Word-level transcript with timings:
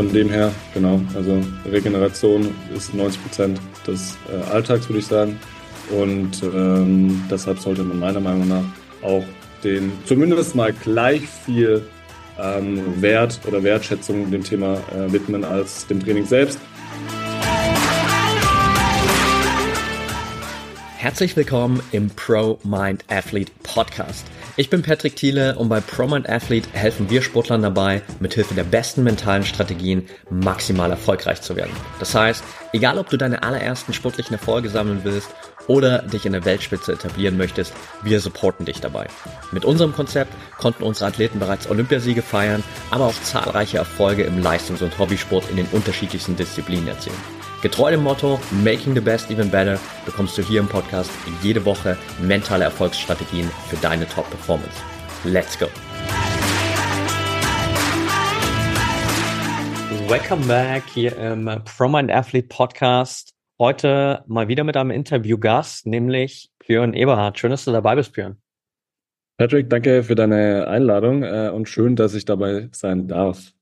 von 0.00 0.10
dem 0.14 0.30
her, 0.30 0.50
genau, 0.72 0.98
also 1.14 1.42
Regeneration 1.70 2.54
ist 2.74 2.94
90 2.94 3.22
Prozent 3.22 3.60
des 3.86 4.16
äh, 4.32 4.50
Alltags, 4.50 4.88
würde 4.88 5.00
ich 5.00 5.06
sagen. 5.06 5.38
Und 5.90 6.42
ähm, 6.42 7.22
deshalb 7.30 7.58
sollte 7.58 7.82
man 7.82 7.98
meiner 7.98 8.20
Meinung 8.20 8.48
nach 8.48 8.64
auch 9.02 9.22
den 9.62 9.92
zumindest 10.06 10.54
mal 10.54 10.72
gleich 10.72 11.20
viel 11.44 11.82
ähm, 12.40 13.02
Wert 13.02 13.40
oder 13.46 13.62
Wertschätzung 13.62 14.30
dem 14.30 14.42
Thema 14.42 14.78
äh, 14.90 15.12
widmen 15.12 15.44
als 15.44 15.86
dem 15.86 16.02
Training 16.02 16.24
selbst. 16.24 16.58
Herzlich 20.96 21.36
willkommen 21.36 21.82
im 21.92 22.08
Pro 22.08 22.58
Mind 22.64 23.04
Athlete 23.08 23.52
Podcast. 23.62 24.24
Ich 24.60 24.68
bin 24.68 24.82
Patrick 24.82 25.16
Thiele 25.16 25.56
und 25.56 25.70
bei 25.70 25.80
Pro 25.80 26.06
Mind 26.06 26.28
Athlete 26.28 26.68
helfen 26.72 27.08
wir 27.08 27.22
Sportlern 27.22 27.62
dabei, 27.62 28.02
mithilfe 28.20 28.52
der 28.52 28.64
besten 28.64 29.02
mentalen 29.02 29.42
Strategien 29.42 30.06
maximal 30.28 30.90
erfolgreich 30.90 31.40
zu 31.40 31.56
werden. 31.56 31.72
Das 31.98 32.14
heißt, 32.14 32.44
egal 32.74 32.98
ob 32.98 33.08
du 33.08 33.16
deine 33.16 33.42
allerersten 33.42 33.94
sportlichen 33.94 34.34
Erfolge 34.34 34.68
sammeln 34.68 35.00
willst 35.02 35.30
oder 35.66 36.02
dich 36.02 36.26
in 36.26 36.32
der 36.32 36.44
Weltspitze 36.44 36.92
etablieren 36.92 37.38
möchtest, 37.38 37.72
wir 38.02 38.20
supporten 38.20 38.66
dich 38.66 38.82
dabei. 38.82 39.06
Mit 39.50 39.64
unserem 39.64 39.94
Konzept 39.94 40.34
konnten 40.58 40.82
unsere 40.82 41.06
Athleten 41.06 41.38
bereits 41.38 41.66
Olympiasiege 41.70 42.20
feiern, 42.20 42.62
aber 42.90 43.06
auch 43.06 43.22
zahlreiche 43.22 43.78
Erfolge 43.78 44.24
im 44.24 44.42
Leistungs- 44.42 44.82
und 44.82 44.98
Hobbysport 44.98 45.48
in 45.48 45.56
den 45.56 45.68
unterschiedlichsten 45.72 46.36
Disziplinen 46.36 46.86
erzielen. 46.86 47.39
Getreu 47.62 47.90
dem 47.90 48.02
Motto 48.02 48.40
Making 48.64 48.94
the 48.94 49.02
Best 49.02 49.30
Even 49.30 49.50
Better 49.50 49.78
bekommst 50.06 50.38
du 50.38 50.42
hier 50.42 50.60
im 50.60 50.66
Podcast 50.66 51.10
jede 51.42 51.62
Woche 51.66 51.98
mentale 52.22 52.64
Erfolgsstrategien 52.64 53.50
für 53.68 53.76
deine 53.76 54.08
Top-Performance. 54.08 54.82
Let's 55.24 55.58
go! 55.58 55.66
Welcome 60.08 60.46
back 60.46 60.84
hier 60.94 61.14
im 61.18 61.50
Pro 61.66 61.86
Mind 61.86 62.10
Athlete 62.10 62.48
Podcast. 62.48 63.34
Heute 63.58 64.24
mal 64.26 64.48
wieder 64.48 64.64
mit 64.64 64.78
einem 64.78 64.90
Interviewgast, 64.90 65.86
nämlich 65.86 66.50
Björn 66.66 66.94
Eberhardt. 66.94 67.38
Schön, 67.38 67.50
dass 67.50 67.66
du 67.66 67.72
dabei 67.72 67.94
bist, 67.94 68.14
Björn. 68.14 68.38
Patrick, 69.36 69.68
danke 69.68 70.02
für 70.02 70.14
deine 70.14 70.66
Einladung 70.66 71.24
äh, 71.24 71.50
und 71.50 71.68
schön, 71.68 71.94
dass 71.94 72.14
ich 72.14 72.24
dabei 72.24 72.70
sein 72.72 73.06
darf. 73.06 73.52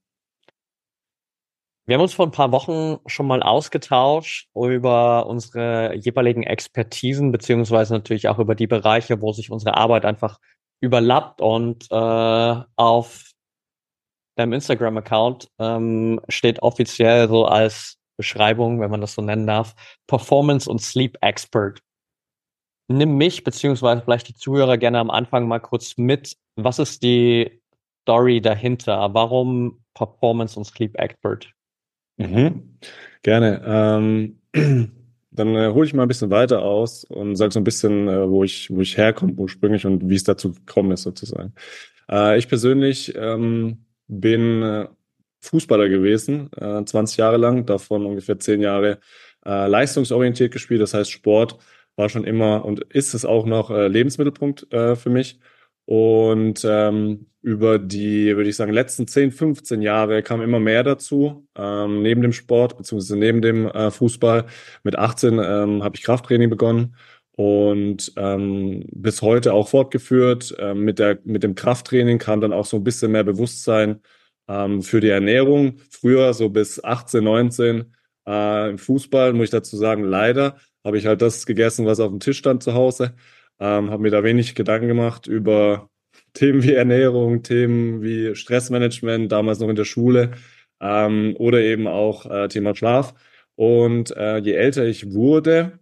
Wir 1.88 1.94
haben 1.94 2.02
uns 2.02 2.12
vor 2.12 2.26
ein 2.26 2.32
paar 2.32 2.52
Wochen 2.52 2.98
schon 3.06 3.26
mal 3.26 3.42
ausgetauscht 3.42 4.50
über 4.54 5.26
unsere 5.26 5.94
jeweiligen 5.94 6.42
Expertisen, 6.42 7.32
beziehungsweise 7.32 7.94
natürlich 7.94 8.28
auch 8.28 8.38
über 8.38 8.54
die 8.54 8.66
Bereiche, 8.66 9.22
wo 9.22 9.32
sich 9.32 9.50
unsere 9.50 9.74
Arbeit 9.78 10.04
einfach 10.04 10.38
überlappt. 10.82 11.40
Und 11.40 11.90
äh, 11.90 12.56
auf 12.76 13.30
deinem 14.36 14.52
Instagram-Account 14.52 15.48
ähm, 15.58 16.20
steht 16.28 16.60
offiziell 16.60 17.26
so 17.26 17.46
als 17.46 17.96
Beschreibung, 18.18 18.80
wenn 18.80 18.90
man 18.90 19.00
das 19.00 19.14
so 19.14 19.22
nennen 19.22 19.46
darf, 19.46 19.74
Performance 20.06 20.68
und 20.68 20.82
Sleep 20.82 21.16
Expert. 21.22 21.80
Nimm 22.88 23.16
mich, 23.16 23.44
beziehungsweise 23.44 24.02
vielleicht 24.02 24.28
die 24.28 24.34
Zuhörer 24.34 24.76
gerne 24.76 24.98
am 24.98 25.10
Anfang 25.10 25.48
mal 25.48 25.58
kurz 25.58 25.96
mit. 25.96 26.36
Was 26.56 26.80
ist 26.80 27.02
die 27.02 27.62
Story 28.02 28.42
dahinter? 28.42 29.14
Warum 29.14 29.82
Performance 29.94 30.58
und 30.58 30.66
Sleep 30.66 30.94
Expert? 30.98 31.54
Mhm. 32.18 32.78
Gerne. 33.22 33.62
Ähm, 33.64 34.38
dann 35.30 35.54
äh, 35.54 35.68
hole 35.72 35.86
ich 35.86 35.94
mal 35.94 36.02
ein 36.02 36.08
bisschen 36.08 36.30
weiter 36.30 36.62
aus 36.62 37.04
und 37.04 37.36
sage 37.36 37.52
so 37.52 37.60
ein 37.60 37.64
bisschen, 37.64 38.08
äh, 38.08 38.28
wo 38.28 38.44
ich, 38.44 38.70
wo 38.70 38.80
ich 38.80 38.96
herkomme 38.96 39.34
ursprünglich 39.34 39.86
und 39.86 40.08
wie 40.08 40.16
es 40.16 40.24
dazu 40.24 40.52
gekommen 40.52 40.92
ist 40.92 41.02
sozusagen. 41.02 41.54
Äh, 42.10 42.38
ich 42.38 42.48
persönlich 42.48 43.14
ähm, 43.16 43.84
bin 44.08 44.62
äh, 44.62 44.88
Fußballer 45.40 45.88
gewesen, 45.88 46.50
äh, 46.56 46.84
20 46.84 47.18
Jahre 47.18 47.36
lang, 47.36 47.66
davon 47.66 48.04
ungefähr 48.04 48.38
10 48.38 48.60
Jahre 48.60 48.98
äh, 49.46 49.68
leistungsorientiert 49.68 50.52
gespielt. 50.52 50.80
Das 50.80 50.94
heißt, 50.94 51.10
Sport 51.10 51.58
war 51.96 52.08
schon 52.08 52.24
immer 52.24 52.64
und 52.64 52.80
ist 52.92 53.14
es 53.14 53.24
auch 53.24 53.46
noch 53.46 53.70
äh, 53.70 53.88
Lebensmittelpunkt 53.88 54.72
äh, 54.72 54.96
für 54.96 55.10
mich. 55.10 55.38
Und 55.88 56.66
ähm, 56.68 57.28
über 57.40 57.78
die, 57.78 58.36
würde 58.36 58.50
ich 58.50 58.56
sagen, 58.56 58.74
letzten 58.74 59.08
10, 59.08 59.32
15 59.32 59.80
Jahre 59.80 60.22
kam 60.22 60.42
immer 60.42 60.60
mehr 60.60 60.82
dazu, 60.82 61.48
ähm, 61.56 62.02
neben 62.02 62.20
dem 62.20 62.34
Sport, 62.34 62.76
beziehungsweise 62.76 63.16
neben 63.16 63.40
dem 63.40 63.66
äh, 63.68 63.90
Fußball. 63.90 64.44
Mit 64.82 64.98
18 64.98 65.38
ähm, 65.42 65.82
habe 65.82 65.96
ich 65.96 66.02
Krafttraining 66.02 66.50
begonnen 66.50 66.94
und 67.36 68.12
ähm, 68.16 68.84
bis 68.92 69.22
heute 69.22 69.54
auch 69.54 69.68
fortgeführt. 69.68 70.54
Ähm, 70.58 70.84
mit, 70.84 70.98
der, 70.98 71.20
mit 71.24 71.42
dem 71.42 71.54
Krafttraining 71.54 72.18
kam 72.18 72.42
dann 72.42 72.52
auch 72.52 72.66
so 72.66 72.76
ein 72.76 72.84
bisschen 72.84 73.12
mehr 73.12 73.24
Bewusstsein 73.24 74.02
ähm, 74.46 74.82
für 74.82 75.00
die 75.00 75.08
Ernährung. 75.08 75.78
Früher, 75.90 76.34
so 76.34 76.50
bis 76.50 76.84
18, 76.84 77.24
19, 77.24 77.94
äh, 78.26 78.70
im 78.70 78.76
Fußball, 78.78 79.32
muss 79.32 79.44
ich 79.44 79.50
dazu 79.50 79.78
sagen, 79.78 80.04
leider 80.04 80.58
habe 80.84 80.98
ich 80.98 81.06
halt 81.06 81.22
das 81.22 81.46
gegessen, 81.46 81.86
was 81.86 81.98
auf 81.98 82.10
dem 82.10 82.20
Tisch 82.20 82.36
stand 82.36 82.62
zu 82.62 82.74
Hause. 82.74 83.14
Ähm, 83.60 83.90
habe 83.90 84.02
mir 84.02 84.10
da 84.10 84.22
wenig 84.24 84.54
Gedanken 84.54 84.88
gemacht 84.88 85.26
über 85.26 85.90
Themen 86.34 86.62
wie 86.62 86.74
Ernährung, 86.74 87.42
Themen 87.42 88.02
wie 88.02 88.34
Stressmanagement, 88.34 89.30
damals 89.32 89.58
noch 89.60 89.68
in 89.68 89.76
der 89.76 89.84
Schule 89.84 90.32
ähm, 90.80 91.34
oder 91.38 91.60
eben 91.60 91.86
auch 91.86 92.26
äh, 92.26 92.48
Thema 92.48 92.74
Schlaf. 92.74 93.14
Und 93.56 94.16
äh, 94.16 94.38
je 94.38 94.52
älter 94.52 94.84
ich 94.86 95.12
wurde, 95.12 95.78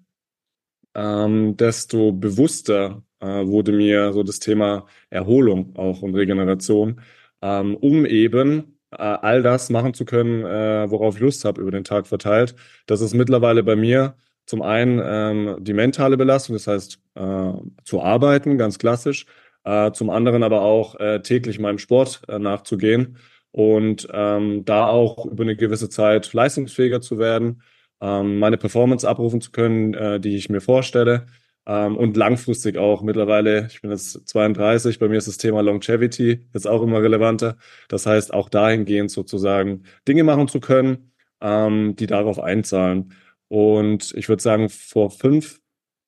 ähm, 0.94 1.56
desto 1.56 2.12
bewusster 2.12 3.02
äh, 3.20 3.26
wurde 3.46 3.72
mir 3.72 4.12
so 4.12 4.22
das 4.22 4.38
Thema 4.38 4.86
Erholung 5.10 5.76
auch 5.76 6.02
und 6.02 6.14
Regeneration, 6.14 7.00
ähm, 7.42 7.76
um 7.76 8.06
eben 8.06 8.78
äh, 8.92 8.96
all 9.02 9.42
das 9.42 9.70
machen 9.70 9.94
zu 9.94 10.04
können, 10.04 10.44
äh, 10.44 10.90
worauf 10.90 11.16
ich 11.16 11.20
Lust 11.20 11.44
habe 11.44 11.60
über 11.60 11.70
den 11.70 11.84
Tag 11.84 12.06
verteilt. 12.06 12.54
Das 12.86 13.00
ist 13.00 13.14
mittlerweile 13.14 13.62
bei 13.62 13.76
mir 13.76 14.16
zum 14.46 14.62
einen 14.62 15.00
ähm, 15.04 15.56
die 15.60 15.74
mentale 15.74 16.16
Belastung, 16.16 16.54
das 16.54 16.66
heißt 16.66 16.98
äh, 17.14 17.52
zu 17.84 18.02
arbeiten, 18.02 18.58
ganz 18.58 18.78
klassisch. 18.78 19.26
Äh, 19.64 19.92
zum 19.92 20.10
anderen 20.10 20.44
aber 20.44 20.62
auch 20.62 20.94
äh, 21.00 21.20
täglich 21.22 21.58
meinem 21.58 21.78
Sport 21.78 22.22
äh, 22.28 22.38
nachzugehen 22.38 23.18
und 23.50 24.06
ähm, 24.12 24.64
da 24.64 24.86
auch 24.86 25.26
über 25.26 25.42
eine 25.42 25.56
gewisse 25.56 25.88
Zeit 25.88 26.32
leistungsfähiger 26.32 27.00
zu 27.00 27.18
werden, 27.18 27.62
ähm, 28.00 28.38
meine 28.38 28.58
Performance 28.58 29.08
abrufen 29.08 29.40
zu 29.40 29.50
können, 29.50 29.94
äh, 29.94 30.20
die 30.20 30.36
ich 30.36 30.50
mir 30.50 30.60
vorstelle. 30.60 31.26
Ähm, 31.66 31.96
und 31.96 32.16
langfristig 32.16 32.78
auch 32.78 33.02
mittlerweile, 33.02 33.66
ich 33.66 33.82
bin 33.82 33.90
jetzt 33.90 34.28
32, 34.28 34.98
bei 35.00 35.08
mir 35.08 35.18
ist 35.18 35.26
das 35.26 35.38
Thema 35.38 35.62
Longevity 35.62 36.46
jetzt 36.54 36.68
auch 36.68 36.82
immer 36.82 37.02
relevanter. 37.02 37.56
Das 37.88 38.06
heißt, 38.06 38.32
auch 38.32 38.48
dahingehend 38.48 39.10
sozusagen 39.10 39.82
Dinge 40.06 40.22
machen 40.22 40.46
zu 40.48 40.60
können, 40.60 41.12
ähm, 41.40 41.96
die 41.96 42.06
darauf 42.06 42.38
einzahlen. 42.38 43.14
Und 43.48 44.12
ich 44.16 44.28
würde 44.28 44.42
sagen, 44.42 44.68
vor 44.68 45.10
fünf, 45.10 45.60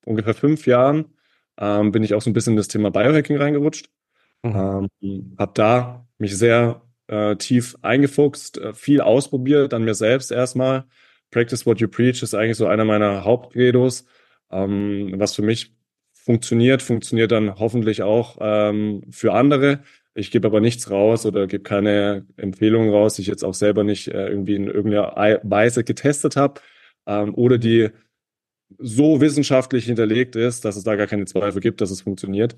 ungefähr 0.04 0.34
fünf 0.34 0.66
Jahren 0.66 1.06
ähm, 1.58 1.92
bin 1.92 2.02
ich 2.02 2.14
auch 2.14 2.22
so 2.22 2.30
ein 2.30 2.32
bisschen 2.32 2.54
in 2.54 2.58
das 2.58 2.68
Thema 2.68 2.90
Biohacking 2.90 3.36
reingerutscht. 3.36 3.90
Mhm. 4.42 4.88
Ähm, 5.00 5.36
habe 5.38 5.52
da 5.54 6.06
mich 6.18 6.36
sehr 6.36 6.82
äh, 7.06 7.36
tief 7.36 7.76
eingefuchst, 7.82 8.58
äh, 8.58 8.74
viel 8.74 9.00
ausprobiert, 9.00 9.74
an 9.74 9.84
mir 9.84 9.94
selbst 9.94 10.30
erstmal. 10.30 10.84
Practice 11.30 11.66
what 11.66 11.80
you 11.80 11.88
preach 11.88 12.22
ist 12.22 12.34
eigentlich 12.34 12.56
so 12.56 12.66
einer 12.66 12.84
meiner 12.84 13.24
Hauptredos. 13.24 14.06
Ähm, 14.50 15.14
was 15.16 15.34
für 15.34 15.42
mich 15.42 15.74
funktioniert, 16.12 16.82
funktioniert 16.82 17.32
dann 17.32 17.58
hoffentlich 17.58 18.02
auch 18.02 18.38
ähm, 18.40 19.02
für 19.10 19.32
andere. 19.32 19.80
Ich 20.14 20.30
gebe 20.30 20.48
aber 20.48 20.60
nichts 20.60 20.90
raus 20.90 21.26
oder 21.26 21.46
gebe 21.46 21.62
keine 21.62 22.26
Empfehlungen 22.36 22.90
raus, 22.90 23.14
die 23.14 23.22
ich 23.22 23.28
jetzt 23.28 23.44
auch 23.44 23.54
selber 23.54 23.84
nicht 23.84 24.08
äh, 24.08 24.28
irgendwie 24.28 24.56
in 24.56 24.66
irgendeiner 24.66 25.40
Weise 25.44 25.84
getestet 25.84 26.36
habe 26.36 26.60
ähm, 27.08 27.34
oder 27.34 27.58
die 27.58 27.90
so 28.78 29.20
wissenschaftlich 29.20 29.86
hinterlegt 29.86 30.36
ist, 30.36 30.64
dass 30.64 30.76
es 30.76 30.84
da 30.84 30.94
gar 30.94 31.06
keine 31.08 31.24
Zweifel 31.24 31.60
gibt, 31.60 31.80
dass 31.80 31.90
es 31.90 32.02
funktioniert. 32.02 32.56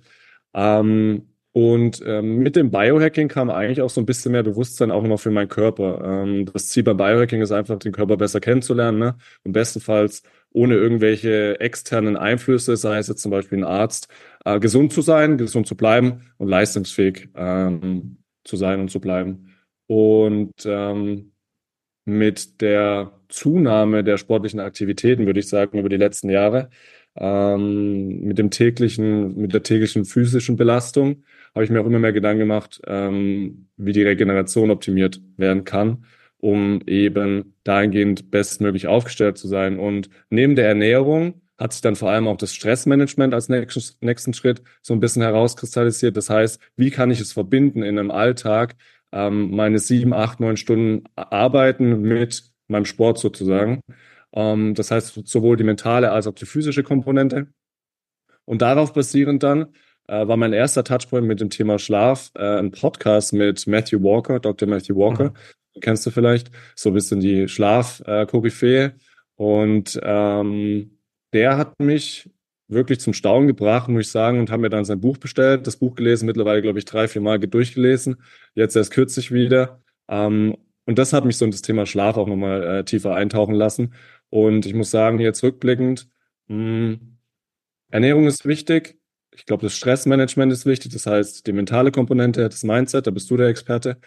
Ähm, 0.54 1.28
und 1.52 2.00
ähm, 2.06 2.38
mit 2.38 2.54
dem 2.54 2.70
Biohacking 2.70 3.28
kam 3.28 3.50
eigentlich 3.50 3.82
auch 3.82 3.90
so 3.90 4.00
ein 4.00 4.06
bisschen 4.06 4.32
mehr 4.32 4.44
Bewusstsein 4.44 4.92
auch 4.92 5.02
noch 5.02 5.18
für 5.18 5.30
meinen 5.32 5.48
Körper. 5.48 6.00
Ähm, 6.04 6.46
das 6.52 6.68
Ziel 6.68 6.84
beim 6.84 6.96
Biohacking 6.96 7.42
ist 7.42 7.50
einfach, 7.50 7.78
den 7.78 7.92
Körper 7.92 8.16
besser 8.16 8.40
kennenzulernen. 8.40 8.98
Ne? 8.98 9.16
Und 9.44 9.52
bestenfalls 9.52 10.22
ohne 10.52 10.74
irgendwelche 10.74 11.58
externen 11.60 12.16
Einflüsse, 12.16 12.76
sei 12.76 12.98
es 12.98 13.08
jetzt 13.08 13.22
zum 13.22 13.30
Beispiel 13.30 13.58
ein 13.58 13.64
Arzt, 13.64 14.08
äh, 14.44 14.60
gesund 14.60 14.92
zu 14.92 15.02
sein, 15.02 15.38
gesund 15.38 15.66
zu 15.66 15.76
bleiben 15.76 16.32
und 16.38 16.48
leistungsfähig 16.48 17.28
ähm, 17.34 18.18
zu 18.44 18.56
sein 18.56 18.80
und 18.80 18.90
zu 18.90 19.00
bleiben. 19.00 19.54
Und 19.86 20.54
ähm, 20.64 21.32
mit 22.04 22.60
der 22.60 23.19
Zunahme 23.30 24.04
der 24.04 24.16
sportlichen 24.18 24.60
Aktivitäten, 24.60 25.26
würde 25.26 25.40
ich 25.40 25.48
sagen, 25.48 25.78
über 25.78 25.88
die 25.88 25.96
letzten 25.96 26.30
Jahre, 26.30 26.70
ähm, 27.16 28.20
mit 28.22 28.38
dem 28.38 28.50
täglichen, 28.50 29.36
mit 29.36 29.52
der 29.52 29.62
täglichen 29.62 30.04
physischen 30.04 30.56
Belastung, 30.56 31.24
habe 31.54 31.64
ich 31.64 31.70
mir 31.70 31.80
auch 31.80 31.86
immer 31.86 31.98
mehr 31.98 32.12
Gedanken 32.12 32.40
gemacht, 32.40 32.80
ähm, 32.86 33.66
wie 33.76 33.92
die 33.92 34.02
Regeneration 34.02 34.70
optimiert 34.70 35.20
werden 35.36 35.64
kann, 35.64 36.04
um 36.38 36.80
eben 36.86 37.54
dahingehend 37.64 38.30
bestmöglich 38.30 38.86
aufgestellt 38.86 39.38
zu 39.38 39.48
sein. 39.48 39.78
Und 39.78 40.08
neben 40.30 40.54
der 40.54 40.68
Ernährung 40.68 41.42
hat 41.58 41.72
sich 41.72 41.82
dann 41.82 41.96
vor 41.96 42.10
allem 42.10 42.26
auch 42.26 42.38
das 42.38 42.54
Stressmanagement 42.54 43.34
als 43.34 43.48
nächsten, 43.48 44.34
Schritt 44.34 44.62
so 44.80 44.94
ein 44.94 45.00
bisschen 45.00 45.22
herauskristallisiert. 45.22 46.16
Das 46.16 46.30
heißt, 46.30 46.60
wie 46.76 46.90
kann 46.90 47.10
ich 47.10 47.20
es 47.20 47.32
verbinden 47.32 47.82
in 47.82 47.98
einem 47.98 48.10
Alltag, 48.10 48.76
ähm, 49.12 49.50
meine 49.50 49.78
sieben, 49.78 50.14
acht, 50.14 50.40
neun 50.40 50.56
Stunden 50.56 51.04
arbeiten 51.16 52.00
mit 52.00 52.49
meinem 52.70 52.84
Sport 52.84 53.18
sozusagen. 53.18 53.80
Ähm, 54.32 54.74
das 54.74 54.90
heißt, 54.90 55.26
sowohl 55.26 55.56
die 55.56 55.64
mentale 55.64 56.10
als 56.12 56.26
auch 56.26 56.34
die 56.34 56.46
physische 56.46 56.82
Komponente. 56.82 57.48
Und 58.44 58.62
darauf 58.62 58.92
basierend 58.92 59.42
dann 59.42 59.74
äh, 60.08 60.26
war 60.26 60.36
mein 60.36 60.52
erster 60.52 60.84
Touchpoint 60.84 61.26
mit 61.26 61.40
dem 61.40 61.50
Thema 61.50 61.78
Schlaf 61.78 62.30
äh, 62.34 62.58
ein 62.58 62.70
Podcast 62.70 63.32
mit 63.32 63.66
Matthew 63.66 64.02
Walker, 64.02 64.40
Dr. 64.40 64.68
Matthew 64.68 64.96
Walker. 64.96 65.30
Mhm. 65.30 65.80
Kennst 65.80 66.04
du 66.04 66.10
vielleicht? 66.10 66.50
So 66.74 66.90
ein 66.90 66.94
bisschen 66.94 67.20
die 67.20 67.48
Schlaf-Koryphäe. 67.48 68.94
Und 69.36 69.98
ähm, 70.02 70.98
der 71.32 71.56
hat 71.56 71.78
mich 71.78 72.28
wirklich 72.68 73.00
zum 73.00 73.12
Staunen 73.12 73.48
gebracht, 73.48 73.88
muss 73.88 74.06
ich 74.06 74.10
sagen, 74.10 74.38
und 74.38 74.50
haben 74.50 74.60
mir 74.60 74.70
dann 74.70 74.84
sein 74.84 75.00
Buch 75.00 75.16
bestellt, 75.18 75.66
das 75.66 75.76
Buch 75.76 75.94
gelesen, 75.94 76.26
mittlerweile, 76.26 76.62
glaube 76.62 76.78
ich, 76.78 76.84
drei, 76.84 77.08
vier 77.08 77.22
Mal 77.22 77.38
durchgelesen, 77.38 78.22
jetzt 78.54 78.76
erst 78.76 78.92
kürzlich 78.92 79.32
wieder. 79.32 79.80
Ähm, 80.08 80.56
und 80.90 80.98
das 80.98 81.12
hat 81.12 81.24
mich 81.24 81.36
so 81.36 81.44
in 81.44 81.52
das 81.52 81.62
Thema 81.62 81.86
Schlaf 81.86 82.16
auch 82.16 82.26
nochmal 82.26 82.64
äh, 82.64 82.84
tiefer 82.84 83.14
eintauchen 83.14 83.54
lassen. 83.54 83.94
Und 84.28 84.66
ich 84.66 84.74
muss 84.74 84.90
sagen, 84.90 85.20
jetzt 85.20 85.40
rückblickend, 85.44 86.08
mh, 86.48 86.56
hm, 86.56 87.18
Ernährung 87.90 88.26
ist 88.26 88.44
wichtig. 88.44 88.98
Ich 89.32 89.46
glaube, 89.46 89.62
das 89.62 89.76
Stressmanagement 89.76 90.52
ist 90.52 90.66
wichtig. 90.66 90.92
Das 90.92 91.06
heißt, 91.06 91.46
die 91.46 91.52
mentale 91.52 91.92
Komponente, 91.92 92.48
das 92.48 92.64
Mindset, 92.64 93.06
da 93.06 93.12
bist 93.12 93.30
du 93.30 93.36
der 93.36 93.46
Experte. 93.46 93.98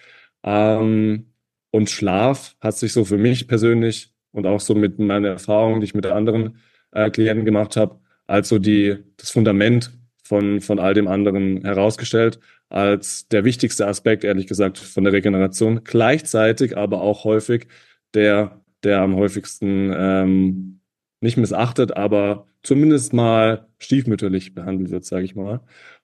Ähm, 0.43 1.31
und 1.71 1.89
Schlaf 1.89 2.57
hat 2.59 2.75
sich 2.75 2.91
so 2.91 3.05
für 3.05 3.17
mich 3.17 3.47
persönlich 3.47 4.11
und 4.33 4.45
auch 4.45 4.59
so 4.59 4.75
mit 4.75 4.99
meiner 4.99 5.29
Erfahrung, 5.29 5.79
die 5.79 5.85
ich 5.85 5.95
mit 5.95 6.05
anderen 6.05 6.57
äh, 6.91 7.09
Klienten 7.09 7.45
gemacht 7.45 7.77
habe, 7.77 8.01
als 8.27 8.49
so 8.49 8.59
die, 8.59 8.97
das 9.15 9.31
Fundament 9.31 9.97
von, 10.25 10.59
von 10.59 10.79
all 10.79 10.93
dem 10.93 11.07
anderen 11.07 11.63
herausgestellt, 11.63 12.41
als 12.73 13.27
der 13.27 13.43
wichtigste 13.43 13.87
Aspekt, 13.87 14.23
ehrlich 14.23 14.47
gesagt, 14.47 14.79
von 14.79 15.03
der 15.03 15.13
Regeneration. 15.13 15.83
Gleichzeitig 15.83 16.75
aber 16.75 17.01
auch 17.01 17.23
häufig 17.23 17.67
der, 18.15 18.61
der 18.83 19.01
am 19.01 19.15
häufigsten 19.15 19.93
ähm, 19.95 20.79
nicht 21.21 21.37
missachtet, 21.37 21.95
aber 21.95 22.47
zumindest 22.63 23.13
mal 23.13 23.67
stiefmütterlich 23.77 24.55
behandelt 24.55 24.91
wird, 24.91 25.05
sage 25.05 25.25
ich 25.25 25.35
mal. 25.35 25.61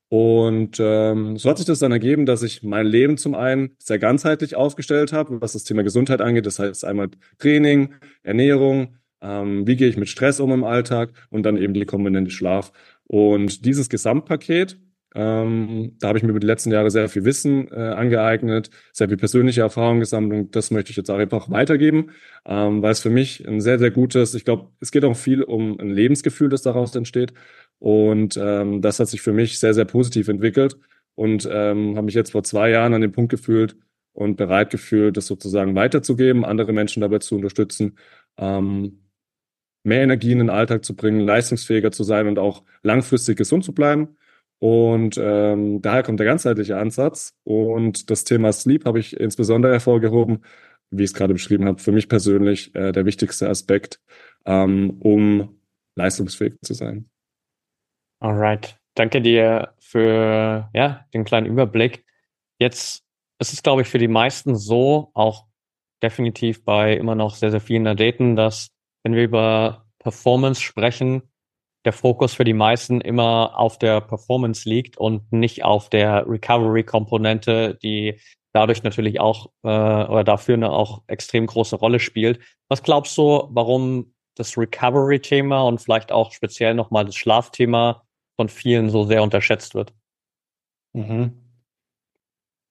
Und 0.09 0.77
ähm, 0.79 1.37
so 1.37 1.49
hat 1.49 1.57
sich 1.57 1.65
das 1.65 1.79
dann 1.79 1.91
ergeben, 1.91 2.25
dass 2.25 2.43
ich 2.43 2.61
mein 2.61 2.85
Leben 2.85 3.17
zum 3.17 3.33
einen 3.35 3.71
sehr 3.79 3.99
ganzheitlich 3.99 4.55
aufgestellt 4.55 5.11
habe, 5.11 5.41
was 5.41 5.53
das 5.53 5.63
Thema 5.63 5.83
Gesundheit 5.83 6.21
angeht. 6.21 6.45
Das 6.45 6.59
heißt 6.59 6.85
einmal 6.85 7.09
Training, 7.39 7.95
Ernährung, 8.23 8.95
ähm, 9.21 9.65
wie 9.67 9.75
gehe 9.75 9.87
ich 9.87 9.97
mit 9.97 10.09
Stress 10.09 10.39
um 10.39 10.51
im 10.51 10.63
Alltag 10.63 11.13
und 11.29 11.43
dann 11.43 11.57
eben 11.57 11.73
die 11.73 11.85
Komponente 11.85 12.31
Schlaf. 12.31 12.71
Und 13.05 13.65
dieses 13.65 13.89
Gesamtpaket, 13.89 14.79
ähm, 15.15 15.95
da 15.99 16.09
habe 16.09 16.17
ich 16.17 16.23
mir 16.23 16.29
über 16.29 16.39
die 16.39 16.47
letzten 16.47 16.71
Jahre 16.71 16.91
sehr 16.91 17.09
viel 17.09 17.25
Wissen 17.25 17.67
äh, 17.71 17.75
angeeignet, 17.75 18.69
sehr 18.93 19.07
viel 19.07 19.17
persönliche 19.17 19.61
Erfahrung 19.61 19.99
gesammelt 19.99 20.39
und 20.39 20.55
das 20.55 20.69
möchte 20.71 20.91
ich 20.91 20.97
jetzt 20.97 21.09
auch 21.09 21.17
einfach 21.17 21.49
weitergeben, 21.49 22.11
ähm, 22.45 22.81
weil 22.81 22.91
es 22.91 22.99
für 22.99 23.09
mich 23.09 23.47
ein 23.47 23.59
sehr, 23.61 23.79
sehr 23.79 23.91
gutes, 23.91 24.35
ich 24.35 24.45
glaube, 24.45 24.69
es 24.79 24.91
geht 24.91 25.03
auch 25.05 25.15
viel 25.15 25.41
um 25.43 25.79
ein 25.79 25.89
Lebensgefühl, 25.89 26.49
das 26.49 26.61
daraus 26.61 26.95
entsteht 26.95 27.33
und 27.79 28.37
ähm, 28.41 28.81
das 28.81 28.99
hat 28.99 29.07
sich 29.07 29.21
für 29.21 29.33
mich 29.33 29.59
sehr, 29.59 29.73
sehr 29.73 29.85
positiv 29.85 30.27
entwickelt 30.27 30.77
und 31.15 31.47
ähm, 31.51 31.95
habe 31.95 32.05
mich 32.05 32.15
jetzt 32.15 32.31
vor 32.31 32.43
zwei 32.43 32.69
Jahren 32.69 32.93
an 32.93 33.01
den 33.01 33.11
Punkt 33.11 33.31
gefühlt 33.31 33.75
und 34.13 34.35
bereit 34.37 34.69
gefühlt, 34.69 35.17
das 35.17 35.27
sozusagen 35.27 35.75
weiterzugeben, 35.75 36.45
andere 36.45 36.73
Menschen 36.73 37.01
dabei 37.01 37.19
zu 37.19 37.35
unterstützen, 37.35 37.97
ähm, 38.37 39.03
mehr 39.83 40.01
Energie 40.03 40.31
in 40.31 40.39
den 40.39 40.49
Alltag 40.49 40.85
zu 40.85 40.95
bringen, 40.95 41.21
leistungsfähiger 41.21 41.91
zu 41.91 42.03
sein 42.03 42.27
und 42.27 42.37
auch 42.37 42.63
langfristig 42.83 43.37
gesund 43.37 43.63
zu 43.63 43.73
bleiben. 43.73 44.17
Und 44.59 45.17
ähm, 45.17 45.81
daher 45.81 46.03
kommt 46.03 46.19
der 46.19 46.27
ganzheitliche 46.27 46.77
Ansatz. 46.77 47.33
Und 47.43 48.09
das 48.09 48.25
Thema 48.25 48.51
Sleep 48.51 48.85
habe 48.85 48.99
ich 48.99 49.17
insbesondere 49.17 49.71
hervorgehoben, 49.71 50.43
wie 50.91 51.03
ich 51.03 51.11
es 51.11 51.13
gerade 51.13 51.33
beschrieben 51.33 51.65
habe, 51.65 51.79
für 51.81 51.91
mich 51.91 52.09
persönlich 52.09 52.75
äh, 52.75 52.91
der 52.91 53.05
wichtigste 53.05 53.49
Aspekt, 53.49 54.01
ähm, 54.45 54.97
um 54.99 55.59
leistungsfähig 55.95 56.55
zu 56.61 56.73
sein. 56.73 57.09
Alright. 58.19 58.77
Danke 58.95 59.21
dir 59.21 59.73
für 59.79 60.69
ja, 60.73 61.05
den 61.13 61.23
kleinen 61.23 61.45
Überblick. 61.45 62.05
Jetzt 62.59 63.05
ist 63.39 63.53
es, 63.53 63.63
glaube 63.63 63.83
ich, 63.83 63.87
für 63.87 63.97
die 63.97 64.09
meisten 64.09 64.55
so, 64.55 65.11
auch 65.13 65.45
definitiv 66.03 66.65
bei 66.65 66.95
immer 66.95 67.15
noch 67.15 67.35
sehr, 67.35 67.51
sehr 67.51 67.61
vielen 67.61 67.87
Athleten, 67.87 68.35
dass 68.35 68.71
wenn 69.03 69.15
wir 69.15 69.23
über 69.23 69.85
Performance 69.99 70.61
sprechen, 70.61 71.23
der 71.85 71.93
Fokus 71.93 72.33
für 72.33 72.43
die 72.43 72.53
meisten 72.53 73.01
immer 73.01 73.57
auf 73.57 73.79
der 73.79 74.01
Performance 74.01 74.67
liegt 74.67 74.97
und 74.97 75.31
nicht 75.31 75.63
auf 75.63 75.89
der 75.89 76.27
Recovery-Komponente, 76.27 77.75
die 77.81 78.19
dadurch 78.53 78.83
natürlich 78.83 79.19
auch 79.19 79.47
äh, 79.63 79.67
oder 79.67 80.23
dafür 80.23 80.55
eine 80.55 80.71
auch 80.71 81.03
extrem 81.07 81.45
große 81.45 81.75
Rolle 81.75 81.99
spielt. 81.99 82.39
Was 82.67 82.83
glaubst 82.83 83.17
du, 83.17 83.47
warum 83.51 84.13
das 84.35 84.57
Recovery-Thema 84.57 85.63
und 85.63 85.79
vielleicht 85.79 86.11
auch 86.11 86.31
speziell 86.31 86.73
nochmal 86.73 87.05
das 87.05 87.15
Schlafthema 87.15 88.03
von 88.35 88.49
vielen 88.49 88.89
so 88.89 89.03
sehr 89.03 89.23
unterschätzt 89.23 89.75
wird? 89.75 89.93
Mhm. 90.93 91.43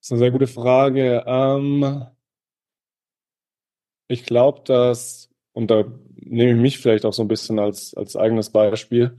Das 0.00 0.06
ist 0.06 0.12
eine 0.12 0.19
sehr 0.19 0.31
gute 0.31 0.46
Frage. 0.46 1.25
Ähm, 1.26 2.06
ich 4.08 4.25
glaube, 4.25 4.62
dass, 4.64 5.27
und 5.58 5.72
da 5.72 5.87
nehme 6.14 6.52
ich 6.52 6.56
mich 6.56 6.78
vielleicht 6.78 7.05
auch 7.05 7.12
so 7.12 7.22
ein 7.22 7.26
bisschen 7.26 7.58
als, 7.58 7.93
als 7.94 8.14
eigenes 8.14 8.50
Beispiel. 8.50 9.16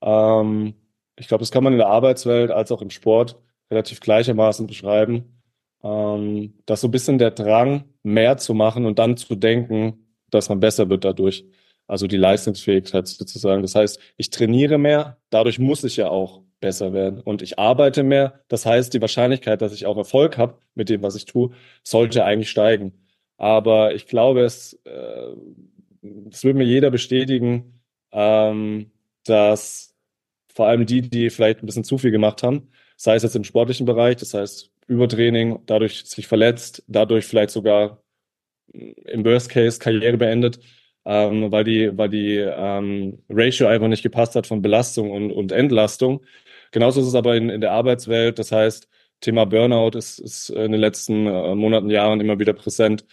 Ähm, 0.00 0.72
ich 1.18 1.28
glaube, 1.28 1.42
das 1.42 1.50
kann 1.50 1.62
man 1.62 1.74
in 1.74 1.78
der 1.78 1.88
Arbeitswelt 1.88 2.50
als 2.50 2.72
auch 2.72 2.80
im 2.80 2.88
Sport 2.88 3.38
relativ 3.70 4.00
gleichermaßen 4.00 4.66
beschreiben, 4.66 5.42
ähm, 5.84 6.54
dass 6.64 6.80
so 6.80 6.88
ein 6.88 6.92
bisschen 6.92 7.18
der 7.18 7.30
Drang, 7.30 7.84
mehr 8.02 8.38
zu 8.38 8.54
machen 8.54 8.86
und 8.86 8.98
dann 8.98 9.18
zu 9.18 9.34
denken, 9.34 10.06
dass 10.30 10.48
man 10.48 10.60
besser 10.60 10.88
wird 10.88 11.04
dadurch. 11.04 11.44
Also 11.86 12.06
die 12.06 12.16
Leistungsfähigkeit 12.16 13.06
sozusagen. 13.06 13.60
Das 13.60 13.74
heißt, 13.74 14.00
ich 14.16 14.30
trainiere 14.30 14.78
mehr, 14.78 15.18
dadurch 15.28 15.58
muss 15.58 15.84
ich 15.84 15.98
ja 15.98 16.08
auch 16.08 16.40
besser 16.60 16.94
werden. 16.94 17.20
Und 17.20 17.42
ich 17.42 17.58
arbeite 17.58 18.02
mehr, 18.02 18.40
das 18.48 18.64
heißt, 18.64 18.94
die 18.94 19.02
Wahrscheinlichkeit, 19.02 19.60
dass 19.60 19.74
ich 19.74 19.84
auch 19.84 19.98
Erfolg 19.98 20.38
habe 20.38 20.56
mit 20.74 20.88
dem, 20.88 21.02
was 21.02 21.16
ich 21.16 21.26
tue, 21.26 21.50
sollte 21.82 22.24
eigentlich 22.24 22.48
steigen. 22.48 22.94
Aber 23.36 23.94
ich 23.94 24.06
glaube, 24.06 24.42
es 24.42 24.74
äh, 24.84 25.32
das 26.02 26.44
würde 26.44 26.58
mir 26.58 26.64
jeder 26.64 26.90
bestätigen, 26.90 27.80
ähm, 28.12 28.90
dass 29.24 29.94
vor 30.54 30.66
allem 30.66 30.86
die, 30.86 31.02
die 31.02 31.30
vielleicht 31.30 31.62
ein 31.62 31.66
bisschen 31.66 31.84
zu 31.84 31.98
viel 31.98 32.10
gemacht 32.10 32.42
haben, 32.42 32.70
sei 32.96 33.14
es 33.14 33.22
jetzt 33.22 33.36
im 33.36 33.44
sportlichen 33.44 33.86
Bereich, 33.86 34.16
das 34.16 34.34
heißt 34.34 34.70
Übertraining, 34.88 35.60
dadurch 35.66 36.04
sich 36.04 36.26
verletzt, 36.26 36.84
dadurch 36.88 37.24
vielleicht 37.24 37.50
sogar 37.50 38.02
im 38.72 39.24
Worst 39.24 39.48
Case 39.50 39.78
Karriere 39.78 40.16
beendet, 40.16 40.58
ähm, 41.04 41.50
weil 41.50 41.64
die, 41.64 41.96
weil 41.96 42.08
die 42.08 42.36
ähm, 42.36 43.22
Ratio 43.28 43.66
einfach 43.68 43.88
nicht 43.88 44.02
gepasst 44.02 44.34
hat 44.34 44.46
von 44.46 44.62
Belastung 44.62 45.10
und, 45.10 45.30
und 45.32 45.52
Entlastung. 45.52 46.24
Genauso 46.70 47.00
ist 47.00 47.08
es 47.08 47.14
aber 47.14 47.36
in, 47.36 47.50
in 47.50 47.60
der 47.60 47.72
Arbeitswelt. 47.72 48.38
Das 48.38 48.52
heißt, 48.52 48.88
Thema 49.20 49.46
Burnout 49.46 49.96
ist, 49.96 50.18
ist 50.18 50.50
in 50.50 50.72
den 50.72 50.80
letzten 50.80 51.26
äh, 51.26 51.54
Monaten, 51.54 51.90
Jahren 51.90 52.20
immer 52.20 52.38
wieder 52.38 52.52
präsent. 52.54 53.06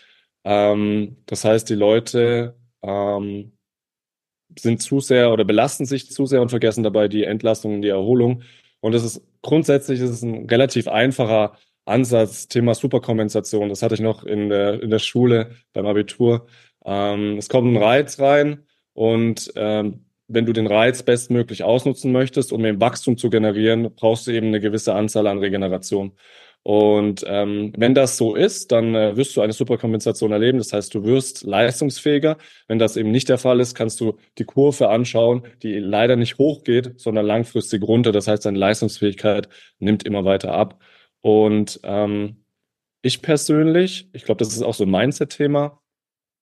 Ähm, 0.44 1.18
das 1.26 1.46
heißt, 1.46 1.70
die 1.70 1.76
Leute 1.76 2.56
ähm, 2.82 3.54
sind 4.58 4.82
zu 4.82 5.00
sehr 5.00 5.32
oder 5.32 5.46
belasten 5.46 5.86
sich 5.86 6.12
zu 6.12 6.26
sehr 6.26 6.42
und 6.42 6.50
vergessen 6.50 6.84
dabei 6.84 7.08
die 7.08 7.24
Entlastung 7.24 7.76
und 7.76 7.82
die 7.82 7.90
Erholung. 7.90 8.44
Und 8.80 8.94
das 8.94 9.04
ist 9.04 9.22
grundsätzlich 9.42 10.00
ist 10.00 10.10
es 10.10 10.22
ein 10.24 10.48
relativ 10.48 10.88
einfacher 10.88 11.58
Ansatz, 11.86 12.48
Thema 12.48 12.76
Superkompensation. 12.76 13.70
Das 13.70 13.82
hatte 13.82 13.96
ich 13.96 14.02
noch 14.02 14.24
in 14.24 14.50
der, 14.50 14.82
in 14.82 14.90
der 14.90 15.00
Schule 15.00 15.56
beim 15.74 15.86
Abitur. 15.86 16.48
Ähm, 16.86 17.38
es 17.38 17.50
kommt 17.50 17.72
ein 17.72 17.82
Reiz 17.82 18.20
rein 18.20 18.66
und 18.94 19.52
ähm, 19.56 20.06
wenn 20.28 20.46
du 20.46 20.54
den 20.54 20.68
Reiz 20.68 21.04
bestmöglich 21.04 21.64
ausnutzen 21.64 22.12
möchtest, 22.12 22.54
um 22.54 22.64
eben 22.64 22.80
Wachstum 22.80 23.18
zu 23.18 23.30
generieren, 23.30 23.94
brauchst 23.96 24.28
du 24.28 24.32
eben 24.32 24.48
eine 24.48 24.60
gewisse 24.60 24.94
Anzahl 24.94 25.26
an 25.28 25.40
Regeneration. 25.40 26.14
Und 26.64 27.24
ähm, 27.26 27.74
wenn 27.78 27.96
das 27.96 28.18
so 28.18 28.36
ist, 28.36 28.72
dann 28.72 28.94
äh, 28.94 29.16
wirst 29.16 29.36
du 29.36 29.42
eine 29.42 29.54
Superkompensation 29.54 30.32
erleben. 30.32 30.58
Das 30.58 30.74
heißt, 30.74 30.94
du 30.94 31.04
wirst 31.04 31.44
leistungsfähiger. 31.44 32.38
Wenn 32.68 32.80
das 32.80 32.98
eben 32.98 33.12
nicht 33.12 33.30
der 33.30 33.38
Fall 33.38 33.60
ist, 33.60 33.76
kannst 33.76 34.02
du 34.02 34.18
die 34.38 34.44
Kurve 34.44 34.90
anschauen, 34.90 35.44
die 35.64 35.80
leider 35.80 36.16
nicht 36.16 36.38
hochgeht, 36.38 37.00
sondern 37.00 37.26
langfristig 37.26 37.82
runter. 37.84 38.12
Das 38.12 38.28
heißt, 38.28 38.46
deine 38.46 38.60
Leistungsfähigkeit 38.60 39.48
nimmt 39.80 40.04
immer 40.04 40.26
weiter 40.26 40.54
ab. 40.54 40.82
Und 41.22 41.80
ähm, 41.84 42.44
ich 43.02 43.22
persönlich, 43.22 44.10
ich 44.14 44.26
glaube, 44.26 44.40
das 44.40 44.54
ist 44.54 44.62
auch 44.62 44.74
so 44.74 44.84
ein 44.84 44.92
Mindset-Thema, 44.92 45.82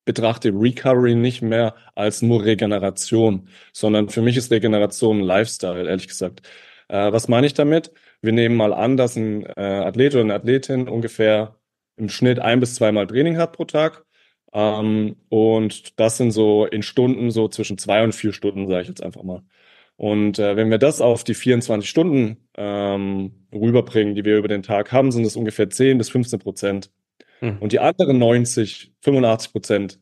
betrachte 0.05 0.49
Recovery 0.53 1.15
nicht 1.15 1.41
mehr 1.41 1.75
als 1.93 2.21
nur 2.21 2.43
Regeneration, 2.43 3.49
sondern 3.73 4.09
für 4.09 4.21
mich 4.21 4.37
ist 4.37 4.51
Regeneration 4.51 5.19
ein 5.19 5.23
Lifestyle, 5.23 5.87
ehrlich 5.87 6.07
gesagt. 6.07 6.41
Äh, 6.87 7.11
was 7.11 7.27
meine 7.27 7.45
ich 7.45 7.53
damit? 7.53 7.91
Wir 8.21 8.31
nehmen 8.31 8.55
mal 8.55 8.73
an, 8.73 8.97
dass 8.97 9.15
ein 9.15 9.45
äh, 9.45 9.61
Athlet 9.61 10.13
oder 10.13 10.23
eine 10.23 10.33
Athletin 10.33 10.87
ungefähr 10.87 11.55
im 11.97 12.09
Schnitt 12.09 12.39
ein 12.39 12.59
bis 12.59 12.75
zweimal 12.75 13.07
Training 13.07 13.37
hat 13.37 13.53
pro 13.53 13.65
Tag. 13.65 14.05
Ähm, 14.53 15.17
und 15.29 15.99
das 15.99 16.17
sind 16.17 16.31
so 16.31 16.65
in 16.65 16.83
Stunden 16.83 17.31
so 17.31 17.47
zwischen 17.47 17.77
zwei 17.77 18.03
und 18.03 18.13
vier 18.13 18.33
Stunden, 18.33 18.67
sage 18.67 18.83
ich 18.83 18.87
jetzt 18.87 19.03
einfach 19.03 19.23
mal. 19.23 19.43
Und 19.97 20.37
äh, 20.39 20.55
wenn 20.55 20.69
wir 20.69 20.77
das 20.77 21.01
auf 21.01 21.23
die 21.23 21.33
24 21.33 21.89
Stunden 21.89 22.37
ähm, 22.55 23.47
rüberbringen, 23.51 24.13
die 24.15 24.25
wir 24.25 24.37
über 24.37 24.47
den 24.47 24.63
Tag 24.63 24.91
haben, 24.91 25.11
sind 25.11 25.25
es 25.25 25.35
ungefähr 25.35 25.69
10 25.69 25.97
bis 25.97 26.09
15 26.09 26.39
Prozent. 26.39 26.91
Mhm. 27.41 27.57
Und 27.59 27.71
die 27.71 27.79
anderen 27.79 28.19
90, 28.19 28.93
85 29.01 29.51
Prozent 29.51 29.99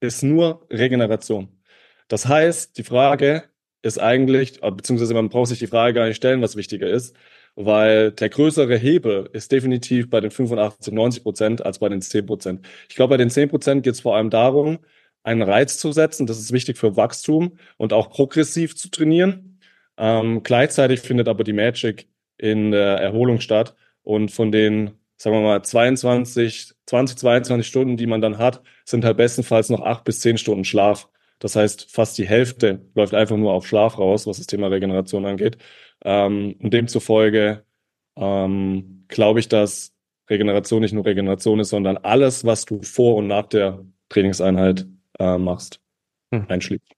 ist 0.00 0.22
nur 0.22 0.66
Regeneration. 0.70 1.48
Das 2.06 2.26
heißt, 2.26 2.78
die 2.78 2.84
Frage 2.84 3.44
ist 3.82 3.98
eigentlich, 3.98 4.62
äh, 4.62 4.70
beziehungsweise 4.70 5.14
man 5.14 5.28
braucht 5.28 5.48
sich 5.48 5.58
die 5.58 5.66
Frage 5.66 5.94
gar 5.94 6.06
nicht 6.06 6.16
stellen, 6.16 6.42
was 6.42 6.56
wichtiger 6.56 6.88
ist, 6.88 7.16
weil 7.54 8.12
der 8.12 8.28
größere 8.28 8.76
Hebel 8.76 9.28
ist 9.32 9.52
definitiv 9.52 10.10
bei 10.10 10.20
den 10.20 10.30
85, 10.30 10.92
90 10.92 11.22
Prozent 11.22 11.66
als 11.66 11.78
bei 11.78 11.88
den 11.88 12.00
10 12.00 12.26
Prozent. 12.26 12.66
Ich 12.88 12.96
glaube, 12.96 13.10
bei 13.14 13.16
den 13.16 13.30
10 13.30 13.48
Prozent 13.48 13.82
geht 13.82 13.94
es 13.94 14.00
vor 14.00 14.16
allem 14.16 14.30
darum, 14.30 14.78
einen 15.22 15.42
Reiz 15.42 15.78
zu 15.78 15.92
setzen. 15.92 16.26
Das 16.26 16.38
ist 16.38 16.52
wichtig 16.52 16.78
für 16.78 16.96
Wachstum 16.96 17.58
und 17.76 17.92
auch 17.92 18.10
progressiv 18.10 18.76
zu 18.76 18.90
trainieren. 18.90 19.60
Ähm, 19.96 20.42
gleichzeitig 20.42 21.00
findet 21.00 21.28
aber 21.28 21.44
die 21.44 21.52
Magic 21.52 22.08
in 22.38 22.70
der 22.70 22.98
Erholung 22.98 23.40
statt 23.40 23.74
und 24.02 24.30
von 24.30 24.52
den, 24.52 24.92
sagen 25.16 25.36
wir 25.36 25.42
mal, 25.42 25.62
22, 25.62 26.72
20, 26.86 27.18
22 27.18 27.66
Stunden, 27.66 27.96
die 27.96 28.06
man 28.06 28.20
dann 28.20 28.38
hat, 28.38 28.62
sind 28.84 29.04
halt 29.04 29.16
bestenfalls 29.16 29.68
noch 29.68 29.82
acht 29.82 30.04
bis 30.04 30.20
zehn 30.20 30.38
Stunden 30.38 30.64
Schlaf. 30.64 31.08
Das 31.38 31.56
heißt, 31.56 31.90
fast 31.90 32.18
die 32.18 32.26
Hälfte 32.26 32.80
läuft 32.94 33.14
einfach 33.14 33.36
nur 33.36 33.52
auf 33.52 33.66
Schlaf 33.66 33.98
raus, 33.98 34.26
was 34.26 34.38
das 34.38 34.46
Thema 34.46 34.68
Regeneration 34.68 35.24
angeht. 35.24 35.58
Ähm, 36.04 36.56
und 36.60 36.72
demzufolge 36.72 37.64
ähm, 38.16 39.04
glaube 39.08 39.40
ich, 39.40 39.48
dass 39.48 39.94
Regeneration 40.28 40.82
nicht 40.82 40.92
nur 40.92 41.06
Regeneration 41.06 41.60
ist, 41.60 41.70
sondern 41.70 41.96
alles, 41.98 42.44
was 42.44 42.64
du 42.64 42.82
vor 42.82 43.16
und 43.16 43.28
nach 43.28 43.46
der 43.46 43.84
Trainingseinheit 44.08 44.86
äh, 45.18 45.38
machst, 45.38 45.80
hm. 46.32 46.46
einschließt. 46.48 46.92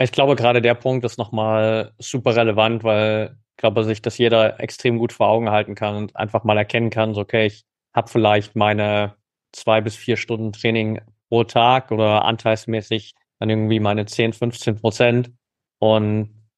Ich 0.00 0.12
glaube, 0.12 0.36
gerade 0.36 0.62
der 0.62 0.74
Punkt 0.74 1.04
ist 1.04 1.18
nochmal 1.18 1.92
super 1.98 2.36
relevant, 2.36 2.84
weil 2.84 3.36
ich 3.50 3.56
glaube, 3.56 3.84
sich 3.84 4.00
das 4.00 4.16
jeder 4.18 4.60
extrem 4.60 4.98
gut 4.98 5.12
vor 5.12 5.28
Augen 5.28 5.50
halten 5.50 5.74
kann 5.74 5.96
und 5.96 6.16
einfach 6.16 6.44
mal 6.44 6.56
erkennen 6.56 6.90
kann, 6.90 7.14
so, 7.14 7.20
okay, 7.22 7.46
ich 7.46 7.64
habe 7.92 8.08
vielleicht 8.08 8.54
meine 8.54 9.16
zwei 9.52 9.80
bis 9.80 9.96
vier 9.96 10.16
Stunden 10.16 10.52
Training 10.52 11.00
pro 11.28 11.44
Tag 11.44 11.90
oder 11.90 12.24
anteilsmäßig 12.24 13.14
dann 13.38 13.50
irgendwie 13.50 13.80
meine 13.80 14.06
10, 14.06 14.32
15 14.32 14.76
Prozent 14.76 15.30
und 15.78 16.48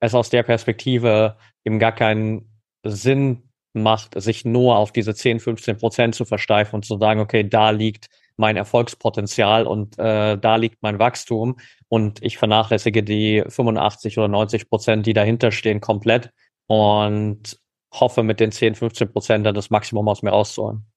es 0.00 0.14
aus 0.14 0.30
der 0.30 0.42
Perspektive 0.42 1.36
eben 1.64 1.78
gar 1.78 1.92
keinen 1.92 2.62
Sinn 2.84 3.50
macht, 3.72 4.20
sich 4.20 4.44
nur 4.44 4.76
auf 4.76 4.92
diese 4.92 5.14
10, 5.14 5.40
15 5.40 5.76
Prozent 5.78 6.14
zu 6.14 6.24
versteifen 6.24 6.76
und 6.76 6.84
zu 6.84 6.98
sagen, 6.98 7.20
okay, 7.20 7.48
da 7.48 7.70
liegt 7.70 8.08
mein 8.36 8.56
Erfolgspotenzial 8.56 9.66
und 9.66 9.98
äh, 9.98 10.36
da 10.38 10.56
liegt 10.56 10.82
mein 10.82 10.98
Wachstum 10.98 11.58
und 11.88 12.22
ich 12.22 12.38
vernachlässige 12.38 13.02
die 13.02 13.44
85 13.46 14.18
oder 14.18 14.28
90 14.28 14.68
Prozent, 14.68 15.06
die 15.06 15.12
dahinter 15.12 15.52
stehen, 15.52 15.80
komplett 15.80 16.30
und 16.66 17.58
hoffe 17.92 18.22
mit 18.22 18.40
den 18.40 18.50
10, 18.50 18.74
15 18.74 19.12
Prozent 19.12 19.46
dann 19.46 19.54
das 19.54 19.70
Maximum 19.70 20.08
aus 20.08 20.22
mir 20.22 20.30
rauszuholen. 20.30 20.89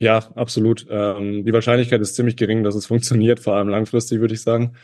Ja, 0.00 0.18
absolut. 0.34 0.86
Ähm, 0.90 1.44
die 1.44 1.52
Wahrscheinlichkeit 1.52 2.00
ist 2.00 2.16
ziemlich 2.16 2.36
gering, 2.36 2.62
dass 2.64 2.74
es 2.74 2.86
funktioniert, 2.86 3.40
vor 3.40 3.54
allem 3.56 3.68
langfristig, 3.68 4.20
würde 4.20 4.34
ich 4.34 4.42
sagen. 4.42 4.76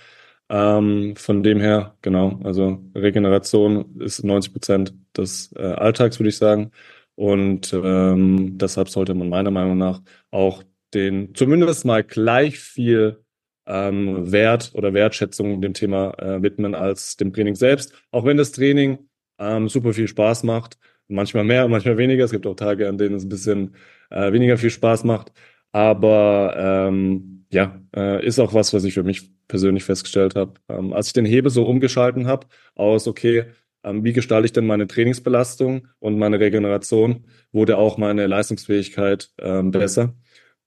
Ähm, 0.49 1.15
von 1.17 1.43
dem 1.43 1.61
her, 1.61 1.97
genau, 2.03 2.41
also 2.45 2.83
Regeneration 2.95 4.01
ist 4.01 4.25
90 4.25 4.53
Prozent 4.53 4.95
des 5.17 5.53
äh, 5.57 5.63
Alltags, 5.63 6.19
würde 6.19 6.31
ich 6.31 6.37
sagen. 6.39 6.73
Und 7.15 7.73
ähm, 7.73 8.59
deshalb 8.59 8.89
sollte 8.89 9.15
man 9.15 9.29
meiner 9.29 9.51
Meinung 9.51 9.79
nach 9.79 10.01
auch 10.31 10.63
den 10.95 11.35
zumindest 11.35 11.85
mal 11.85 12.03
gleich 12.03 12.59
viel 12.59 13.23
ähm, 13.67 14.33
Wert 14.33 14.73
oder 14.75 14.95
Wertschätzung 14.95 15.61
dem 15.61 15.75
Thema 15.75 16.15
äh, 16.19 16.43
widmen 16.43 16.75
als 16.75 17.17
dem 17.17 17.33
Training 17.33 17.55
selbst. 17.55 17.93
Auch 18.11 18.25
wenn 18.25 18.37
das 18.37 18.53
Training 18.53 19.09
ähm, 19.39 19.69
super 19.69 19.93
viel 19.93 20.09
Spaß 20.09 20.43
macht, 20.45 20.79
manchmal 21.11 21.45
mehr, 21.45 21.69
manchmal 21.69 21.99
weniger. 21.99 22.25
Es 22.25 22.31
gibt 22.31 22.47
auch 22.47 22.55
Tage, 22.55 22.89
an 22.89 22.99
denen 22.99 23.17
es 23.17 23.25
ein 23.25 23.29
bisschen 23.29 23.75
äh, 24.11 24.33
weniger 24.33 24.57
viel 24.57 24.71
Spaß 24.71 25.05
macht. 25.05 25.33
Aber 25.73 26.55
ähm, 26.57 27.47
ja, 27.53 27.81
äh, 27.95 28.25
ist 28.25 28.39
auch 28.39 28.55
was, 28.55 28.73
was 28.73 28.85
ich 28.85 28.95
für 28.95 29.03
mich 29.03 29.31
persönlich 29.49 29.85
festgestellt 29.85 30.35
habe. 30.37 30.55
Ähm, 30.69 30.93
als 30.93 31.09
ich 31.09 31.13
den 31.13 31.25
Hebel 31.25 31.51
so 31.51 31.65
umgeschalten 31.65 32.27
habe, 32.27 32.47
aus, 32.75 33.07
okay, 33.09 33.47
ähm, 33.85 34.05
wie 34.05 34.13
gestalte 34.13 34.47
ich 34.47 34.53
denn 34.53 34.67
meine 34.67 34.87
Trainingsbelastung 34.87 35.89
und 35.99 36.19
meine 36.19 36.41
Regeneration, 36.41 37.27
wurde 37.53 37.79
auch 37.79 37.99
meine 37.99 38.27
Leistungsfähigkeit 38.27 39.31
ähm, 39.39 39.71
besser. 39.71 40.15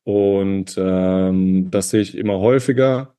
Und 0.03 0.75
ähm, 0.77 1.71
das 1.71 1.89
sehe 1.89 2.01
ich 2.01 2.17
immer 2.17 2.39
häufiger, 2.39 3.15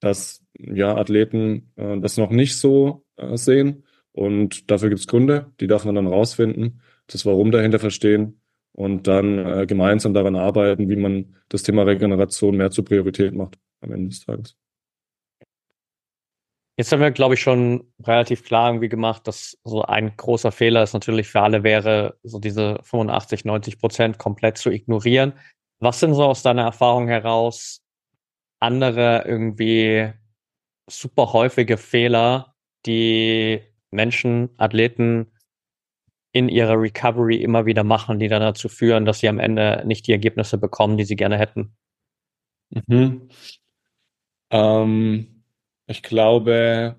dass 0.00 0.42
ja 0.58 0.96
Athleten 0.96 1.72
äh, 1.76 1.98
das 2.00 2.16
noch 2.16 2.30
nicht 2.30 2.56
so 2.56 3.04
äh, 3.16 3.36
sehen. 3.36 3.84
Und 4.14 4.70
dafür 4.70 4.90
gibt 4.90 5.00
es 5.00 5.06
Gründe, 5.06 5.52
die 5.60 5.66
darf 5.66 5.84
man 5.84 5.96
dann 5.96 6.06
rausfinden, 6.06 6.80
das 7.08 7.26
Warum 7.26 7.50
dahinter 7.50 7.80
verstehen 7.80 8.40
und 8.72 9.08
dann 9.08 9.38
äh, 9.44 9.66
gemeinsam 9.66 10.14
daran 10.14 10.36
arbeiten, 10.36 10.88
wie 10.88 10.96
man 10.96 11.36
das 11.48 11.64
Thema 11.64 11.82
Regeneration 11.82 12.56
mehr 12.56 12.70
zur 12.70 12.84
Priorität 12.84 13.34
macht 13.34 13.58
am 13.80 13.92
Ende 13.92 14.08
des 14.10 14.24
Tages. 14.24 14.56
Jetzt 16.76 16.90
haben 16.90 17.00
wir, 17.00 17.10
glaube 17.10 17.34
ich, 17.34 17.40
schon 17.40 17.92
relativ 18.04 18.44
klar 18.44 18.70
irgendwie 18.70 18.88
gemacht, 18.88 19.28
dass 19.28 19.58
so 19.62 19.82
ein 19.82 20.16
großer 20.16 20.50
Fehler 20.50 20.82
ist 20.82 20.92
natürlich 20.92 21.28
für 21.28 21.40
alle 21.40 21.62
wäre, 21.62 22.18
so 22.22 22.38
diese 22.38 22.78
85, 22.82 23.44
90 23.44 23.78
Prozent 23.78 24.18
komplett 24.18 24.58
zu 24.58 24.70
ignorieren. 24.70 25.34
Was 25.80 26.00
sind 26.00 26.14
so 26.14 26.24
aus 26.24 26.42
deiner 26.42 26.62
Erfahrung 26.62 27.08
heraus 27.08 27.82
andere 28.60 29.24
irgendwie 29.26 30.12
super 30.88 31.32
häufige 31.32 31.76
Fehler, 31.76 32.54
die 32.86 33.60
Menschen, 33.94 34.50
Athleten 34.58 35.32
in 36.32 36.48
ihrer 36.48 36.80
Recovery 36.80 37.36
immer 37.36 37.64
wieder 37.64 37.84
machen, 37.84 38.18
die 38.18 38.28
dann 38.28 38.42
dazu 38.42 38.68
führen, 38.68 39.04
dass 39.04 39.20
sie 39.20 39.28
am 39.28 39.38
Ende 39.38 39.82
nicht 39.86 40.06
die 40.06 40.12
Ergebnisse 40.12 40.58
bekommen, 40.58 40.96
die 40.96 41.04
sie 41.04 41.16
gerne 41.16 41.38
hätten? 41.38 41.76
Mhm. 42.86 43.28
Ähm, 44.50 45.44
ich 45.86 46.02
glaube, 46.02 46.96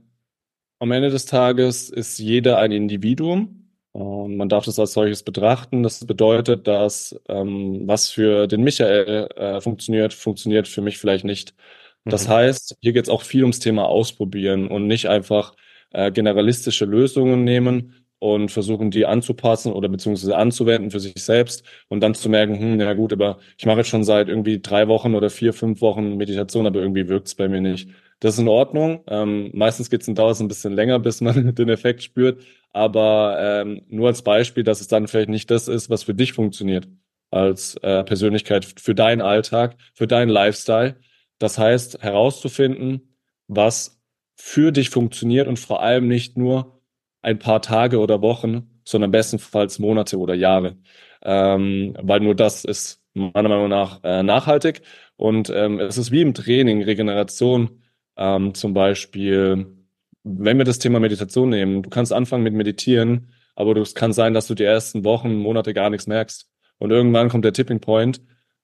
am 0.80 0.92
Ende 0.92 1.10
des 1.10 1.26
Tages 1.26 1.90
ist 1.90 2.18
jeder 2.18 2.60
ein 2.60 2.72
Individuum 2.72 3.72
und 3.92 4.38
man 4.38 4.50
darf 4.50 4.66
das 4.66 4.80
als 4.80 4.94
solches 4.94 5.24
betrachten. 5.24 5.84
Das 5.84 6.06
bedeutet, 6.06 6.68
dass 6.68 7.20
ähm, 7.28 7.84
was 7.86 8.10
für 8.10 8.48
den 8.48 8.64
Michael 8.64 9.28
äh, 9.36 9.62
funktioniert, 9.62 10.14
funktioniert 10.14 10.68
für 10.68 10.82
mich 10.82 10.98
vielleicht 10.98 11.26
nicht. 11.26 11.56
Das 12.06 12.28
mhm. 12.28 12.34
heißt, 12.34 12.78
hier 12.82 12.94
geht 12.94 13.06
es 13.06 13.10
auch 13.10 13.24
viel 13.24 13.44
ums 13.44 13.60
Thema 13.60 13.86
Ausprobieren 13.86 14.68
und 14.68 14.88
nicht 14.88 15.08
einfach 15.08 15.56
äh, 15.96 16.12
generalistische 16.12 16.86
Lösungen 16.86 17.44
nehmen 17.44 17.94
und 18.20 18.50
versuchen, 18.50 18.92
die 18.92 19.06
anzupassen 19.06 19.72
oder 19.72 19.90
beziehungsweise 19.90 20.36
anzuwenden 20.38 20.92
für 20.92 21.00
sich 21.00 21.22
selbst 21.24 21.64
und 21.90 22.02
dann 22.02 22.16
zu 22.16 22.30
merken, 22.30 22.60
hm, 22.60 22.80
ja 22.80 22.94
gut, 22.94 23.14
aber 23.14 23.40
ich 23.58 23.66
mache 23.66 23.78
jetzt 23.78 23.90
schon 23.90 24.04
seit 24.04 24.30
irgendwie 24.30 24.62
drei 24.62 24.88
Wochen 24.88 25.16
oder 25.16 25.30
vier, 25.30 25.54
fünf 25.54 25.82
Wochen 25.82 26.18
Meditation, 26.18 26.66
aber 26.68 26.80
irgendwie 26.80 27.08
wirkt 27.08 27.28
es 27.28 27.36
bei 27.36 27.48
mir 27.48 27.62
nicht. 27.62 27.90
Das 28.20 28.36
ist 28.36 28.40
in 28.40 28.48
Ordnung. 28.48 29.04
Ähm, 29.08 29.52
meistens 29.54 29.90
geht 29.90 30.02
es 30.02 30.08
in 30.08 30.16
Dauer 30.16 30.36
ein 30.40 30.48
bisschen 30.48 30.74
länger, 30.74 31.00
bis 31.00 31.22
man 31.22 31.54
den 31.56 31.70
Effekt 31.70 32.04
spürt. 32.04 32.42
Aber 32.72 33.38
ähm, 33.40 33.82
nur 33.90 34.08
als 34.08 34.22
Beispiel, 34.22 34.64
dass 34.64 34.82
es 34.82 34.88
dann 34.88 35.08
vielleicht 35.08 35.30
nicht 35.30 35.52
das 35.52 35.68
ist, 35.68 35.90
was 35.90 36.04
für 36.04 36.14
dich 36.14 36.34
funktioniert 36.34 36.88
als 37.32 37.76
äh, 37.78 38.04
Persönlichkeit, 38.04 38.66
für 38.66 38.96
deinen 38.96 39.22
Alltag, 39.22 39.76
für 39.94 40.08
deinen 40.08 40.30
Lifestyle. 40.30 40.96
Das 41.40 41.58
heißt, 41.58 42.02
herauszufinden, 42.02 43.16
was 43.48 43.95
für 44.36 44.72
dich 44.72 44.90
funktioniert 44.90 45.48
und 45.48 45.60
vor 45.60 45.82
allem 45.82 46.08
nicht 46.08 46.38
nur 46.38 46.82
ein 47.22 47.40
paar 47.40 47.62
Tage 47.62 48.00
oder 48.00 48.22
Wochen, 48.22 48.70
sondern 48.84 49.12
bestenfalls 49.12 49.80
Monate 49.80 50.18
oder 50.20 50.36
Jahre. 50.36 50.78
Ähm, 51.24 51.98
weil 52.02 52.20
nur 52.20 52.36
das 52.36 52.66
ist 52.66 53.02
meiner 53.14 53.50
Meinung 53.50 53.70
nach 53.70 54.04
äh, 54.04 54.24
nachhaltig. 54.24 54.82
Und 55.18 55.50
ähm, 55.50 55.80
es 55.80 55.98
ist 55.98 56.12
wie 56.12 56.22
im 56.22 56.34
Training, 56.34 56.84
Regeneration 56.84 57.82
ähm, 58.18 58.54
zum 58.54 58.74
Beispiel, 58.74 59.68
wenn 60.24 60.58
wir 60.58 60.66
das 60.66 60.80
Thema 60.80 61.00
Meditation 61.00 61.50
nehmen, 61.50 61.84
du 61.84 61.90
kannst 61.90 62.14
anfangen 62.14 62.44
mit 62.44 62.54
Meditieren, 62.54 63.32
aber 63.56 63.76
es 63.78 63.96
kann 63.96 64.14
sein, 64.14 64.34
dass 64.34 64.48
du 64.48 64.56
die 64.56 64.64
ersten 64.64 65.04
Wochen, 65.04 65.36
Monate 65.36 65.74
gar 65.74 65.90
nichts 65.90 66.08
merkst. 66.08 66.50
Und 66.78 66.92
irgendwann 66.92 67.30
kommt 67.30 67.46
der 67.46 67.54
Tipping 67.54 67.80
Point 67.80 68.22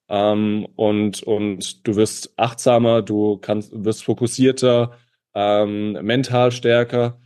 ähm, 0.10 0.68
und, 0.75 1.24
und 1.24 1.88
du 1.88 1.96
wirst 1.96 2.34
achtsamer, 2.38 3.01
du 3.01 3.38
kannst, 3.38 3.72
wirst 3.74 4.04
fokussierter, 4.04 4.98
ähm, 5.34 5.94
mental 6.02 6.52
stärker. 6.52 7.20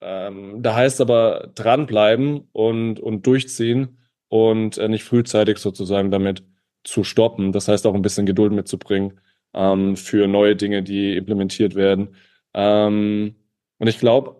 Ähm, 0.00 0.62
da 0.62 0.74
heißt 0.74 1.00
aber 1.00 1.50
dranbleiben 1.54 2.48
und, 2.52 3.00
und 3.00 3.26
durchziehen 3.26 3.98
und 4.28 4.78
äh, 4.78 4.88
nicht 4.88 5.04
frühzeitig 5.04 5.58
sozusagen 5.58 6.10
damit 6.10 6.44
zu 6.84 7.04
stoppen. 7.04 7.52
Das 7.52 7.68
heißt 7.68 7.86
auch 7.86 7.94
ein 7.94 8.02
bisschen 8.02 8.26
Geduld 8.26 8.52
mitzubringen 8.52 9.20
ähm, 9.54 9.96
für 9.96 10.28
neue 10.28 10.56
Dinge, 10.56 10.82
die 10.82 11.16
implementiert 11.16 11.74
werden. 11.74 12.16
Ähm, 12.54 13.36
und 13.78 13.86
ich 13.88 13.98
glaube, 13.98 14.36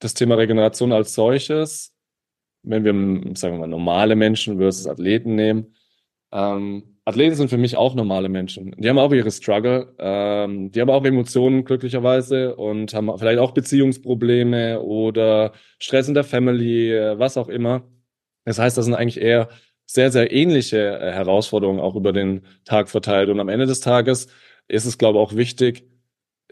das 0.00 0.14
Thema 0.14 0.36
Regeneration 0.36 0.92
als 0.92 1.14
solches, 1.14 1.94
wenn 2.62 2.84
wir, 2.84 3.36
sagen 3.36 3.54
wir 3.54 3.60
mal, 3.60 3.66
normale 3.66 4.16
Menschen 4.16 4.58
versus 4.58 4.86
Athleten 4.86 5.34
nehmen, 5.34 5.74
ähm, 6.32 6.97
Athleten 7.08 7.36
sind 7.36 7.48
für 7.48 7.58
mich 7.58 7.76
auch 7.76 7.94
normale 7.94 8.28
Menschen. 8.28 8.74
Die 8.76 8.88
haben 8.88 8.98
auch 8.98 9.12
ihre 9.12 9.30
Struggle, 9.30 9.94
ähm, 9.98 10.70
die 10.70 10.80
haben 10.80 10.90
auch 10.90 11.04
Emotionen 11.04 11.64
glücklicherweise 11.64 12.54
und 12.54 12.92
haben 12.92 13.10
vielleicht 13.18 13.38
auch 13.38 13.52
Beziehungsprobleme 13.52 14.80
oder 14.80 15.52
Stress 15.78 16.08
in 16.08 16.14
der 16.14 16.24
Family, 16.24 16.92
was 17.16 17.36
auch 17.36 17.48
immer. 17.48 17.82
Das 18.44 18.58
heißt, 18.58 18.78
das 18.78 18.84
sind 18.84 18.94
eigentlich 18.94 19.20
eher 19.20 19.48
sehr, 19.86 20.12
sehr 20.12 20.32
ähnliche 20.32 20.98
äh, 20.98 21.12
Herausforderungen 21.12 21.80
auch 21.80 21.96
über 21.96 22.12
den 22.12 22.42
Tag 22.64 22.88
verteilt. 22.88 23.30
Und 23.30 23.40
am 23.40 23.48
Ende 23.48 23.66
des 23.66 23.80
Tages 23.80 24.28
ist 24.68 24.84
es, 24.84 24.98
glaube 24.98 25.18
ich, 25.18 25.22
auch 25.22 25.34
wichtig, 25.34 25.88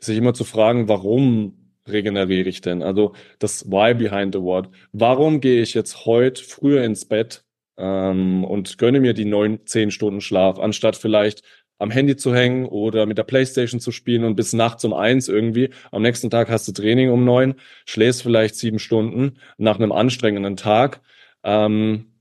sich 0.01 0.17
immer 0.19 0.35
zu 0.35 0.45
fragen, 0.45 0.89
warum 0.89 1.73
regeneriere 1.87 2.49
ich 2.49 2.63
denn? 2.63 2.83
Also 2.83 3.15
das 3.39 3.71
Why 3.71 3.95
behind 3.95 4.35
the 4.35 4.41
What. 4.41 4.71
Warum 4.93 5.41
gehe 5.41 5.63
ich 5.63 5.75
jetzt 5.75 6.07
heute 6.07 6.43
früher 6.43 6.83
ins 6.83 7.05
Bett 7.05 7.46
ähm, 7.76 8.45
und 8.45 8.78
gönne 8.78 9.00
mir 9.00 9.14
die 9.14 9.25
neun, 9.25 9.66
zehn 9.66 9.90
Stunden 9.90 10.21
Schlaf, 10.21 10.59
anstatt 10.59 10.97
vielleicht 10.97 11.42
am 11.78 11.90
Handy 11.90 12.16
zu 12.16 12.35
hängen 12.35 12.66
oder 12.66 13.06
mit 13.06 13.18
der 13.18 13.25
Playstation 13.25 13.80
zu 13.80 13.92
spielen 13.92 14.25
und 14.25 14.37
bis 14.37 14.52
nachts 14.52 14.85
um 14.85 14.95
eins 14.95 15.28
irgendwie. 15.28 15.71
Am 15.92 16.02
nächsten 16.02 16.30
Tag 16.30 16.49
hast 16.49 16.66
du 16.68 16.73
Training 16.73 17.11
um 17.11 17.25
neun, 17.25 17.54
schläfst 17.85 18.23
vielleicht 18.23 18.56
sieben 18.56 18.78
Stunden 18.78 19.38
nach 19.59 19.76
einem 19.76 19.92
anstrengenden 19.92 20.56
Tag. 20.56 21.00
Ähm, 21.42 22.12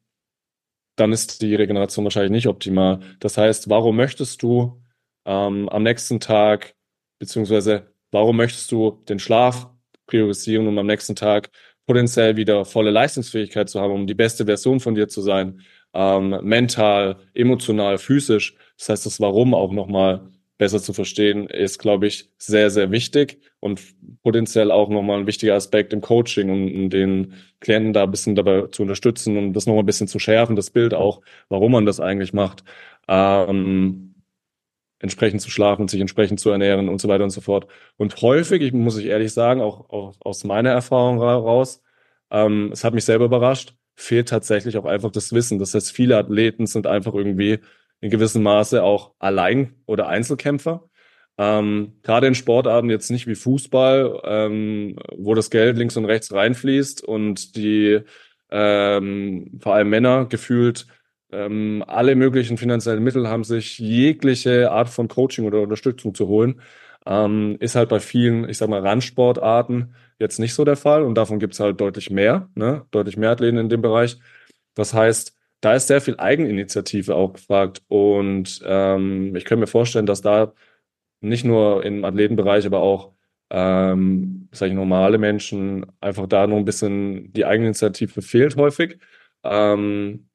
dann 0.97 1.12
ist 1.12 1.41
die 1.41 1.55
Regeneration 1.55 2.05
wahrscheinlich 2.05 2.31
nicht 2.31 2.47
optimal. 2.47 3.00
Das 3.19 3.38
heißt, 3.38 3.69
warum 3.69 3.95
möchtest 3.95 4.41
du 4.43 4.81
ähm, 5.25 5.69
am 5.69 5.83
nächsten 5.83 6.19
Tag, 6.19 6.75
beziehungsweise 7.19 7.93
warum 8.12 8.38
möchtest 8.38 8.71
du 8.71 9.03
den 9.09 9.19
Schlaf 9.19 9.69
priorisieren, 10.07 10.67
um 10.67 10.77
am 10.77 10.85
nächsten 10.88 11.15
Tag 11.15 11.50
potenziell 11.86 12.36
wieder 12.36 12.65
volle 12.65 12.92
Leistungsfähigkeit 12.92 13.70
zu 13.70 13.80
haben, 13.80 13.94
um 13.94 14.08
die 14.08 14.13
beste 14.13 14.46
Version 14.46 14.80
von 14.80 14.96
dir 14.96 15.08
zu 15.08 15.22
sein, 15.22 15.62
ähm, 15.94 16.39
mental, 16.44 17.18
emotional, 17.34 17.98
physisch. 17.98 18.56
Das 18.77 18.89
heißt, 18.89 19.06
das 19.06 19.20
Warum 19.20 19.54
auch 19.54 19.72
nochmal 19.72 20.30
besser 20.58 20.82
zu 20.82 20.94
verstehen, 20.94 21.48
ist, 21.48 21.80
glaube 21.80 22.08
ich, 22.08 22.30
sehr, 22.38 22.70
sehr 22.70 22.92
wichtig 22.92 23.39
und 23.60 23.82
potenziell 24.24 24.72
auch 24.72 24.89
nochmal 24.89 25.20
ein 25.20 25.27
wichtiger 25.27 25.56
Aspekt 25.56 25.92
im 25.92 26.01
Coaching, 26.01 26.50
um, 26.50 26.84
um 26.84 26.89
den 26.89 27.34
Klienten 27.60 27.94
da 27.94 28.04
ein 28.04 28.12
bisschen 28.12 28.36
dabei 28.36 28.68
zu 28.68 28.84
unterstützen 28.84 29.38
und 29.38 29.54
das 29.54 29.65
nochmal 29.65 29.84
ein 29.84 29.88
bisschen 29.88 30.08
zu 30.08 30.20
schärfen, 30.20 30.56
das 30.56 30.70
Bild 30.70 30.94
auch, 30.94 31.22
warum 31.50 31.74
man 31.74 31.86
das 31.86 32.00
eigentlich 32.00 32.32
macht. 32.32 32.63
Ähm, 33.08 34.14
entsprechend 35.05 35.41
zu 35.41 35.51
schlafen, 35.51 35.88
sich 35.88 36.01
entsprechend 36.01 36.39
zu 36.39 36.50
ernähren 36.50 36.89
und 36.89 37.00
so 37.00 37.07
weiter 37.07 37.24
und 37.24 37.29
so 37.29 37.41
fort. 37.41 37.67
Und 37.97 38.21
häufig, 38.21 38.62
ich 38.62 38.74
muss 38.74 38.97
ich 38.97 39.05
ehrlich 39.05 39.31
sagen, 39.33 39.62
auch, 39.62 39.89
auch 39.89 40.15
aus 40.19 40.43
meiner 40.43 40.71
Erfahrung 40.71 41.19
raus, 41.21 41.81
ähm, 42.31 42.71
es 42.74 42.83
hat 42.83 42.93
mich 42.93 43.05
selber 43.05 43.25
überrascht, 43.25 43.75
fehlt 43.95 44.29
tatsächlich 44.29 44.77
auch 44.77 44.85
einfach 44.85 45.12
das 45.12 45.31
Wissen. 45.31 45.59
Das 45.59 45.74
heißt, 45.74 45.91
viele 45.91 46.17
Athleten 46.17 46.67
sind 46.67 46.88
einfach 46.88 47.13
irgendwie 47.13 47.59
in 48.01 48.09
gewissem 48.09 48.43
Maße 48.43 48.83
auch 48.83 49.13
Allein- 49.19 49.75
oder 49.85 50.07
Einzelkämpfer. 50.07 50.89
Ähm, 51.38 51.93
gerade 52.01 52.27
in 52.27 52.35
Sportarten 52.35 52.89
jetzt 52.89 53.12
nicht 53.12 53.27
wie 53.27 53.35
Fußball, 53.35 54.21
ähm, 54.24 54.97
wo 55.17 55.35
das 55.35 55.50
Geld 55.50 55.77
links 55.77 55.97
und 55.97 56.05
rechts 56.05 56.33
reinfließt 56.33 57.03
und 57.03 57.55
die 57.55 58.01
ähm, 58.51 59.59
vor 59.62 59.75
allem 59.75 59.89
Männer 59.89 60.25
gefühlt 60.25 60.88
ähm, 61.36 61.84
alle 61.88 62.15
möglichen 62.15 62.58
finanziellen 62.58 63.04
Mittel 63.04 63.27
haben, 63.27 63.44
sich 63.44 63.80
jegliche 63.80 64.72
Art 64.72 64.89
von 64.89 65.08
Coaching 65.08 65.46
oder 65.46 65.62
Unterstützung 65.62 66.15
zu 66.15 66.27
holen. 66.27 66.62
Ähm, 67.06 67.58
ist 67.60 67.75
halt 67.75 67.89
bei 67.89 68.00
vielen, 68.00 68.50
ich 68.50 68.58
sag 68.58 68.70
mal, 68.70 68.82
Randsportarten 68.82 69.94
jetzt 70.20 70.39
nicht 70.39 70.54
so 70.54 70.65
der 70.65 70.77
Fall 70.77 71.04
und 71.04 71.15
davon 71.15 71.39
gibt 71.39 71.54
es 71.54 71.60
halt 71.60 71.80
deutlich 71.82 72.10
mehr, 72.10 72.50
ne? 72.56 72.86
deutlich 72.92 73.18
mehr 73.18 73.32
Athleten 73.32 73.58
in 73.58 73.70
dem 73.70 73.82
Bereich. 73.82 74.18
Das 74.75 74.94
heißt, 74.94 75.36
da 75.62 75.75
ist 75.75 75.88
sehr 75.88 76.01
viel 76.01 76.18
Eigeninitiative 76.20 77.15
auch 77.15 77.34
gefragt 77.34 77.84
und 77.88 78.62
ähm, 78.65 79.36
ich 79.36 79.46
könnte 79.46 79.62
mir 79.62 79.68
vorstellen, 79.68 80.06
dass 80.06 80.22
da 80.22 80.54
nicht 81.22 81.46
nur 81.46 81.86
im 81.86 82.06
Athletenbereich, 82.06 82.65
aber 82.65 82.80
auch 82.82 83.13
ähm, 83.50 84.50
sag 84.51 84.70
ich, 84.70 84.74
normale 84.74 85.18
Menschen 85.18 85.86
einfach 86.01 86.27
da 86.27 86.48
noch 86.48 86.57
ein 86.57 86.66
bisschen 86.66 87.31
die 87.33 87.46
Eigeninitiative 87.46 88.22
fehlt 88.22 88.55
häufig. 88.57 89.00
Ähm, 89.44 90.29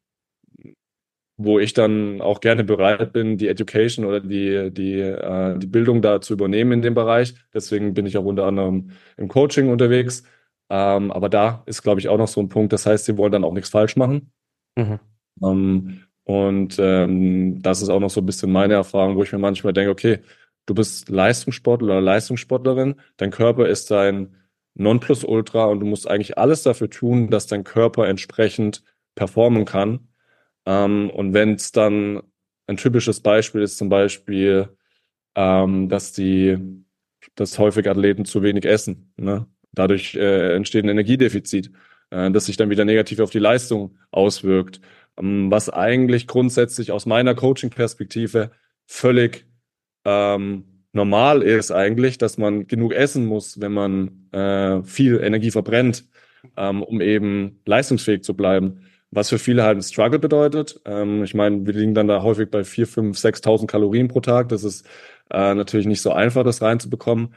wo 1.42 1.59
ich 1.59 1.72
dann 1.72 2.20
auch 2.20 2.40
gerne 2.40 2.64
bereit 2.64 3.14
bin, 3.14 3.38
die 3.38 3.48
Education 3.48 4.05
oder 4.05 4.20
die, 4.20 4.70
die, 4.70 5.00
äh, 5.00 5.59
die 5.59 5.66
Bildung 5.66 6.03
da 6.03 6.20
zu 6.20 6.35
übernehmen 6.35 6.72
in 6.72 6.83
dem 6.83 6.94
Bereich. 6.94 7.35
Deswegen 7.55 7.94
bin 7.94 8.05
ich 8.05 8.18
auch 8.18 8.24
unter 8.24 8.44
anderem 8.44 8.90
im 9.16 9.29
Coaching 9.29 9.70
unterwegs. 9.70 10.22
Ähm, 10.68 11.11
aber 11.11 11.31
da 11.31 11.62
ist, 11.64 11.83
glaube 11.83 11.98
ich, 11.98 12.09
auch 12.09 12.18
noch 12.18 12.29
so 12.29 12.40
ein 12.40 12.50
Punkt. 12.50 12.74
Das 12.74 12.85
heißt, 12.85 13.07
sie 13.07 13.16
wollen 13.16 13.33
dann 13.33 13.44
auch 13.44 13.55
nichts 13.55 13.70
falsch 13.70 13.96
machen. 13.96 14.33
Mhm. 14.76 15.00
Ähm, 15.42 16.03
und 16.24 16.76
ähm, 16.79 17.62
das 17.62 17.81
ist 17.81 17.88
auch 17.88 18.00
noch 18.00 18.11
so 18.11 18.20
ein 18.20 18.26
bisschen 18.26 18.53
meine 18.53 18.74
Erfahrung, 18.74 19.16
wo 19.16 19.22
ich 19.22 19.33
mir 19.33 19.38
manchmal 19.38 19.72
denke, 19.72 19.90
okay, 19.90 20.18
du 20.66 20.74
bist 20.74 21.09
Leistungssportler 21.09 21.87
oder 21.87 22.00
Leistungssportlerin, 22.03 22.96
dein 23.16 23.31
Körper 23.31 23.66
ist 23.66 23.90
dein 23.90 24.37
Nonplusultra 24.74 25.64
und 25.64 25.81
du 25.81 25.87
musst 25.87 26.09
eigentlich 26.09 26.37
alles 26.37 26.62
dafür 26.62 26.90
tun, 26.90 27.31
dass 27.31 27.46
dein 27.46 27.64
Körper 27.64 28.07
entsprechend 28.09 28.85
performen 29.14 29.64
kann. 29.64 30.10
Ähm, 30.66 31.11
und 31.11 31.35
wenn 31.35 31.55
es 31.55 31.73
dann 31.73 32.23
ein 32.66 32.77
typisches 32.77 33.20
Beispiel 33.20 33.62
ist, 33.62 33.79
zum 33.79 33.88
Beispiel, 33.88 34.68
ähm, 35.35 35.88
dass 35.88 36.12
die, 36.12 36.57
dass 37.35 37.59
häufig 37.59 37.88
Athleten 37.88 38.25
zu 38.25 38.42
wenig 38.42 38.64
essen. 38.64 39.12
Ne? 39.16 39.46
Dadurch 39.73 40.14
äh, 40.14 40.55
entsteht 40.55 40.85
ein 40.85 40.88
Energiedefizit, 40.88 41.73
äh, 42.11 42.31
das 42.31 42.46
sich 42.46 42.57
dann 42.57 42.70
wieder 42.70 42.85
negativ 42.85 43.20
auf 43.20 43.31
die 43.31 43.38
Leistung 43.38 43.99
auswirkt. 44.11 44.81
Ähm, 45.18 45.51
was 45.51 45.68
eigentlich 45.68 46.27
grundsätzlich 46.27 46.92
aus 46.92 47.07
meiner 47.07 47.35
Coaching-Perspektive 47.35 48.53
völlig 48.87 49.46
ähm, 50.05 50.64
normal 50.92 51.42
ist 51.42 51.70
eigentlich, 51.70 52.18
dass 52.18 52.38
man 52.38 52.66
genug 52.66 52.92
essen 52.92 53.27
muss, 53.27 53.61
wenn 53.61 53.73
man 53.73 54.31
äh, 54.33 54.83
viel 54.85 55.20
Energie 55.20 55.51
verbrennt, 55.51 56.05
ähm, 56.57 56.83
um 56.83 57.01
eben 57.01 57.61
leistungsfähig 57.66 58.23
zu 58.23 58.35
bleiben 58.35 58.87
was 59.11 59.29
für 59.29 59.38
viele 59.38 59.62
halt 59.64 59.79
ein 59.79 59.83
Struggle 59.83 60.18
bedeutet. 60.18 60.81
Ähm, 60.85 61.25
ich 61.25 61.35
meine, 61.35 61.66
wir 61.66 61.75
liegen 61.75 61.94
dann 61.94 62.09
da 62.09 62.23
häufig 62.23 62.51
bei 62.51 62.64
4, 62.64 62.87
5, 62.87 63.18
6.000 63.18 63.66
Kalorien 63.66 64.09
pro 64.09 64.20
Tag. 64.20 64.49
Das 64.49 64.64
ist 64.64 64.87
äh, 65.31 65.55
natürlich 65.55 65.87
nicht 65.87 66.03
so 66.03 66.12
einfach, 66.12 66.44
das 66.44 66.62
reinzubekommen. 66.62 67.35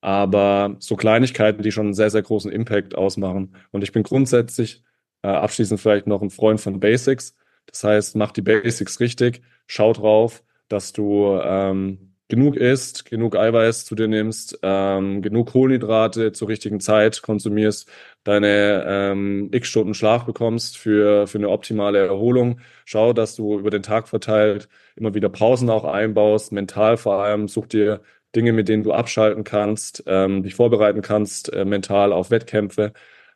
Aber 0.00 0.76
so 0.78 0.96
Kleinigkeiten, 0.96 1.62
die 1.62 1.72
schon 1.72 1.86
einen 1.86 1.94
sehr, 1.94 2.10
sehr 2.10 2.22
großen 2.22 2.52
Impact 2.52 2.94
ausmachen. 2.94 3.56
Und 3.72 3.82
ich 3.82 3.92
bin 3.92 4.04
grundsätzlich 4.04 4.84
äh, 5.22 5.28
abschließend 5.28 5.80
vielleicht 5.80 6.06
noch 6.06 6.22
ein 6.22 6.30
Freund 6.30 6.60
von 6.60 6.80
Basics. 6.80 7.34
Das 7.66 7.84
heißt, 7.84 8.16
mach 8.16 8.32
die 8.32 8.42
Basics 8.42 9.00
richtig, 9.00 9.42
schau 9.66 9.92
drauf, 9.92 10.42
dass 10.68 10.92
du 10.92 11.38
ähm, 11.42 12.07
genug 12.28 12.56
isst, 12.56 13.06
genug 13.06 13.36
Eiweiß 13.36 13.84
zu 13.86 13.94
dir 13.94 14.08
nimmst, 14.08 14.58
ähm, 14.62 15.22
genug 15.22 15.52
Kohlenhydrate 15.52 16.32
zur 16.32 16.48
richtigen 16.48 16.80
Zeit 16.80 17.22
konsumierst, 17.22 17.90
deine 18.24 18.84
ähm, 18.86 19.48
x 19.52 19.68
Stunden 19.68 19.94
Schlaf 19.94 20.24
bekommst 20.24 20.76
für, 20.76 21.26
für 21.26 21.38
eine 21.38 21.48
optimale 21.48 22.06
Erholung. 22.06 22.60
Schau, 22.84 23.12
dass 23.12 23.34
du 23.36 23.58
über 23.58 23.70
den 23.70 23.82
Tag 23.82 24.08
verteilt 24.08 24.68
immer 24.96 25.14
wieder 25.14 25.28
Pausen 25.28 25.70
auch 25.70 25.84
einbaust, 25.84 26.52
mental 26.52 26.96
vor 26.96 27.22
allem. 27.22 27.48
Such 27.48 27.66
dir 27.66 28.02
Dinge, 28.36 28.52
mit 28.52 28.68
denen 28.68 28.82
du 28.82 28.92
abschalten 28.92 29.44
kannst, 29.44 30.02
ähm, 30.06 30.42
dich 30.42 30.54
vorbereiten 30.54 31.02
kannst, 31.02 31.52
äh, 31.52 31.64
mental 31.64 32.12
auf 32.12 32.30
Wettkämpfe. 32.30 32.92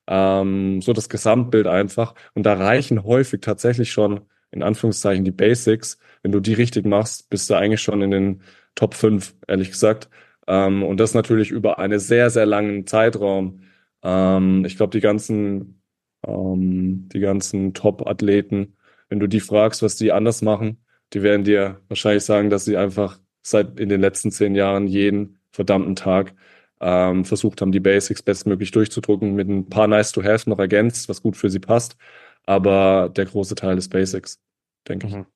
Ähm, 0.06 0.82
so 0.82 0.92
das 0.92 1.08
Gesamtbild 1.08 1.66
einfach. 1.66 2.14
Und 2.34 2.44
da 2.44 2.54
reichen 2.54 3.04
häufig 3.04 3.40
tatsächlich 3.40 3.92
schon, 3.92 4.22
in 4.50 4.62
Anführungszeichen, 4.62 5.24
die 5.24 5.30
Basics. 5.30 5.98
Wenn 6.22 6.32
du 6.32 6.40
die 6.40 6.54
richtig 6.54 6.86
machst, 6.86 7.30
bist 7.30 7.48
du 7.48 7.54
eigentlich 7.54 7.80
schon 7.82 8.02
in 8.02 8.10
den 8.10 8.42
Top 8.74 8.94
5, 8.94 9.34
ehrlich 9.48 9.70
gesagt. 9.70 10.08
Ähm, 10.46 10.82
und 10.82 10.98
das 10.98 11.14
natürlich 11.14 11.50
über 11.50 11.78
einen 11.78 11.98
sehr, 11.98 12.30
sehr 12.30 12.46
langen 12.46 12.86
Zeitraum. 12.86 13.62
Ähm, 14.02 14.64
ich 14.64 14.76
glaube, 14.76 14.90
die 14.90 15.00
ganzen, 15.00 15.82
ähm, 16.26 17.08
die 17.12 17.20
ganzen 17.20 17.74
Top-Athleten, 17.74 18.76
wenn 19.08 19.20
du 19.20 19.26
die 19.26 19.40
fragst, 19.40 19.82
was 19.82 19.96
die 19.96 20.12
anders 20.12 20.42
machen, 20.42 20.84
die 21.12 21.22
werden 21.22 21.44
dir 21.44 21.80
wahrscheinlich 21.88 22.24
sagen, 22.24 22.50
dass 22.50 22.64
sie 22.64 22.76
einfach 22.76 23.18
seit 23.42 23.78
in 23.78 23.88
den 23.88 24.00
letzten 24.00 24.30
zehn 24.30 24.54
Jahren 24.54 24.86
jeden 24.86 25.38
verdammten 25.52 25.96
Tag 25.96 26.34
ähm, 26.80 27.24
versucht 27.24 27.60
haben, 27.60 27.72
die 27.72 27.80
Basics 27.80 28.22
bestmöglich 28.22 28.70
durchzudrücken, 28.70 29.34
mit 29.34 29.48
ein 29.48 29.68
paar 29.68 29.86
nice 29.86 30.12
to 30.12 30.22
have 30.22 30.48
noch 30.48 30.58
ergänzt, 30.58 31.08
was 31.08 31.22
gut 31.22 31.36
für 31.36 31.50
sie 31.50 31.60
passt. 31.60 31.96
Aber 32.44 33.08
der 33.14 33.26
große 33.26 33.54
Teil 33.54 33.78
ist 33.78 33.88
Basics, 33.90 34.40
denke 34.88 35.06
mhm. 35.06 35.20
ich. 35.20 35.26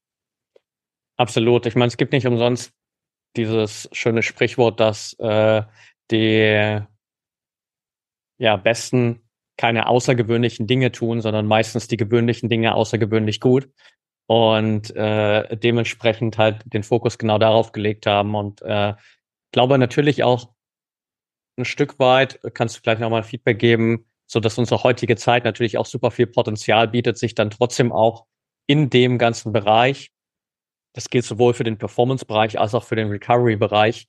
Absolut. 1.16 1.66
Ich 1.66 1.76
meine, 1.76 1.88
es 1.88 1.96
gibt 1.96 2.12
nicht 2.12 2.26
umsonst 2.26 2.72
dieses 3.36 3.88
schöne 3.92 4.22
Sprichwort, 4.22 4.80
dass 4.80 5.14
äh, 5.18 5.62
die 6.10 6.80
ja, 8.38 8.56
Besten 8.56 9.22
keine 9.56 9.88
außergewöhnlichen 9.88 10.66
Dinge 10.66 10.92
tun, 10.92 11.20
sondern 11.20 11.46
meistens 11.46 11.88
die 11.88 11.96
gewöhnlichen 11.96 12.48
Dinge 12.48 12.74
außergewöhnlich 12.74 13.40
gut 13.40 13.70
und 14.26 14.94
äh, 14.94 15.56
dementsprechend 15.56 16.36
halt 16.36 16.62
den 16.66 16.82
Fokus 16.82 17.18
genau 17.18 17.38
darauf 17.38 17.72
gelegt 17.72 18.06
haben. 18.06 18.34
Und 18.34 18.60
äh, 18.62 18.94
glaube 19.52 19.78
natürlich 19.78 20.24
auch 20.24 20.52
ein 21.58 21.64
Stück 21.64 21.98
weit 21.98 22.38
kannst 22.52 22.76
du 22.76 22.82
gleich 22.82 22.98
nochmal 22.98 23.22
Feedback 23.22 23.58
geben, 23.58 24.04
so 24.26 24.40
dass 24.40 24.58
unsere 24.58 24.82
heutige 24.82 25.16
Zeit 25.16 25.44
natürlich 25.44 25.78
auch 25.78 25.86
super 25.86 26.10
viel 26.10 26.26
Potenzial 26.26 26.88
bietet, 26.88 27.16
sich 27.16 27.34
dann 27.34 27.50
trotzdem 27.50 27.92
auch 27.92 28.26
in 28.66 28.90
dem 28.90 29.16
ganzen 29.16 29.52
Bereich 29.52 30.10
das 30.96 31.10
gilt 31.10 31.26
sowohl 31.26 31.52
für 31.52 31.62
den 31.62 31.76
Performance-Bereich 31.76 32.58
als 32.58 32.74
auch 32.74 32.84
für 32.84 32.96
den 32.96 33.08
Recovery-Bereich, 33.08 34.08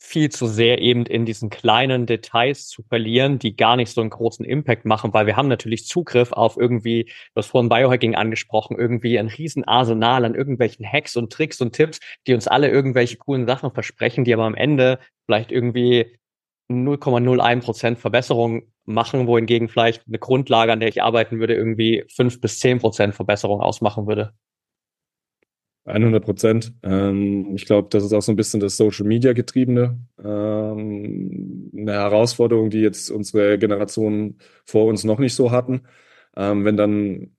viel 0.00 0.30
zu 0.30 0.46
sehr 0.46 0.80
eben 0.80 1.04
in 1.04 1.26
diesen 1.26 1.50
kleinen 1.50 2.06
Details 2.06 2.68
zu 2.68 2.82
verlieren, 2.82 3.38
die 3.38 3.56
gar 3.56 3.76
nicht 3.76 3.92
so 3.92 4.00
einen 4.00 4.10
großen 4.10 4.44
Impact 4.44 4.84
machen, 4.84 5.12
weil 5.14 5.26
wir 5.26 5.36
haben 5.36 5.48
natürlich 5.48 5.86
Zugriff 5.86 6.32
auf 6.32 6.56
irgendwie, 6.56 7.04
du 7.04 7.36
hast 7.36 7.48
vorhin 7.48 7.68
Biohacking 7.68 8.14
angesprochen, 8.14 8.78
irgendwie 8.78 9.18
ein 9.18 9.28
riesen 9.28 9.64
Arsenal 9.64 10.24
an 10.24 10.34
irgendwelchen 10.34 10.86
Hacks 10.86 11.16
und 11.16 11.32
Tricks 11.32 11.60
und 11.60 11.72
Tipps, 11.72 11.98
die 12.26 12.34
uns 12.34 12.48
alle 12.48 12.68
irgendwelche 12.68 13.16
coolen 13.16 13.46
Sachen 13.46 13.72
versprechen, 13.72 14.24
die 14.24 14.34
aber 14.34 14.44
am 14.44 14.54
Ende 14.54 15.00
vielleicht 15.26 15.50
irgendwie 15.50 16.18
0,01 16.70 17.60
Prozent 17.62 17.98
Verbesserung 17.98 18.62
machen, 18.84 19.26
wohingegen 19.26 19.68
vielleicht 19.68 20.06
eine 20.06 20.18
Grundlage, 20.18 20.72
an 20.72 20.80
der 20.80 20.88
ich 20.88 21.02
arbeiten 21.02 21.40
würde, 21.40 21.54
irgendwie 21.54 22.04
fünf 22.14 22.40
bis 22.40 22.60
zehn 22.60 22.78
Prozent 22.78 23.14
Verbesserung 23.14 23.60
ausmachen 23.60 24.06
würde. 24.06 24.34
100 25.84 26.24
Prozent. 26.24 26.74
Ähm, 26.82 27.54
ich 27.56 27.66
glaube, 27.66 27.88
das 27.90 28.04
ist 28.04 28.12
auch 28.12 28.22
so 28.22 28.32
ein 28.32 28.36
bisschen 28.36 28.60
das 28.60 28.76
Social 28.76 29.06
Media 29.06 29.32
getriebene, 29.32 29.98
ähm, 30.22 31.70
eine 31.76 31.92
Herausforderung, 31.92 32.70
die 32.70 32.80
jetzt 32.80 33.10
unsere 33.10 33.58
Generation 33.58 34.38
vor 34.64 34.86
uns 34.86 35.04
noch 35.04 35.18
nicht 35.18 35.34
so 35.34 35.50
hatten. 35.50 35.82
Ähm, 36.36 36.64
wenn 36.64 36.76
dann, 36.76 37.36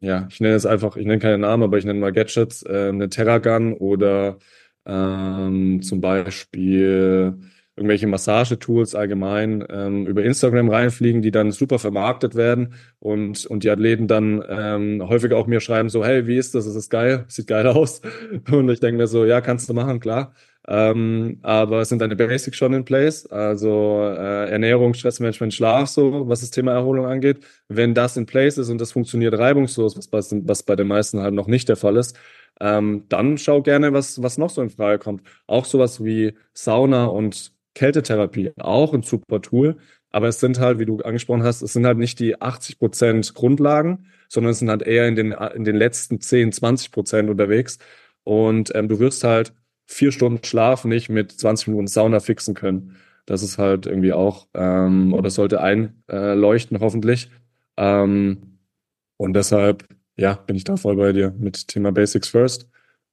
ja, 0.00 0.26
ich 0.30 0.40
nenne 0.40 0.54
es 0.54 0.66
einfach, 0.66 0.96
ich 0.96 1.06
nenne 1.06 1.18
keinen 1.18 1.40
Namen, 1.40 1.62
aber 1.64 1.78
ich 1.78 1.84
nenne 1.84 1.98
mal 2.00 2.12
Gadgets, 2.12 2.62
äh, 2.62 2.88
eine 2.90 3.08
Terragun 3.08 3.74
oder 3.74 4.38
ähm, 4.86 5.82
zum 5.82 6.00
Beispiel 6.00 7.38
irgendwelche 7.78 8.06
Massagetools 8.06 8.94
allgemein 8.94 9.64
ähm, 9.70 10.06
über 10.06 10.24
Instagram 10.24 10.68
reinfliegen, 10.68 11.22
die 11.22 11.30
dann 11.30 11.52
super 11.52 11.78
vermarktet 11.78 12.34
werden 12.34 12.74
und, 12.98 13.46
und 13.46 13.64
die 13.64 13.70
Athleten 13.70 14.08
dann 14.08 14.44
ähm, 14.48 15.08
häufig 15.08 15.32
auch 15.32 15.46
mir 15.46 15.60
schreiben 15.60 15.88
so, 15.88 16.04
hey, 16.04 16.26
wie 16.26 16.36
ist 16.36 16.54
das? 16.54 16.66
Ist 16.66 16.76
das 16.76 16.90
geil? 16.90 17.24
Sieht 17.28 17.46
geil 17.46 17.66
aus. 17.66 18.02
Und 18.50 18.68
ich 18.68 18.80
denke 18.80 18.98
mir 18.98 19.06
so, 19.06 19.24
ja, 19.24 19.40
kannst 19.40 19.68
du 19.68 19.74
machen, 19.74 20.00
klar. 20.00 20.34
Ähm, 20.66 21.38
aber 21.42 21.84
sind 21.84 22.02
deine 22.02 22.14
Basics 22.14 22.56
schon 22.58 22.74
in 22.74 22.84
place? 22.84 23.26
Also 23.26 24.02
äh, 24.02 24.50
Ernährung, 24.50 24.92
Stressmanagement, 24.92 25.54
Schlaf, 25.54 25.88
so 25.88 26.28
was 26.28 26.40
das 26.40 26.50
Thema 26.50 26.72
Erholung 26.72 27.06
angeht. 27.06 27.38
Wenn 27.68 27.94
das 27.94 28.16
in 28.18 28.26
place 28.26 28.58
ist 28.58 28.68
und 28.68 28.78
das 28.78 28.92
funktioniert 28.92 29.38
reibungslos, 29.38 29.96
was 29.96 30.08
bei, 30.08 30.20
was 30.44 30.62
bei 30.64 30.76
den 30.76 30.88
meisten 30.88 31.20
halt 31.20 31.32
noch 31.32 31.46
nicht 31.46 31.68
der 31.70 31.76
Fall 31.76 31.96
ist, 31.96 32.18
ähm, 32.60 33.04
dann 33.08 33.38
schau 33.38 33.62
gerne, 33.62 33.92
was, 33.92 34.22
was 34.22 34.36
noch 34.36 34.50
so 34.50 34.60
in 34.60 34.70
Frage 34.70 34.98
kommt. 34.98 35.22
Auch 35.46 35.64
sowas 35.64 36.04
wie 36.04 36.34
Sauna 36.52 37.06
und 37.06 37.52
Kältetherapie 37.78 38.52
auch 38.58 38.92
ein 38.92 39.02
super 39.02 39.40
Tool. 39.40 39.76
Aber 40.10 40.28
es 40.28 40.40
sind 40.40 40.58
halt, 40.58 40.78
wie 40.78 40.86
du 40.86 40.98
angesprochen 41.00 41.42
hast, 41.44 41.62
es 41.62 41.74
sind 41.74 41.86
halt 41.86 41.98
nicht 41.98 42.18
die 42.18 42.40
80 42.40 42.78
Prozent 42.78 43.34
Grundlagen, 43.34 44.06
sondern 44.28 44.52
es 44.52 44.58
sind 44.58 44.70
halt 44.70 44.82
eher 44.82 45.06
in 45.06 45.14
den, 45.16 45.32
in 45.32 45.64
den 45.64 45.76
letzten 45.76 46.20
10, 46.20 46.52
20 46.52 46.90
Prozent 46.90 47.30
unterwegs. 47.30 47.78
Und 48.24 48.74
ähm, 48.74 48.88
du 48.88 48.98
wirst 48.98 49.22
halt 49.24 49.52
vier 49.86 50.10
Stunden 50.12 50.42
Schlaf 50.44 50.84
nicht 50.84 51.08
mit 51.08 51.32
20 51.32 51.68
Minuten 51.68 51.86
Sauna 51.86 52.20
fixen 52.20 52.54
können. 52.54 52.96
Das 53.26 53.42
ist 53.42 53.58
halt 53.58 53.86
irgendwie 53.86 54.12
auch, 54.12 54.48
ähm, 54.54 55.14
oder 55.14 55.30
sollte 55.30 55.60
einleuchten, 55.60 56.80
hoffentlich. 56.80 57.30
Ähm, 57.76 58.58
und 59.18 59.34
deshalb, 59.34 59.84
ja, 60.16 60.34
bin 60.34 60.56
ich 60.56 60.64
da 60.64 60.76
voll 60.76 60.96
bei 60.96 61.12
dir 61.12 61.32
mit 61.38 61.68
Thema 61.68 61.92
Basics 61.92 62.28
First 62.28 62.68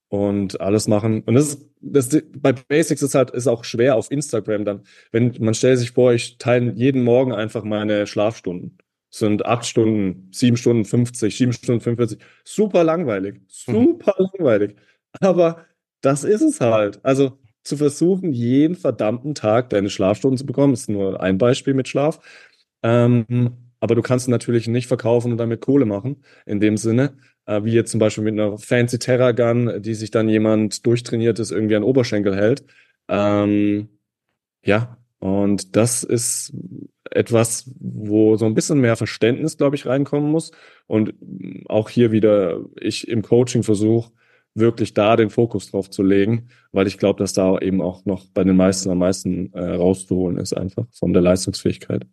und 0.09 0.61
alles 0.61 0.87
machen. 0.87 1.21
Und 1.23 1.33
das 1.33 1.47
ist, 1.49 1.69
das, 1.81 2.23
bei 2.37 2.53
Basics 2.53 3.01
ist 3.01 3.15
halt, 3.15 3.31
ist 3.31 3.47
auch 3.47 3.63
schwer 3.63 3.95
auf 3.95 4.11
Instagram 4.11 4.65
dann. 4.65 4.83
Wenn 5.11 5.35
man 5.39 5.53
stellt 5.53 5.79
sich 5.79 5.91
vor, 5.91 6.13
ich 6.13 6.37
teile 6.37 6.71
jeden 6.73 7.03
Morgen 7.03 7.33
einfach 7.33 7.63
meine 7.63 8.07
Schlafstunden. 8.07 8.77
Das 9.11 9.19
sind 9.19 9.45
acht 9.45 9.65
Stunden, 9.65 10.29
sieben 10.33 10.57
Stunden 10.57 10.85
50, 10.85 11.37
sieben 11.37 11.53
Stunden 11.53 11.81
45. 11.81 12.19
Super 12.43 12.83
langweilig. 12.83 13.41
Super 13.47 14.15
mhm. 14.17 14.27
langweilig. 14.37 14.75
Aber 15.21 15.65
das 16.01 16.23
ist 16.23 16.41
es 16.41 16.61
halt. 16.61 16.99
Also 17.03 17.37
zu 17.63 17.77
versuchen, 17.77 18.31
jeden 18.31 18.75
verdammten 18.75 19.33
Tag 19.33 19.69
deine 19.71 19.89
Schlafstunden 19.89 20.37
zu 20.37 20.45
bekommen, 20.45 20.73
ist 20.73 20.89
nur 20.89 21.21
ein 21.21 21.37
Beispiel 21.37 21.73
mit 21.73 21.87
Schlaf. 21.87 22.19
Ähm, 22.83 23.57
aber 23.79 23.95
du 23.95 24.01
kannst 24.01 24.27
natürlich 24.27 24.67
nicht 24.67 24.87
verkaufen 24.87 25.31
und 25.31 25.37
damit 25.37 25.61
Kohle 25.61 25.85
machen, 25.85 26.23
in 26.45 26.59
dem 26.59 26.77
Sinne 26.77 27.17
wie 27.47 27.73
jetzt 27.73 27.91
zum 27.91 27.99
Beispiel 27.99 28.23
mit 28.23 28.33
einer 28.33 28.57
fancy 28.57 28.99
Terragun, 28.99 29.81
die 29.81 29.93
sich 29.93 30.11
dann 30.11 30.29
jemand 30.29 30.85
durchtrainiert 30.85 31.39
ist, 31.39 31.51
irgendwie 31.51 31.75
an 31.75 31.83
Oberschenkel 31.83 32.35
hält. 32.35 32.65
Ähm, 33.07 33.89
ja, 34.63 34.97
und 35.19 35.75
das 35.75 36.03
ist 36.03 36.53
etwas, 37.11 37.71
wo 37.79 38.35
so 38.35 38.45
ein 38.45 38.55
bisschen 38.55 38.79
mehr 38.79 38.95
Verständnis, 38.95 39.57
glaube 39.57 39.75
ich, 39.75 39.85
reinkommen 39.85 40.31
muss. 40.31 40.51
Und 40.87 41.13
auch 41.67 41.89
hier 41.89 42.11
wieder 42.11 42.61
ich 42.79 43.07
im 43.07 43.21
Coaching 43.21 43.63
versuche, 43.63 44.11
wirklich 44.55 44.93
da 44.93 45.15
den 45.15 45.29
Fokus 45.29 45.69
drauf 45.69 45.89
zu 45.89 46.01
legen, 46.01 46.49
weil 46.71 46.87
ich 46.87 46.97
glaube, 46.97 47.19
dass 47.19 47.33
da 47.33 47.57
eben 47.59 47.81
auch 47.81 48.05
noch 48.05 48.25
bei 48.33 48.43
den 48.43 48.55
meisten 48.55 48.89
am 48.89 48.99
meisten 48.99 49.53
äh, 49.53 49.75
rauszuholen 49.75 50.37
ist, 50.37 50.53
einfach 50.53 50.85
von 50.91 51.13
der 51.13 51.21
Leistungsfähigkeit. 51.21 52.05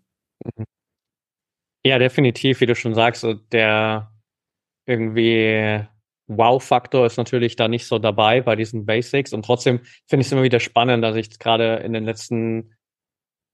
Ja, 1.84 1.98
definitiv, 1.98 2.60
wie 2.60 2.66
du 2.66 2.74
schon 2.74 2.94
sagst, 2.94 3.26
der 3.52 4.11
irgendwie 4.86 5.84
Wow-Faktor 6.28 7.06
ist 7.06 7.16
natürlich 7.16 7.56
da 7.56 7.68
nicht 7.68 7.86
so 7.86 7.98
dabei 7.98 8.40
bei 8.40 8.56
diesen 8.56 8.86
Basics. 8.86 9.32
Und 9.32 9.44
trotzdem 9.44 9.80
finde 10.06 10.22
ich 10.22 10.26
es 10.28 10.32
immer 10.32 10.42
wieder 10.42 10.60
spannend, 10.60 11.02
dass 11.04 11.16
ich 11.16 11.38
gerade 11.38 11.76
in 11.76 11.92
den 11.92 12.04
letzten 12.04 12.74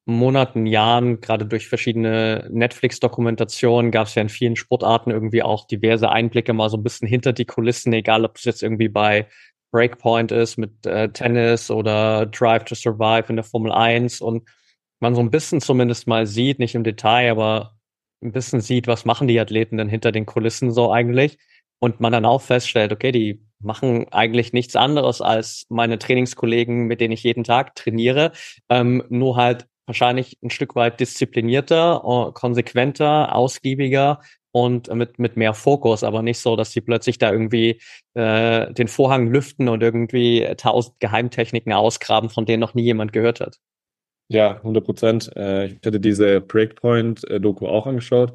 Monaten, 0.06 0.64
Jahren, 0.64 1.20
gerade 1.20 1.44
durch 1.44 1.68
verschiedene 1.68 2.48
Netflix-Dokumentationen, 2.50 3.90
gab 3.90 4.06
es 4.06 4.14
ja 4.14 4.22
in 4.22 4.30
vielen 4.30 4.56
Sportarten 4.56 5.10
irgendwie 5.10 5.42
auch 5.42 5.66
diverse 5.66 6.08
Einblicke 6.08 6.54
mal 6.54 6.70
so 6.70 6.78
ein 6.78 6.82
bisschen 6.82 7.06
hinter 7.06 7.34
die 7.34 7.44
Kulissen, 7.44 7.92
egal 7.92 8.24
ob 8.24 8.36
es 8.36 8.44
jetzt 8.44 8.62
irgendwie 8.62 8.88
bei 8.88 9.28
Breakpoint 9.70 10.32
ist 10.32 10.56
mit 10.56 10.86
äh, 10.86 11.10
Tennis 11.10 11.70
oder 11.70 12.24
Drive 12.24 12.64
to 12.64 12.74
Survive 12.74 13.26
in 13.28 13.36
der 13.36 13.44
Formel 13.44 13.70
1 13.70 14.22
und 14.22 14.48
man 15.00 15.14
so 15.14 15.20
ein 15.20 15.30
bisschen 15.30 15.60
zumindest 15.60 16.06
mal 16.06 16.26
sieht, 16.26 16.58
nicht 16.58 16.74
im 16.74 16.84
Detail, 16.84 17.30
aber 17.30 17.77
ein 18.22 18.32
bisschen 18.32 18.60
sieht, 18.60 18.86
was 18.86 19.04
machen 19.04 19.28
die 19.28 19.40
Athleten 19.40 19.76
denn 19.78 19.88
hinter 19.88 20.12
den 20.12 20.26
Kulissen 20.26 20.70
so 20.72 20.92
eigentlich 20.92 21.38
und 21.80 22.00
man 22.00 22.12
dann 22.12 22.24
auch 22.24 22.42
feststellt, 22.42 22.92
okay, 22.92 23.12
die 23.12 23.40
machen 23.60 24.06
eigentlich 24.12 24.52
nichts 24.52 24.76
anderes 24.76 25.20
als 25.20 25.66
meine 25.68 25.98
Trainingskollegen, 25.98 26.86
mit 26.86 27.00
denen 27.00 27.12
ich 27.12 27.22
jeden 27.22 27.44
Tag 27.44 27.74
trainiere, 27.74 28.32
ähm, 28.68 29.04
nur 29.08 29.36
halt 29.36 29.66
wahrscheinlich 29.86 30.38
ein 30.42 30.50
Stück 30.50 30.76
weit 30.76 31.00
disziplinierter, 31.00 32.02
äh, 32.04 32.32
konsequenter, 32.32 33.34
ausgiebiger 33.34 34.20
und 34.52 34.92
mit, 34.94 35.18
mit 35.18 35.36
mehr 35.36 35.54
Fokus, 35.54 36.04
aber 36.04 36.22
nicht 36.22 36.38
so, 36.38 36.56
dass 36.56 36.72
sie 36.72 36.80
plötzlich 36.80 37.18
da 37.18 37.32
irgendwie 37.32 37.80
äh, 38.14 38.72
den 38.72 38.88
Vorhang 38.88 39.28
lüften 39.28 39.68
und 39.68 39.82
irgendwie 39.82 40.46
tausend 40.56 41.00
Geheimtechniken 41.00 41.72
ausgraben, 41.72 42.30
von 42.30 42.46
denen 42.46 42.60
noch 42.60 42.74
nie 42.74 42.82
jemand 42.84 43.12
gehört 43.12 43.40
hat. 43.40 43.58
Ja, 44.28 44.60
100 44.62 44.84
Prozent. 44.84 45.30
Äh, 45.36 45.66
ich 45.66 45.74
hatte 45.86 46.00
diese 46.00 46.40
Breakpoint-Doku 46.40 47.66
auch 47.66 47.86
angeschaut. 47.86 48.34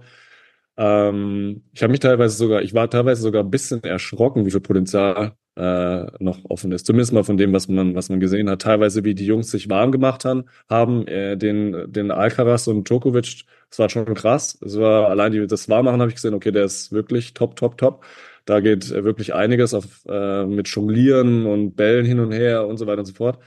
Ähm, 0.77 1.63
ich 1.73 1.83
habe 1.83 1.91
mich 1.91 1.99
teilweise 1.99 2.35
sogar, 2.35 2.63
ich 2.63 2.73
war 2.73 2.89
teilweise 2.89 3.21
sogar 3.21 3.43
ein 3.43 3.51
bisschen 3.51 3.83
erschrocken, 3.83 4.45
wie 4.45 4.51
viel 4.51 4.59
Potenzial 4.61 5.33
äh, 5.55 6.05
noch 6.19 6.39
offen 6.49 6.71
ist. 6.71 6.87
Zumindest 6.87 7.13
mal 7.13 7.23
von 7.23 7.37
dem, 7.37 7.53
was 7.53 7.67
man, 7.67 7.93
was 7.95 8.09
man 8.09 8.19
gesehen 8.19 8.49
hat. 8.49 8.63
Teilweise, 8.63 9.03
wie 9.03 9.13
die 9.15 9.25
Jungs 9.27 9.51
sich 9.51 9.69
warm 9.69 9.91
gemacht 9.91 10.25
haben, 10.25 10.45
haben 10.69 11.07
äh, 11.07 11.37
den, 11.37 11.91
den 11.91 12.09
Alcaraz 12.11 12.67
und 12.67 12.89
Djokovic, 12.89 13.45
das 13.69 13.79
war 13.79 13.89
schon 13.89 14.05
krass. 14.15 14.57
Es 14.65 14.79
war 14.79 15.09
allein 15.09 15.31
die, 15.31 15.45
das 15.47 15.69
Warmmachen 15.69 16.01
habe 16.01 16.09
ich 16.09 16.15
gesehen, 16.15 16.33
okay, 16.33 16.51
der 16.51 16.65
ist 16.65 16.91
wirklich 16.91 17.33
top, 17.35 17.55
top, 17.55 17.77
top. 17.77 18.03
Da 18.45 18.59
geht 18.61 18.89
wirklich 18.91 19.33
einiges 19.33 19.73
auf, 19.73 20.03
mit 20.05 20.67
Jonglieren 20.67 21.45
und 21.45 21.75
Bällen 21.77 22.05
hin 22.05 22.19
und 22.19 22.33
her 22.33 22.67
und 22.67 22.77
so 22.77 22.87
weiter 22.87 22.99
und 22.99 23.05
so 23.05 23.13
fort. 23.13 23.39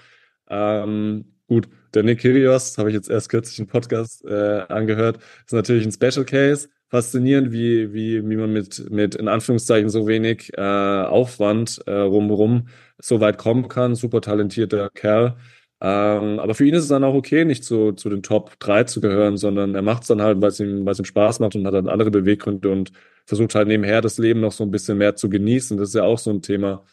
Ähm, 0.49 1.35
gut, 1.49 1.69
der 1.97 2.03
Nick 2.03 2.21
Kyrgios, 2.21 2.79
habe 2.79 2.91
ich 2.91 2.95
jetzt 2.95 3.11
erst 3.11 3.31
kürzlich 3.31 3.59
einen 3.59 3.69
Podcast 3.69 4.25
äh, 4.25 4.63
angehört, 4.69 5.19
ist 5.47 5.53
natürlich 5.53 5.87
ein 5.87 5.93
Special 5.93 6.25
Case. 6.25 6.69
Faszinierend, 6.89 7.51
wie, 7.51 7.93
wie, 7.93 8.29
wie 8.29 8.37
man 8.37 8.53
mit, 8.53 8.91
mit 8.91 9.17
in 9.17 9.27
Anführungszeichen 9.27 9.89
so 9.89 10.07
wenig 10.07 10.53
äh, 10.57 10.61
Aufwand 10.61 11.83
äh, 11.87 11.93
rumrum 11.93 12.69
so 12.99 13.21
weit 13.21 13.39
kommen 13.39 13.67
kann. 13.69 13.97
Super 13.97 14.21
talentierter 14.21 14.91
Kerl. 14.91 15.37
Ähm, 15.81 16.39
aber 16.39 16.55
für 16.55 16.65
ihn 16.65 16.75
ist 16.75 16.85
es 16.85 16.89
dann 16.89 17.03
auch 17.03 17.15
okay, 17.15 17.45
nicht 17.45 17.65
zu, 17.65 17.93
zu 17.93 18.09
den 18.09 18.23
Top 18.23 18.59
3 18.61 18.85
zu 18.85 19.01
gehören, 19.01 19.37
sondern 19.37 19.75
er 19.75 19.83
macht 19.83 20.03
es 20.03 20.09
dann 20.09 20.23
halt, 20.23 20.41
weil 20.41 20.51
es 20.51 20.61
ihm, 20.61 20.87
ihm 20.87 21.05
Spaß 21.05 21.41
macht 21.41 21.57
und 21.57 21.67
hat 21.67 21.75
dann 21.75 21.89
andere 21.89 22.11
Beweggründe 22.11 22.71
und 22.71 22.93
versucht 23.27 23.55
halt 23.55 23.69
nebenher 23.69 24.01
das 24.01 24.19
Leben 24.19 24.41
noch 24.41 24.53
so 24.53 24.63
ein 24.65 24.71
bisschen 24.71 24.99
mehr 24.99 25.17
zu 25.17 25.29
genießen. 25.29 25.77
Das 25.77 25.89
ist 25.89 25.95
ja 25.95 26.05
auch 26.05 26.19
so 26.19 26.31
ein 26.31 26.41
Thema, 26.43 26.85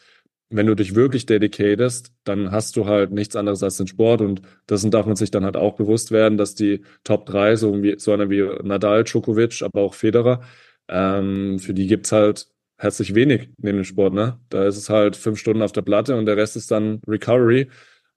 wenn 0.50 0.66
du 0.66 0.74
dich 0.74 0.94
wirklich 0.94 1.26
dedicatest, 1.26 2.12
dann 2.24 2.50
hast 2.50 2.76
du 2.76 2.86
halt 2.86 3.10
nichts 3.12 3.36
anderes 3.36 3.62
als 3.62 3.76
den 3.76 3.86
Sport 3.86 4.20
und 4.20 4.42
dessen 4.68 4.90
darf 4.90 5.06
man 5.06 5.16
sich 5.16 5.30
dann 5.30 5.44
halt 5.44 5.56
auch 5.56 5.74
bewusst 5.74 6.10
werden, 6.10 6.38
dass 6.38 6.54
die 6.54 6.82
Top 7.02 7.26
3, 7.26 7.56
so, 7.56 7.82
wie, 7.82 7.98
so 7.98 8.12
einer 8.12 8.30
wie 8.30 8.42
Nadal, 8.62 9.04
Djokovic, 9.04 9.62
aber 9.62 9.82
auch 9.82 9.94
Federer, 9.94 10.42
ähm, 10.88 11.58
für 11.58 11.74
die 11.74 11.86
gibt's 11.86 12.12
halt 12.12 12.48
herzlich 12.76 13.14
wenig 13.14 13.50
neben 13.58 13.78
dem 13.78 13.84
Sport, 13.84 14.14
ne? 14.14 14.38
Da 14.50 14.66
ist 14.66 14.76
es 14.76 14.90
halt 14.90 15.16
fünf 15.16 15.38
Stunden 15.38 15.62
auf 15.62 15.72
der 15.72 15.82
Platte 15.82 16.16
und 16.16 16.26
der 16.26 16.36
Rest 16.36 16.56
ist 16.56 16.70
dann 16.70 17.00
Recovery 17.06 17.68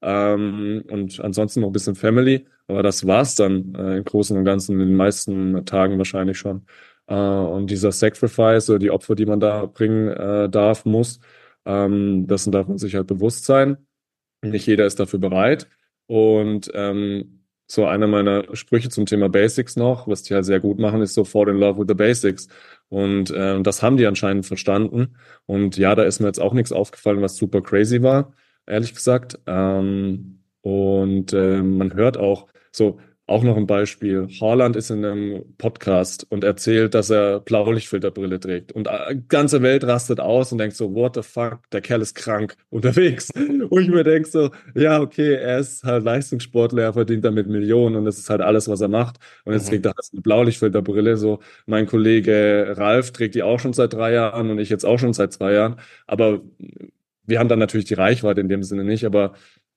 ähm, 0.01 0.83
und 0.89 1.19
ansonsten 1.21 1.61
noch 1.61 1.69
ein 1.69 1.73
bisschen 1.73 1.95
Family, 1.95 2.45
aber 2.67 2.83
das 2.83 3.07
war's 3.07 3.35
dann 3.35 3.73
äh, 3.75 3.97
im 3.97 4.03
Großen 4.03 4.37
und 4.37 4.45
Ganzen 4.45 4.73
in 4.79 4.89
den 4.89 4.95
meisten 4.95 5.65
Tagen 5.65 5.97
wahrscheinlich 5.97 6.37
schon. 6.37 6.65
Äh, 7.07 7.15
und 7.15 7.67
dieser 7.71 7.91
Sacrifice 7.91 8.69
oder 8.69 8.79
die 8.79 8.91
Opfer, 8.91 9.15
die 9.15 9.25
man 9.25 9.39
da 9.39 9.65
bringen 9.65 10.09
äh, 10.09 10.49
darf, 10.49 10.85
muss, 10.85 11.19
Ähm, 11.67 12.27
dessen 12.27 12.51
darf 12.51 12.67
man 12.67 12.77
sich 12.77 12.95
halt 12.95 13.07
bewusst 13.07 13.45
sein. 13.45 13.77
Nicht 14.41 14.65
jeder 14.65 14.85
ist 14.85 14.99
dafür 14.99 15.19
bereit. 15.19 15.67
Und 16.07 16.71
ähm, 16.73 17.43
so 17.67 17.85
einer 17.85 18.07
meiner 18.07 18.55
Sprüche 18.55 18.89
zum 18.89 19.05
Thema 19.05 19.27
Basics 19.27 19.75
noch, 19.75 20.07
was 20.07 20.23
die 20.23 20.33
halt 20.33 20.45
sehr 20.45 20.61
gut 20.61 20.79
machen, 20.79 21.01
ist 21.01 21.13
so 21.13 21.25
fall 21.25 21.49
in 21.49 21.57
love 21.57 21.79
with 21.79 21.87
the 21.89 21.93
basics. 21.93 22.47
Und 22.87 23.29
äh, 23.31 23.61
das 23.61 23.83
haben 23.83 23.97
die 23.97 24.07
anscheinend 24.07 24.45
verstanden. 24.45 25.17
Und 25.45 25.77
ja, 25.77 25.93
da 25.93 26.03
ist 26.03 26.21
mir 26.21 26.27
jetzt 26.27 26.39
auch 26.39 26.53
nichts 26.53 26.71
aufgefallen, 26.71 27.21
was 27.21 27.35
super 27.35 27.61
crazy 27.61 28.01
war, 28.01 28.33
ehrlich 28.65 28.95
gesagt. 28.95 29.39
Ähm, 29.45 30.43
und 30.61 31.33
äh, 31.33 31.61
man 31.61 31.93
hört 31.93 32.17
auch 32.17 32.47
so, 32.71 32.99
auch 33.27 33.43
noch 33.43 33.57
ein 33.57 33.67
Beispiel. 33.67 34.27
Haaland 34.39 34.77
ist 34.77 34.89
in 34.89 35.03
einem 35.03 35.43
Podcast 35.57 36.25
und 36.29 36.45
erzählt, 36.45 36.93
dass 36.93 37.09
er 37.09 37.41
Blaulichtfilterbrille 37.41 38.39
trägt. 38.39 38.71
Und 38.71 38.87
die 38.87 38.91
äh, 38.91 39.21
ganze 39.27 39.61
Welt 39.61 39.83
rastet 39.83 40.21
aus 40.21 40.53
und 40.53 40.59
denkt 40.59 40.77
so, 40.77 40.95
what 40.95 41.15
the 41.15 41.21
fuck, 41.21 41.59
der 41.71 41.81
Kerl 41.81 42.01
ist 42.01 42.15
krank 42.15 42.55
unterwegs. 42.69 43.29
Und 43.35 43.81
ich 43.81 43.89
mir 43.89 44.05
denke 44.05 44.29
so, 44.29 44.49
ja, 44.75 45.01
okay, 45.01 45.33
er 45.33 45.59
ist 45.59 45.83
halt 45.83 46.05
Leistungssportler, 46.05 46.83
er 46.83 46.93
verdient 46.93 47.25
damit 47.25 47.47
Millionen 47.47 47.97
und 47.97 48.05
das 48.05 48.17
ist 48.17 48.29
halt 48.29 48.39
alles, 48.39 48.69
was 48.69 48.79
er 48.79 48.87
macht. 48.87 49.17
Und 49.43 49.53
jetzt 49.53 49.65
mhm. 49.65 49.71
trägt 49.71 49.85
er 49.87 49.89
halt 49.89 50.09
eine 50.13 50.21
Blaulichtfilterbrille. 50.21 51.17
So, 51.17 51.39
mein 51.65 51.85
Kollege 51.85 52.75
Ralf 52.77 53.11
trägt 53.11 53.35
die 53.35 53.43
auch 53.43 53.59
schon 53.59 53.73
seit 53.73 53.93
drei 53.93 54.13
Jahren 54.13 54.49
und 54.49 54.59
ich 54.59 54.69
jetzt 54.69 54.85
auch 54.85 54.99
schon 54.99 55.11
seit 55.11 55.33
zwei 55.33 55.51
Jahren. 55.51 55.75
Aber 56.07 56.41
wir 57.25 57.39
haben 57.39 57.49
dann 57.49 57.59
natürlich 57.59 57.87
die 57.87 57.93
Reichweite 57.93 58.39
in 58.39 58.47
dem 58.47 58.63
Sinne 58.63 58.85
nicht, 58.85 59.05
aber 59.05 59.33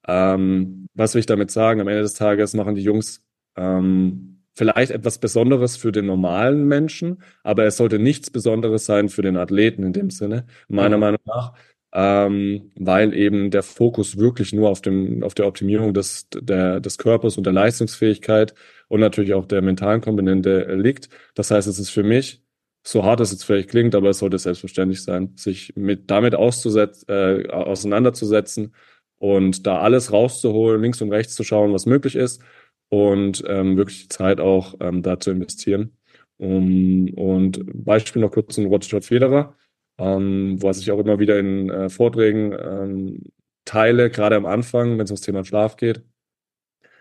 ähm, 0.06 0.86
was 0.94 1.14
will 1.14 1.20
ich 1.20 1.26
damit 1.26 1.50
sagen? 1.50 1.80
Am 1.80 1.88
Ende 1.88 2.02
des 2.02 2.14
Tages 2.14 2.54
machen 2.54 2.76
die 2.76 2.82
Jungs 2.82 3.24
ähm, 3.60 4.30
vielleicht 4.54 4.90
etwas 4.90 5.18
Besonderes 5.18 5.76
für 5.76 5.92
den 5.92 6.06
normalen 6.06 6.66
Menschen, 6.66 7.22
aber 7.42 7.64
es 7.64 7.76
sollte 7.76 7.98
nichts 7.98 8.30
Besonderes 8.30 8.84
sein 8.86 9.08
für 9.08 9.22
den 9.22 9.36
Athleten 9.36 9.82
in 9.82 9.92
dem 9.92 10.10
Sinne, 10.10 10.46
meiner 10.68 10.96
mhm. 10.96 11.00
Meinung 11.00 11.20
nach, 11.24 11.54
ähm, 11.92 12.70
weil 12.76 13.14
eben 13.14 13.50
der 13.50 13.62
Fokus 13.62 14.16
wirklich 14.16 14.52
nur 14.52 14.68
auf 14.70 14.80
dem 14.80 15.22
auf 15.22 15.34
der 15.34 15.46
Optimierung 15.46 15.92
des 15.92 16.28
der, 16.30 16.80
des 16.80 16.98
Körpers 16.98 17.36
und 17.36 17.44
der 17.44 17.52
Leistungsfähigkeit 17.52 18.54
und 18.88 19.00
natürlich 19.00 19.34
auch 19.34 19.46
der 19.46 19.62
mentalen 19.62 20.00
Komponente 20.00 20.74
liegt. 20.76 21.08
Das 21.34 21.50
heißt, 21.50 21.66
es 21.68 21.78
ist 21.78 21.90
für 21.90 22.04
mich 22.04 22.42
so 22.82 23.04
hart 23.04 23.20
es 23.20 23.30
jetzt 23.32 23.44
vielleicht 23.44 23.70
klingt, 23.70 23.94
aber 23.94 24.10
es 24.10 24.18
sollte 24.18 24.38
selbstverständlich 24.38 25.02
sein, 25.02 25.32
sich 25.36 25.74
mit 25.76 26.10
damit 26.10 26.34
auszusetzen, 26.34 27.08
äh, 27.08 27.48
auseinanderzusetzen 27.50 28.74
und 29.18 29.66
da 29.66 29.80
alles 29.80 30.12
rauszuholen, 30.12 30.80
links 30.80 31.02
und 31.02 31.12
rechts 31.12 31.34
zu 31.34 31.44
schauen, 31.44 31.72
was 31.74 31.86
möglich 31.86 32.16
ist 32.16 32.42
und 32.90 33.42
ähm, 33.46 33.76
wirklich 33.76 34.02
die 34.02 34.08
Zeit 34.08 34.40
auch 34.40 34.74
ähm, 34.80 35.02
da 35.02 35.18
zu 35.18 35.30
investieren. 35.30 35.96
Um, 36.36 37.12
und 37.14 37.60
Beispiel 37.84 38.22
noch 38.22 38.30
kurz 38.32 38.54
zum 38.54 38.66
Roger 38.66 39.02
Federer, 39.02 39.56
ähm, 39.98 40.56
was 40.62 40.80
ich 40.80 40.90
auch 40.90 40.98
immer 40.98 41.18
wieder 41.18 41.38
in 41.38 41.68
äh, 41.68 41.88
Vorträgen 41.90 42.52
ähm, 42.52 43.22
teile, 43.66 44.10
gerade 44.10 44.36
am 44.36 44.46
Anfang, 44.46 44.92
wenn 44.92 45.04
es 45.04 45.10
ums 45.10 45.20
Thema 45.20 45.44
Schlaf 45.44 45.76
geht, 45.76 46.02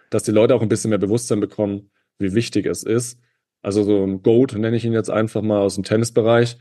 dass 0.09 0.23
die 0.23 0.31
Leute 0.31 0.55
auch 0.55 0.61
ein 0.61 0.67
bisschen 0.69 0.89
mehr 0.89 0.99
Bewusstsein 0.99 1.39
bekommen, 1.39 1.91
wie 2.17 2.33
wichtig 2.33 2.65
es 2.65 2.83
ist. 2.83 3.19
Also 3.61 3.83
so 3.83 4.03
ein 4.03 4.21
Goat 4.23 4.53
nenne 4.53 4.75
ich 4.75 4.85
ihn 4.85 4.93
jetzt 4.93 5.09
einfach 5.09 5.41
mal 5.41 5.59
aus 5.59 5.75
dem 5.75 5.83
Tennisbereich. 5.83 6.57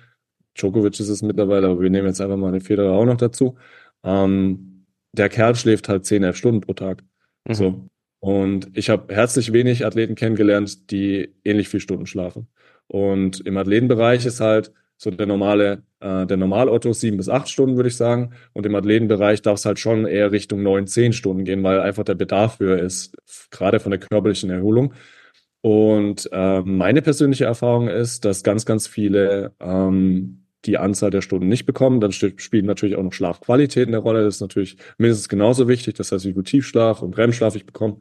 Djokovic 0.55 0.99
ist 1.01 1.09
es 1.09 1.23
mittlerweile, 1.23 1.69
aber 1.69 1.81
wir 1.81 1.91
nehmen 1.91 2.07
jetzt 2.07 2.21
einfach 2.21 2.37
mal 2.37 2.53
den 2.53 2.61
Federer 2.61 2.93
auch 2.93 3.05
noch 3.05 3.17
dazu. 3.17 3.57
Ähm, 4.05 4.87
der 5.13 5.29
Kerl 5.29 5.57
schläft 5.57 5.89
halt 5.89 6.07
10, 6.07 6.23
11 6.23 6.37
Stunden 6.37 6.61
pro 6.61 6.75
Tag. 6.75 7.03
Mhm. 7.47 7.55
So. 7.55 7.89
Und 8.21 8.71
ich 8.77 8.91
habe 8.91 9.15
herzlich 9.15 9.53
wenig 9.53 9.87
Athleten 9.87 10.15
kennengelernt, 10.15 10.91
die 10.91 11.35
ähnlich 11.45 11.69
viel 11.69 11.81
Stunden 11.81 12.07
schlafen. 12.07 12.49
Und 12.89 13.41
im 13.47 13.57
Athletenbereich 13.57 14.27
ist 14.27 14.41
halt 14.41 14.73
so 14.97 15.11
der 15.11 15.27
normale, 15.27 15.85
äh, 16.01 16.27
der 16.27 16.37
Normalotto 16.37 16.93
sieben 16.93 17.17
bis 17.17 17.29
acht 17.29 17.49
Stunden, 17.49 17.77
würde 17.77 17.89
ich 17.89 17.97
sagen. 17.97 18.33
Und 18.53 18.67
im 18.67 18.75
Athletenbereich 18.75 19.43
darf 19.43 19.59
es 19.59 19.65
halt 19.65 19.79
schon 19.79 20.07
eher 20.07 20.33
Richtung 20.33 20.63
neun, 20.63 20.87
zehn 20.89 21.13
Stunden 21.13 21.45
gehen, 21.45 21.63
weil 21.63 21.81
einfach 21.81 22.05
der 22.05 22.17
Bedarf 22.17 22.59
höher 22.59 22.79
ist, 22.79 23.17
gerade 23.51 23.79
von 23.79 23.93
der 23.93 24.01
körperlichen 24.01 24.51
Erholung. 24.51 24.95
Und 25.61 26.29
äh, 26.33 26.61
meine 26.63 27.03
persönliche 27.03 27.45
Erfahrung 27.45 27.89
ist, 27.89 28.25
dass 28.25 28.43
ganz, 28.43 28.65
ganz 28.65 28.89
viele 28.89 29.53
ähm, 29.61 30.38
die 30.65 30.79
Anzahl 30.79 31.11
der 31.11 31.23
Stunden 31.23 31.49
nicht 31.49 31.67
bekommen. 31.67 32.01
Dann 32.01 32.13
spielt 32.13 32.65
natürlich 32.65 32.97
auch 32.97 33.03
noch 33.03 33.13
Schlafqualität 33.13 33.89
eine 33.89 33.99
Rolle. 33.99 34.25
Das 34.25 34.37
ist 34.37 34.41
natürlich 34.41 34.77
mindestens 34.99 35.29
genauso 35.29 35.69
wichtig. 35.69 35.95
Das 35.95 36.13
heißt, 36.13 36.25
wie 36.25 36.33
gut 36.33 36.47
Tiefschlaf 36.47 37.03
und 37.03 37.17
REM-Schlaf 37.17 37.55
ich 37.57 37.67
bekomme. 37.67 37.99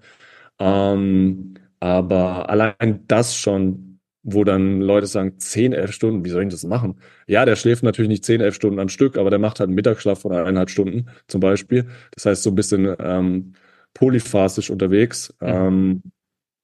Ähm, 0.59 1.55
aber 1.79 2.49
allein 2.49 3.05
das 3.07 3.35
schon, 3.35 3.99
wo 4.23 4.43
dann 4.43 4.81
Leute 4.81 5.07
sagen, 5.07 5.39
10, 5.39 5.73
11 5.73 5.91
Stunden, 5.91 6.25
wie 6.25 6.29
soll 6.29 6.43
ich 6.43 6.49
das 6.49 6.63
machen? 6.63 6.99
Ja, 7.27 7.45
der 7.45 7.55
schläft 7.55 7.83
natürlich 7.83 8.09
nicht 8.09 8.25
10, 8.25 8.41
11 8.41 8.55
Stunden 8.55 8.79
am 8.79 8.89
Stück, 8.89 9.17
aber 9.17 9.29
der 9.29 9.39
macht 9.39 9.59
halt 9.59 9.67
einen 9.67 9.75
Mittagsschlaf 9.75 10.21
von 10.21 10.33
eineinhalb 10.33 10.69
Stunden 10.69 11.07
zum 11.27 11.41
Beispiel. 11.41 11.87
Das 12.11 12.25
heißt, 12.25 12.43
so 12.43 12.49
ein 12.49 12.55
bisschen 12.55 12.95
ähm, 12.99 13.53
polyphasisch 13.93 14.69
unterwegs, 14.71 15.33
mhm. 15.39 15.47
ähm, 15.47 16.01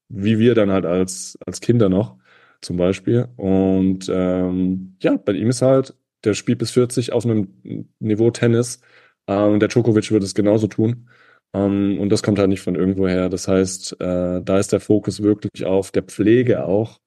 wie 0.09 0.39
wir 0.39 0.55
dann 0.55 0.71
halt 0.71 0.85
als, 0.85 1.37
als 1.45 1.61
Kinder 1.61 1.89
noch 1.89 2.17
zum 2.63 2.77
Beispiel. 2.77 3.27
Und 3.37 4.09
ähm, 4.09 4.95
ja, 5.01 5.17
bei 5.17 5.33
ihm 5.33 5.49
ist 5.49 5.61
halt, 5.61 5.95
der 6.23 6.33
spielt 6.33 6.59
bis 6.59 6.71
40 6.71 7.13
auf 7.13 7.25
einem 7.25 7.47
Niveau 7.99 8.31
Tennis 8.31 8.81
äh, 9.27 9.35
und 9.35 9.59
der 9.59 9.69
Djokovic 9.69 10.11
würde 10.11 10.25
es 10.25 10.35
genauso 10.35 10.67
tun. 10.67 11.09
Ähm, 11.53 11.99
und 11.99 12.09
das 12.09 12.23
kommt 12.23 12.39
halt 12.39 12.49
nicht 12.49 12.61
von 12.61 12.75
irgendwoher. 12.75 13.29
Das 13.29 13.47
heißt, 13.47 14.01
äh, 14.01 14.41
da 14.43 14.57
ist 14.59 14.71
der 14.71 14.79
Fokus 14.79 15.21
wirklich 15.21 15.65
auf 15.65 15.91
der 15.91 16.03
Pflege 16.03 16.65
auch 16.65 16.99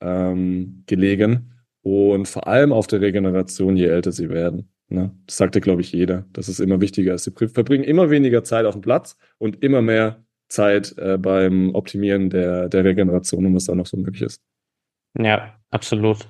ähm, 0.00 0.84
gelegen 0.86 1.52
und 1.82 2.26
vor 2.28 2.46
allem 2.48 2.72
auf 2.72 2.86
der 2.86 3.00
Regeneration, 3.00 3.76
je 3.76 3.86
älter 3.86 4.12
sie 4.12 4.30
werden. 4.30 4.68
Ne? 4.88 5.14
Das 5.26 5.36
sagte, 5.36 5.60
glaube 5.60 5.82
ich, 5.82 5.92
jeder, 5.92 6.26
dass 6.32 6.48
es 6.48 6.60
immer 6.60 6.80
wichtiger 6.80 7.14
ist. 7.14 7.24
Sie 7.24 7.32
verbringen 7.48 7.84
immer 7.84 8.10
weniger 8.10 8.44
Zeit 8.44 8.66
auf 8.66 8.74
dem 8.74 8.82
Platz 8.82 9.16
und 9.38 9.62
immer 9.62 9.82
mehr 9.82 10.24
Zeit 10.48 10.96
äh, 10.98 11.18
beim 11.18 11.74
Optimieren 11.74 12.30
der, 12.30 12.68
der 12.68 12.84
Regeneration 12.84 13.46
und 13.46 13.54
was 13.54 13.64
da 13.64 13.74
noch 13.74 13.86
so 13.86 13.96
möglich 13.96 14.22
ist. 14.22 14.40
Ja, 15.18 15.54
absolut. 15.70 16.28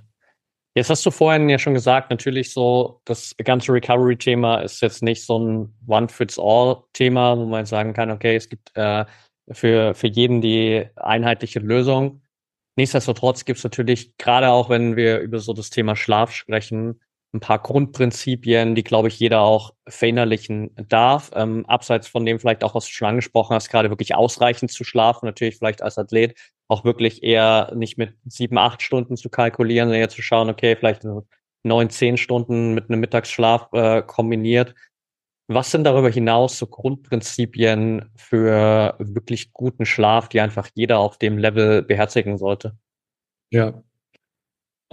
Jetzt 0.76 0.90
hast 0.90 1.06
du 1.06 1.10
vorhin 1.12 1.48
ja 1.48 1.58
schon 1.58 1.74
gesagt, 1.74 2.10
natürlich 2.10 2.52
so, 2.52 3.00
das 3.04 3.34
ganze 3.36 3.72
Recovery-Thema 3.72 4.60
ist 4.62 4.80
jetzt 4.82 5.02
nicht 5.02 5.24
so 5.24 5.38
ein 5.38 5.74
One-Fits-All-Thema, 5.86 7.38
wo 7.38 7.46
man 7.46 7.64
sagen 7.64 7.92
kann, 7.92 8.10
okay, 8.10 8.34
es 8.34 8.48
gibt 8.48 8.76
äh, 8.76 9.04
für, 9.52 9.94
für 9.94 10.08
jeden 10.08 10.40
die 10.40 10.84
einheitliche 10.96 11.60
Lösung. 11.60 12.22
Nichtsdestotrotz 12.76 13.44
gibt 13.44 13.58
es 13.58 13.64
natürlich, 13.64 14.16
gerade 14.18 14.50
auch 14.50 14.68
wenn 14.68 14.96
wir 14.96 15.20
über 15.20 15.38
so 15.38 15.52
das 15.52 15.70
Thema 15.70 15.94
Schlaf 15.94 16.32
sprechen, 16.32 17.00
ein 17.34 17.40
paar 17.40 17.58
Grundprinzipien, 17.58 18.74
die, 18.76 18.84
glaube 18.84 19.08
ich, 19.08 19.18
jeder 19.18 19.40
auch 19.40 19.74
verinnerlichen 19.88 20.70
darf. 20.88 21.32
Ähm, 21.34 21.66
abseits 21.66 22.06
von 22.06 22.24
dem 22.24 22.38
vielleicht 22.38 22.62
auch, 22.62 22.74
was 22.74 22.86
du 22.86 22.92
schon 22.92 23.08
angesprochen 23.08 23.54
hast, 23.54 23.68
gerade 23.68 23.90
wirklich 23.90 24.14
ausreichend 24.14 24.70
zu 24.70 24.84
schlafen, 24.84 25.26
natürlich 25.26 25.56
vielleicht 25.58 25.82
als 25.82 25.98
Athlet 25.98 26.38
auch 26.68 26.84
wirklich 26.84 27.22
eher 27.22 27.72
nicht 27.74 27.98
mit 27.98 28.14
sieben, 28.24 28.56
acht 28.56 28.82
Stunden 28.82 29.16
zu 29.16 29.28
kalkulieren, 29.28 29.88
sondern 29.88 30.00
eher 30.00 30.08
zu 30.08 30.22
schauen, 30.22 30.48
okay, 30.48 30.76
vielleicht 30.76 31.02
neun, 31.64 31.90
zehn 31.90 32.16
Stunden 32.16 32.72
mit 32.72 32.88
einem 32.88 33.00
Mittagsschlaf 33.00 33.68
äh, 33.72 34.02
kombiniert. 34.02 34.74
Was 35.48 35.70
sind 35.70 35.84
darüber 35.84 36.08
hinaus 36.08 36.56
so 36.56 36.66
Grundprinzipien 36.66 38.10
für 38.16 38.94
wirklich 38.98 39.52
guten 39.52 39.84
Schlaf, 39.84 40.28
die 40.28 40.40
einfach 40.40 40.70
jeder 40.74 41.00
auf 41.00 41.18
dem 41.18 41.36
Level 41.36 41.82
beherzigen 41.82 42.38
sollte? 42.38 42.78
Ja, 43.50 43.82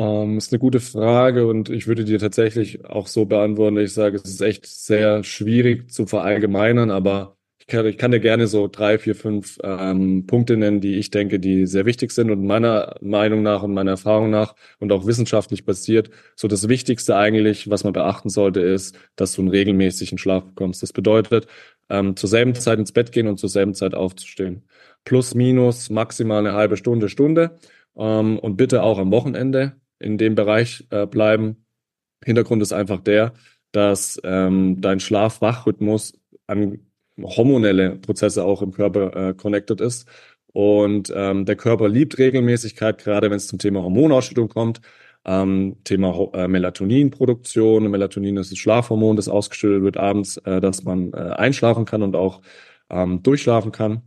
ähm, 0.02 0.38
ist 0.38 0.52
eine 0.52 0.60
gute 0.60 0.80
Frage 0.80 1.46
und 1.48 1.70
ich 1.70 1.88
würde 1.88 2.06
dir 2.06 2.18
tatsächlich 2.20 2.86
auch 2.86 3.06
so 3.08 3.26
beantworten, 3.26 3.78
ich 3.78 3.94
sage, 3.94 4.18
es 4.18 4.26
ist 4.26 4.42
echt 4.42 4.66
sehr 4.66 5.24
schwierig 5.24 5.92
zu 5.92 6.08
verallgemeinern, 6.08 6.90
aber 6.90 7.38
ich 7.60 7.68
kann, 7.68 7.86
ich 7.86 8.00
kann 8.00 8.10
dir 8.12 8.20
gerne 8.20 8.48
so 8.48 8.68
drei, 8.68 8.98
vier, 8.98 9.16
fünf 9.16 9.60
ähm, 9.64 10.26
Punkte 10.26 10.58
nennen, 10.58 10.82
die 10.82 10.96
ich 10.98 11.12
denke, 11.12 11.40
die 11.40 11.68
sehr 11.68 11.86
wichtig 11.86 12.12
sind 12.12 12.32
und 12.32 12.44
meiner 12.46 12.96
Meinung 13.02 13.44
nach 13.44 13.62
und 13.62 13.74
meiner 13.76 13.92
Erfahrung 13.92 14.32
nach 14.32 14.56
und 14.80 14.92
auch 14.92 15.06
wissenschaftlich 15.06 15.66
basiert. 15.66 16.10
So 16.36 16.48
das 16.48 16.68
Wichtigste 16.68 17.16
eigentlich, 17.16 17.70
was 17.70 17.84
man 17.84 17.94
beachten 17.94 18.30
sollte, 18.30 18.62
ist, 18.62 18.98
dass 19.16 19.34
du 19.34 19.42
einen 19.42 19.52
regelmäßigen 19.52 20.18
Schlaf 20.18 20.46
bekommst. 20.46 20.82
Das 20.82 20.94
bedeutet, 20.94 21.46
ähm, 21.90 22.16
zur 22.16 22.30
selben 22.30 22.56
Zeit 22.56 22.80
ins 22.80 22.92
Bett 22.92 23.12
gehen 23.12 23.28
und 23.28 23.38
zur 23.38 23.50
selben 23.50 23.76
Zeit 23.76 23.94
aufzustehen. 23.94 24.64
Plus, 25.06 25.36
minus, 25.36 25.90
maximal 25.92 26.40
eine 26.40 26.54
halbe 26.54 26.78
Stunde, 26.78 27.10
Stunde. 27.10 27.60
Ähm, 27.96 28.40
und 28.40 28.58
bitte 28.58 28.84
auch 28.84 28.98
am 28.98 29.12
Wochenende 29.12 29.81
in 30.02 30.18
dem 30.18 30.36
Bereich 30.36 30.86
äh, 30.90 31.06
bleiben. 31.06 31.66
Hintergrund 32.24 32.62
ist 32.62 32.74
einfach 32.74 33.02
der, 33.02 33.34
dass 33.72 34.20
ähm, 34.24 34.82
dein 34.82 35.00
Schlaf-Wach-Rhythmus 35.00 36.14
an 36.48 36.80
hormonelle 37.22 37.98
Prozesse 37.98 38.44
auch 38.44 38.62
im 38.62 38.72
Körper 38.72 39.30
äh, 39.30 39.34
connected 39.34 39.82
ist. 39.82 40.08
Und 40.54 41.12
ähm, 41.16 41.46
der 41.46 41.56
Körper 41.56 41.88
liebt 41.88 42.18
Regelmäßigkeit, 42.18 42.98
gerade 42.98 43.30
wenn 43.30 43.38
es 43.38 43.48
zum 43.48 43.60
Thema 43.60 43.84
Hormonausschüttung 43.84 44.50
kommt. 44.50 44.82
Ähm, 45.24 45.78
Thema 45.84 46.30
äh, 46.34 46.48
Melatoninproduktion. 46.48 47.90
Melatonin 47.90 48.38
ist 48.38 48.52
das 48.52 48.58
Schlafhormon, 48.58 49.16
das 49.16 49.30
ausgeschüttet 49.30 49.84
wird 49.84 49.98
abends, 49.98 50.38
äh, 50.38 50.60
dass 50.60 50.84
man 50.84 51.14
äh, 51.14 51.18
einschlafen 51.18 51.86
kann 51.86 52.02
und 52.02 52.16
auch 52.16 52.42
ähm, 52.90 53.24
durchschlafen 53.24 53.72
kann. 53.72 54.02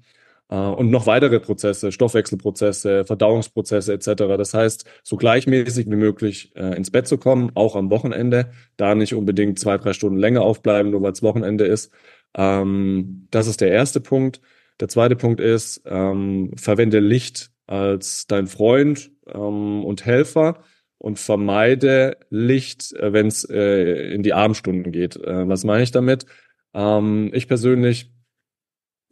Äh, 0.49 0.57
und 0.57 0.91
noch 0.91 1.07
weitere 1.07 1.41
Prozesse, 1.41 1.93
Stoffwechselprozesse, 1.93 3.05
Verdauungsprozesse 3.05 3.93
etc. 3.93 4.07
Das 4.37 4.55
heißt, 4.55 4.85
so 5.03 5.17
gleichmäßig 5.17 5.87
wie 5.87 5.97
möglich 5.97 6.53
äh, 6.57 6.77
ins 6.77 6.91
Bett 6.91 7.07
zu 7.07 7.19
kommen, 7.19 7.53
auch 7.55 7.77
am 7.77 7.91
Wochenende, 7.91 8.51
da 8.77 8.95
nicht 8.95 9.15
unbedingt 9.15 9.59
zwei, 9.59 9.79
drei 9.79 9.93
Stunden 9.93 10.19
länger 10.19 10.43
aufbleiben, 10.43 10.91
nur 10.91 11.03
weil 11.03 11.13
es 11.13 11.23
Wochenende 11.23 11.65
ist. 11.67 11.93
Ähm, 12.37 13.29
das 13.31 13.47
ist 13.47 13.61
der 13.61 13.71
erste 13.71 14.01
Punkt. 14.01 14.41
Der 14.81 14.89
zweite 14.89 15.17
Punkt 15.17 15.41
ist, 15.41 15.83
ähm, 15.87 16.53
verwende 16.57 16.99
Licht 16.99 17.51
als 17.67 18.27
dein 18.27 18.47
Freund 18.47 19.11
ähm, 19.33 19.85
und 19.85 20.05
Helfer 20.05 20.63
und 20.99 21.19
vermeide 21.19 22.17
Licht, 22.31 22.93
äh, 22.95 23.13
wenn 23.13 23.29
es 23.29 23.49
äh, 23.49 24.13
in 24.13 24.23
die 24.23 24.33
Abendstunden 24.33 24.93
geht. 24.93 25.17
Äh, 25.17 25.49
was 25.49 25.65
meine 25.65 25.83
ich 25.83 25.91
damit? 25.93 26.27
Ähm, 26.75 27.31
ich 27.33 27.47
persönlich 27.49 28.11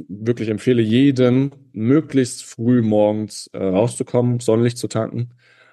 wirklich 0.09 0.49
empfehle 0.49 0.83
jedem, 0.83 1.53
möglichst 1.73 2.45
früh 2.45 2.83
morgens 2.83 3.49
äh, 3.53 3.63
rauszukommen, 3.63 4.41
Sonnenlicht 4.41 4.79
zu 4.79 4.89
tanken. 4.89 5.31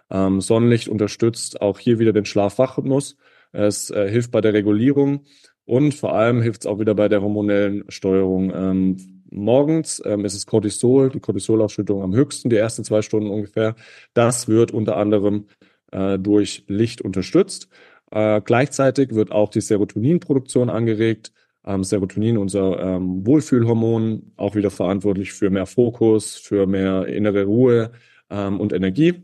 Ähm, 0.09 0.41
Sonnenlicht 0.41 0.87
unterstützt 0.87 1.61
auch 1.61 1.79
hier 1.79 1.99
wieder 1.99 2.13
den 2.13 2.25
Schlaf-Wach-Rhythmus. 2.25 3.17
Es 3.51 3.89
äh, 3.89 4.09
hilft 4.09 4.31
bei 4.31 4.41
der 4.41 4.53
Regulierung 4.53 5.25
und 5.65 5.93
vor 5.93 6.13
allem 6.13 6.41
hilft 6.41 6.61
es 6.61 6.67
auch 6.67 6.79
wieder 6.79 6.95
bei 6.95 7.09
der 7.09 7.21
hormonellen 7.21 7.83
Steuerung. 7.89 8.51
Ähm, 8.53 9.23
morgens 9.29 10.01
ähm, 10.05 10.25
ist 10.25 10.33
es 10.33 10.45
Cortisol, 10.45 11.09
die 11.09 11.19
Cortisolausschüttung 11.19 12.01
am 12.01 12.15
höchsten, 12.15 12.49
die 12.49 12.57
ersten 12.57 12.83
zwei 12.83 13.01
Stunden 13.01 13.29
ungefähr. 13.29 13.75
Das 14.13 14.47
wird 14.47 14.71
unter 14.71 14.97
anderem 14.97 15.45
äh, 15.91 16.17
durch 16.17 16.63
Licht 16.67 17.01
unterstützt. 17.01 17.69
Äh, 18.11 18.41
gleichzeitig 18.41 19.13
wird 19.13 19.31
auch 19.31 19.49
die 19.49 19.61
Serotoninproduktion 19.61 20.69
angeregt. 20.69 21.31
Ähm, 21.65 21.83
Serotonin, 21.83 22.37
unser 22.37 22.79
ähm, 22.79 23.25
Wohlfühlhormon, 23.25 24.33
auch 24.37 24.55
wieder 24.55 24.71
verantwortlich 24.71 25.33
für 25.33 25.49
mehr 25.49 25.65
Fokus, 25.65 26.35
für 26.35 26.67
mehr 26.67 27.05
innere 27.07 27.43
Ruhe 27.43 27.91
ähm, 28.29 28.59
und 28.59 28.73
Energie. 28.73 29.23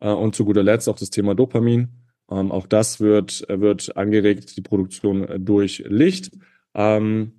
Äh, 0.00 0.10
und 0.10 0.34
zu 0.34 0.44
guter 0.44 0.62
Letzt 0.62 0.88
auch 0.88 0.98
das 0.98 1.10
Thema 1.10 1.34
Dopamin. 1.34 1.88
Ähm, 2.30 2.52
auch 2.52 2.66
das 2.66 3.00
wird, 3.00 3.46
wird 3.48 3.96
angeregt, 3.96 4.56
die 4.56 4.62
Produktion 4.62 5.24
äh, 5.24 5.40
durch 5.40 5.84
Licht. 5.86 6.32
Ähm, 6.74 7.32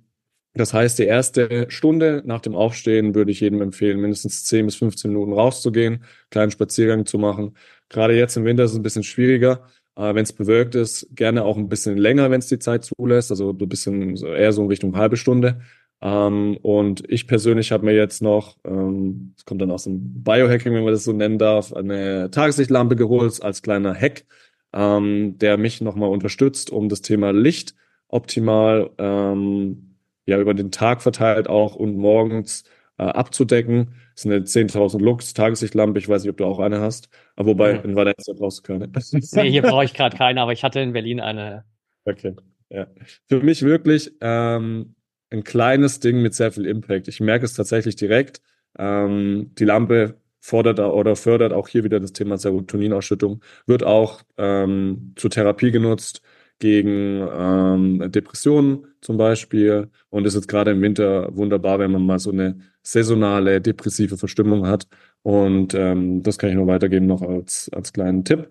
das 0.54 0.74
heißt, 0.74 0.98
die 0.98 1.04
erste 1.04 1.66
Stunde 1.70 2.22
nach 2.26 2.40
dem 2.40 2.54
Aufstehen 2.54 3.14
würde 3.14 3.30
ich 3.30 3.40
jedem 3.40 3.62
empfehlen, 3.62 4.00
mindestens 4.00 4.44
10 4.44 4.66
bis 4.66 4.76
15 4.76 5.10
Minuten 5.10 5.32
rauszugehen, 5.32 6.04
kleinen 6.30 6.50
Spaziergang 6.50 7.06
zu 7.06 7.18
machen. 7.18 7.56
Gerade 7.88 8.14
jetzt 8.16 8.36
im 8.36 8.44
Winter 8.44 8.64
ist 8.64 8.72
es 8.72 8.76
ein 8.76 8.82
bisschen 8.82 9.02
schwieriger. 9.02 9.66
Äh, 9.96 10.14
wenn 10.14 10.22
es 10.22 10.32
bewölkt 10.32 10.74
ist, 10.74 11.06
gerne 11.14 11.44
auch 11.44 11.56
ein 11.56 11.68
bisschen 11.68 11.96
länger, 11.96 12.30
wenn 12.30 12.40
es 12.40 12.48
die 12.48 12.58
Zeit 12.58 12.84
zulässt, 12.84 13.30
also 13.30 13.50
ein 13.50 13.68
bisschen 13.68 14.16
eher 14.16 14.52
so 14.52 14.62
in 14.62 14.68
Richtung 14.68 14.96
halbe 14.96 15.16
Stunde. 15.16 15.60
Ähm, 16.00 16.58
und 16.62 17.04
ich 17.08 17.26
persönlich 17.26 17.70
habe 17.72 17.84
mir 17.84 17.94
jetzt 17.94 18.22
noch, 18.22 18.56
ähm, 18.64 19.34
kommt 19.46 19.62
dann 19.62 19.70
aus 19.70 19.84
dem 19.84 20.24
Biohacking, 20.24 20.74
wenn 20.74 20.84
man 20.84 20.92
das 20.92 21.04
so 21.04 21.12
nennen 21.12 21.38
darf, 21.38 21.72
eine 21.72 22.30
Tageslichtlampe 22.30 22.96
geholt 22.96 23.42
als 23.42 23.62
kleiner 23.62 23.94
Hack, 23.94 24.24
ähm, 24.72 25.38
der 25.38 25.58
mich 25.58 25.80
nochmal 25.80 26.08
unterstützt, 26.10 26.70
um 26.70 26.88
das 26.88 27.02
Thema 27.02 27.32
Licht 27.32 27.74
optimal 28.08 28.90
ähm, 28.98 29.96
ja 30.26 30.38
über 30.40 30.54
den 30.54 30.70
Tag 30.70 31.02
verteilt 31.02 31.48
auch 31.48 31.76
und 31.76 31.96
morgens 31.96 32.64
äh, 32.98 33.04
abzudecken. 33.04 33.94
Das 34.14 34.24
ist 34.24 34.26
eine 34.26 34.40
10.000 34.40 35.00
Lux 35.00 35.34
Tageslichtlampe. 35.34 35.98
Ich 35.98 36.08
weiß 36.08 36.22
nicht, 36.22 36.30
ob 36.30 36.36
du 36.36 36.44
auch 36.44 36.58
eine 36.58 36.80
hast. 36.80 37.08
Aber 37.36 37.50
wobei, 37.50 37.74
mhm. 37.74 37.90
in 37.90 37.96
Valencia 37.96 38.34
brauchst 38.34 38.58
du 38.58 38.62
keine. 38.62 38.88
nee, 39.12 39.50
hier 39.50 39.62
brauche 39.62 39.84
ich 39.84 39.94
gerade 39.94 40.16
keine, 40.16 40.40
aber 40.40 40.52
ich 40.52 40.64
hatte 40.64 40.80
in 40.80 40.92
Berlin 40.92 41.20
eine. 41.20 41.64
Okay, 42.04 42.34
ja. 42.68 42.86
Für 43.28 43.40
mich 43.40 43.62
wirklich 43.62 44.12
ähm, 44.20 44.94
ein 45.30 45.44
kleines 45.44 46.00
Ding 46.00 46.22
mit 46.22 46.34
sehr 46.34 46.52
viel 46.52 46.66
Impact. 46.66 47.08
Ich 47.08 47.20
merke 47.20 47.44
es 47.44 47.54
tatsächlich 47.54 47.96
direkt. 47.96 48.40
Ähm, 48.78 49.52
die 49.58 49.64
Lampe 49.64 50.16
fordert 50.40 50.80
oder 50.80 51.14
fördert 51.16 51.52
auch 51.52 51.68
hier 51.68 51.84
wieder 51.84 52.00
das 52.00 52.12
Thema 52.12 52.36
Serotoninausschüttung, 52.36 53.42
wird 53.66 53.84
auch 53.84 54.22
ähm, 54.36 55.12
zur 55.16 55.30
Therapie 55.30 55.70
genutzt 55.70 56.20
gegen 56.58 57.26
ähm, 57.32 58.12
Depressionen 58.12 58.86
zum 59.00 59.16
Beispiel 59.16 59.88
und 60.10 60.26
ist 60.26 60.34
jetzt 60.34 60.48
gerade 60.48 60.72
im 60.72 60.82
Winter 60.82 61.34
wunderbar, 61.36 61.78
wenn 61.78 61.92
man 61.92 62.04
mal 62.04 62.18
so 62.18 62.30
eine 62.30 62.58
saisonale 62.82 63.60
depressive 63.60 64.16
Verstimmung 64.16 64.66
hat. 64.66 64.86
Und 65.22 65.74
ähm, 65.74 66.22
das 66.22 66.38
kann 66.38 66.50
ich 66.50 66.56
nur 66.56 66.66
weitergeben 66.66 67.06
noch 67.06 67.22
als, 67.22 67.70
als 67.72 67.92
kleinen 67.92 68.24
Tipp. 68.24 68.50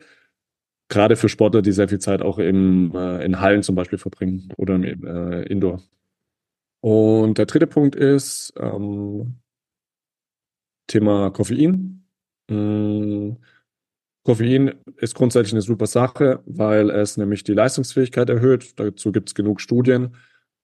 Gerade 0.89 1.15
für 1.15 1.29
Sportler, 1.29 1.61
die 1.61 1.71
sehr 1.71 1.89
viel 1.89 1.99
Zeit 1.99 2.21
auch 2.21 2.37
im, 2.37 2.93
äh, 2.95 3.23
in 3.23 3.39
Hallen 3.39 3.63
zum 3.63 3.75
Beispiel 3.75 3.97
verbringen 3.97 4.49
oder 4.57 4.75
im 4.75 5.05
äh, 5.05 5.43
Indoor. 5.43 5.81
Und 6.81 7.37
der 7.37 7.45
dritte 7.45 7.67
Punkt 7.67 7.95
ist 7.95 8.53
ähm, 8.57 9.35
Thema 10.87 11.29
Koffein. 11.29 12.03
Ähm, 12.49 13.37
Koffein 14.23 14.73
ist 14.97 15.15
grundsätzlich 15.15 15.53
eine 15.53 15.61
super 15.61 15.87
Sache, 15.87 16.41
weil 16.45 16.89
es 16.89 17.17
nämlich 17.17 17.43
die 17.43 17.53
Leistungsfähigkeit 17.53 18.29
erhöht. 18.29 18.79
Dazu 18.79 19.11
gibt 19.11 19.29
es 19.29 19.35
genug 19.35 19.61
Studien. 19.61 20.15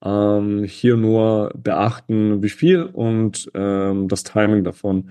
Ähm, 0.04 0.64
hier 0.64 0.96
nur 0.96 1.52
beachten, 1.56 2.42
wie 2.42 2.48
viel 2.50 2.82
und 2.84 3.50
ähm, 3.54 4.08
das 4.08 4.22
Timing 4.22 4.64
davon. 4.64 5.10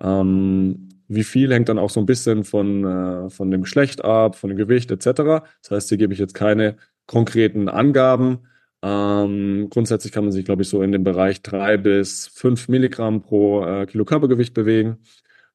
Ähm, 0.00 0.88
wie 1.08 1.24
viel 1.24 1.52
hängt 1.52 1.68
dann 1.68 1.78
auch 1.78 1.90
so 1.90 2.00
ein 2.00 2.06
bisschen 2.06 2.44
von, 2.44 2.84
äh, 2.84 3.30
von 3.30 3.50
dem 3.50 3.62
Geschlecht 3.62 4.04
ab, 4.04 4.36
von 4.36 4.48
dem 4.48 4.56
Gewicht 4.56 4.90
etc. 4.90 5.44
Das 5.62 5.70
heißt, 5.70 5.88
hier 5.90 5.98
gebe 5.98 6.12
ich 6.14 6.18
jetzt 6.18 6.34
keine 6.34 6.76
konkreten 7.06 7.68
Angaben. 7.68 8.46
Ähm, 8.82 9.68
grundsätzlich 9.70 10.12
kann 10.12 10.24
man 10.24 10.32
sich, 10.32 10.44
glaube 10.44 10.62
ich, 10.62 10.68
so 10.68 10.82
in 10.82 10.92
dem 10.92 11.04
Bereich 11.04 11.42
drei 11.42 11.76
bis 11.76 12.26
fünf 12.28 12.68
Milligramm 12.68 13.20
pro 13.22 13.64
äh, 13.64 13.86
Kilo 13.86 14.04
Körpergewicht 14.04 14.54
bewegen. 14.54 14.98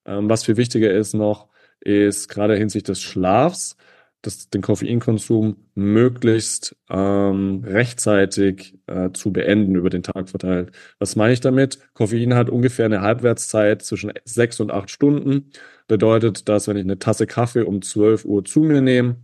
Ähm, 0.06 0.30
was 0.30 0.44
viel 0.44 0.56
wichtiger 0.56 0.92
ist 0.92 1.14
noch, 1.14 1.48
ist 1.80 2.28
gerade 2.28 2.56
hinsichtlich 2.56 2.96
des 2.98 3.02
Schlafs, 3.02 3.76
das, 4.22 4.50
den 4.50 4.62
Koffeinkonsum 4.62 5.56
möglichst 5.74 6.76
ähm, 6.90 7.62
rechtzeitig 7.64 8.76
äh, 8.86 9.10
zu 9.12 9.32
beenden 9.32 9.76
über 9.76 9.90
den 9.90 10.02
Tag 10.02 10.28
verteilt. 10.28 10.72
Was 10.98 11.16
meine 11.16 11.32
ich 11.32 11.40
damit? 11.40 11.78
Koffein 11.94 12.34
hat 12.34 12.50
ungefähr 12.50 12.86
eine 12.86 13.00
Halbwertszeit 13.00 13.82
zwischen 13.82 14.12
sechs 14.24 14.60
und 14.60 14.72
acht 14.72 14.90
Stunden. 14.90 15.50
Bedeutet, 15.86 16.48
dass 16.48 16.66
wenn 16.68 16.76
ich 16.76 16.84
eine 16.84 16.98
Tasse 16.98 17.26
Kaffee 17.26 17.62
um 17.62 17.80
12 17.82 18.24
Uhr 18.24 18.44
zu 18.44 18.60
mir 18.60 18.80
nehme, 18.80 19.16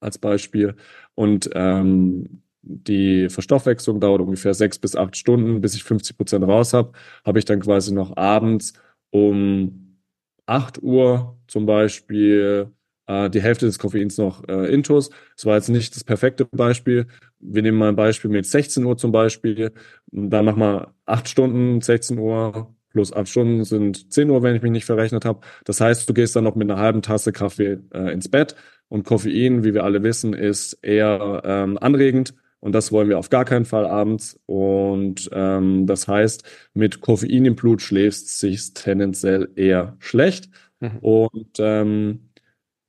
als 0.00 0.18
Beispiel, 0.18 0.76
und 1.14 1.50
ähm, 1.54 2.42
die 2.62 3.28
Verstoffwechslung 3.28 4.00
dauert 4.00 4.20
ungefähr 4.20 4.54
sechs 4.54 4.78
bis 4.78 4.96
acht 4.96 5.16
Stunden, 5.16 5.60
bis 5.60 5.74
ich 5.74 5.84
50 5.84 6.16
Prozent 6.16 6.44
raus 6.46 6.72
habe, 6.72 6.92
habe 7.24 7.38
ich 7.38 7.44
dann 7.44 7.60
quasi 7.60 7.92
noch 7.92 8.16
abends 8.16 8.74
um 9.10 9.98
8 10.46 10.82
Uhr 10.82 11.38
zum 11.48 11.66
Beispiel 11.66 12.72
äh, 13.12 13.30
die 13.30 13.42
Hälfte 13.42 13.66
des 13.66 13.78
Koffeins 13.78 14.18
noch 14.18 14.46
äh, 14.48 14.72
Intus. 14.72 15.10
Das 15.36 15.46
war 15.46 15.56
jetzt 15.56 15.68
nicht 15.68 15.94
das 15.94 16.04
perfekte 16.04 16.44
Beispiel. 16.46 17.06
Wir 17.40 17.62
nehmen 17.62 17.78
mal 17.78 17.88
ein 17.88 17.96
Beispiel 17.96 18.30
mit 18.30 18.46
16 18.46 18.84
Uhr 18.84 18.96
zum 18.96 19.12
Beispiel. 19.12 19.72
Dann 20.10 20.44
mach 20.44 20.56
mal 20.56 20.88
8 21.06 21.28
Stunden, 21.28 21.80
16 21.80 22.18
Uhr 22.18 22.74
plus 22.92 23.12
8 23.12 23.28
Stunden 23.28 23.64
sind 23.64 24.12
10 24.12 24.30
Uhr, 24.30 24.42
wenn 24.42 24.54
ich 24.54 24.62
mich 24.62 24.70
nicht 24.70 24.84
verrechnet 24.84 25.24
habe. 25.24 25.40
Das 25.64 25.80
heißt, 25.80 26.08
du 26.08 26.14
gehst 26.14 26.36
dann 26.36 26.44
noch 26.44 26.54
mit 26.54 26.70
einer 26.70 26.80
halben 26.80 27.02
Tasse 27.02 27.32
Kaffee 27.32 27.78
äh, 27.92 28.12
ins 28.12 28.28
Bett. 28.28 28.54
Und 28.88 29.04
Koffein, 29.04 29.64
wie 29.64 29.72
wir 29.72 29.84
alle 29.84 30.02
wissen, 30.02 30.34
ist 30.34 30.74
eher 30.82 31.42
ähm, 31.44 31.78
anregend. 31.78 32.34
Und 32.60 32.72
das 32.72 32.92
wollen 32.92 33.08
wir 33.08 33.18
auf 33.18 33.30
gar 33.30 33.44
keinen 33.44 33.64
Fall 33.64 33.86
abends. 33.86 34.38
Und 34.46 35.30
ähm, 35.32 35.86
das 35.86 36.06
heißt, 36.06 36.44
mit 36.74 37.00
Koffein 37.00 37.46
im 37.46 37.56
Blut 37.56 37.82
schläfst 37.82 38.38
sich 38.38 38.74
tendenziell 38.74 39.48
eher 39.56 39.96
schlecht. 39.98 40.50
Mhm. 40.80 40.98
Und 41.00 41.56
ähm, 41.58 42.28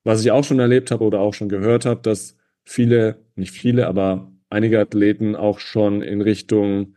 was 0.03 0.21
ich 0.21 0.31
auch 0.31 0.43
schon 0.43 0.59
erlebt 0.59 0.91
habe 0.91 1.03
oder 1.03 1.19
auch 1.19 1.33
schon 1.33 1.49
gehört 1.49 1.85
habe, 1.85 2.01
dass 2.01 2.35
viele, 2.63 3.19
nicht 3.35 3.51
viele, 3.51 3.87
aber 3.87 4.31
einige 4.49 4.79
Athleten 4.79 5.35
auch 5.35 5.59
schon 5.59 6.01
in 6.01 6.21
Richtung, 6.21 6.95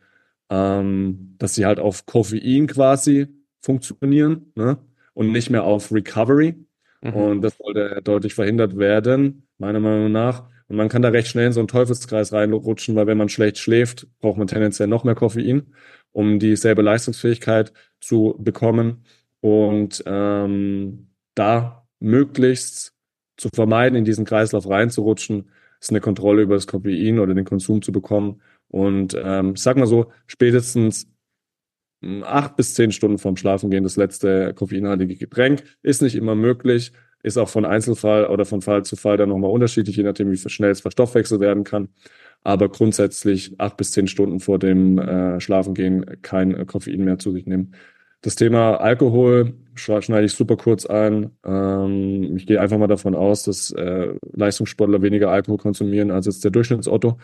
ähm, 0.50 1.34
dass 1.38 1.54
sie 1.54 1.66
halt 1.66 1.80
auf 1.80 2.06
Koffein 2.06 2.66
quasi 2.66 3.26
funktionieren 3.60 4.52
ne? 4.54 4.78
und 5.14 5.32
nicht 5.32 5.50
mehr 5.50 5.64
auf 5.64 5.92
Recovery. 5.92 6.54
Mhm. 7.02 7.12
Und 7.12 7.42
das 7.42 7.56
sollte 7.58 8.00
deutlich 8.02 8.34
verhindert 8.34 8.78
werden, 8.78 9.48
meiner 9.58 9.80
Meinung 9.80 10.12
nach. 10.12 10.48
Und 10.68 10.76
man 10.76 10.88
kann 10.88 11.02
da 11.02 11.10
recht 11.10 11.28
schnell 11.28 11.46
in 11.46 11.52
so 11.52 11.60
einen 11.60 11.68
Teufelskreis 11.68 12.32
reinrutschen, 12.32 12.96
weil 12.96 13.06
wenn 13.06 13.18
man 13.18 13.28
schlecht 13.28 13.58
schläft, 13.58 14.06
braucht 14.20 14.38
man 14.38 14.48
tendenziell 14.48 14.88
noch 14.88 15.04
mehr 15.04 15.14
Koffein, 15.14 15.72
um 16.12 16.38
dieselbe 16.38 16.82
Leistungsfähigkeit 16.82 17.72
zu 18.00 18.36
bekommen. 18.38 19.04
Und 19.40 20.02
ähm, 20.06 21.08
da 21.34 21.86
möglichst 22.00 22.95
zu 23.36 23.48
vermeiden, 23.54 23.96
in 23.96 24.04
diesen 24.04 24.24
Kreislauf 24.24 24.68
reinzurutschen, 24.68 25.50
ist 25.80 25.90
eine 25.90 26.00
Kontrolle 26.00 26.42
über 26.42 26.54
das 26.54 26.66
Koffein 26.66 27.18
oder 27.18 27.34
den 27.34 27.44
Konsum 27.44 27.82
zu 27.82 27.92
bekommen. 27.92 28.40
Und 28.68 29.16
ähm, 29.22 29.56
sag 29.56 29.76
mal 29.76 29.86
so, 29.86 30.10
spätestens 30.26 31.08
hm, 32.02 32.22
acht 32.24 32.56
bis 32.56 32.74
zehn 32.74 32.92
Stunden 32.92 33.18
vorm 33.18 33.36
Schlafengehen 33.36 33.84
das 33.84 33.96
letzte 33.96 34.54
koffeinhaltige 34.54 35.16
Getränk 35.16 35.64
ist 35.82 36.02
nicht 36.02 36.14
immer 36.14 36.34
möglich, 36.34 36.92
ist 37.22 37.38
auch 37.38 37.48
von 37.48 37.64
Einzelfall 37.64 38.26
oder 38.26 38.44
von 38.44 38.62
Fall 38.62 38.84
zu 38.84 38.96
Fall 38.96 39.16
dann 39.16 39.30
nochmal 39.30 39.50
unterschiedlich, 39.50 39.96
je 39.96 40.02
nachdem, 40.04 40.30
wie 40.30 40.36
schnell 40.36 40.70
es 40.70 40.80
verstoffwechselt 40.80 41.40
werden 41.40 41.64
kann. 41.64 41.88
Aber 42.42 42.68
grundsätzlich 42.68 43.58
acht 43.58 43.76
bis 43.76 43.92
zehn 43.92 44.06
Stunden 44.06 44.40
vor 44.40 44.58
dem 44.58 44.98
äh, 44.98 45.40
Schlafengehen 45.40 46.22
kein 46.22 46.66
Koffein 46.66 47.04
mehr 47.04 47.18
zu 47.18 47.32
sich 47.32 47.46
nehmen. 47.46 47.72
Das 48.22 48.34
Thema 48.34 48.76
Alkohol 48.76 49.54
schneide 49.76 50.24
ich 50.24 50.32
super 50.32 50.56
kurz 50.56 50.86
ein. 50.86 51.30
Ähm, 51.44 52.36
ich 52.36 52.46
gehe 52.46 52.60
einfach 52.60 52.78
mal 52.78 52.86
davon 52.86 53.14
aus, 53.14 53.44
dass 53.44 53.70
äh, 53.72 54.14
Leistungssportler 54.32 55.02
weniger 55.02 55.30
Alkohol 55.30 55.58
konsumieren 55.58 56.10
als 56.10 56.26
jetzt 56.26 56.42
der 56.42 56.50
Durchschnittsotto. 56.50 57.18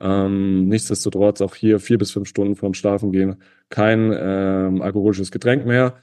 Ähm, 0.00 0.68
nichtsdestotrotz 0.68 1.40
auch 1.40 1.54
hier 1.54 1.80
vier 1.80 1.98
bis 1.98 2.10
fünf 2.10 2.28
Stunden 2.28 2.54
vorm 2.54 2.74
Schlafen 2.74 3.12
gehen 3.12 3.36
kein 3.70 4.12
ähm, 4.16 4.82
alkoholisches 4.82 5.30
Getränk 5.30 5.66
mehr. 5.66 5.94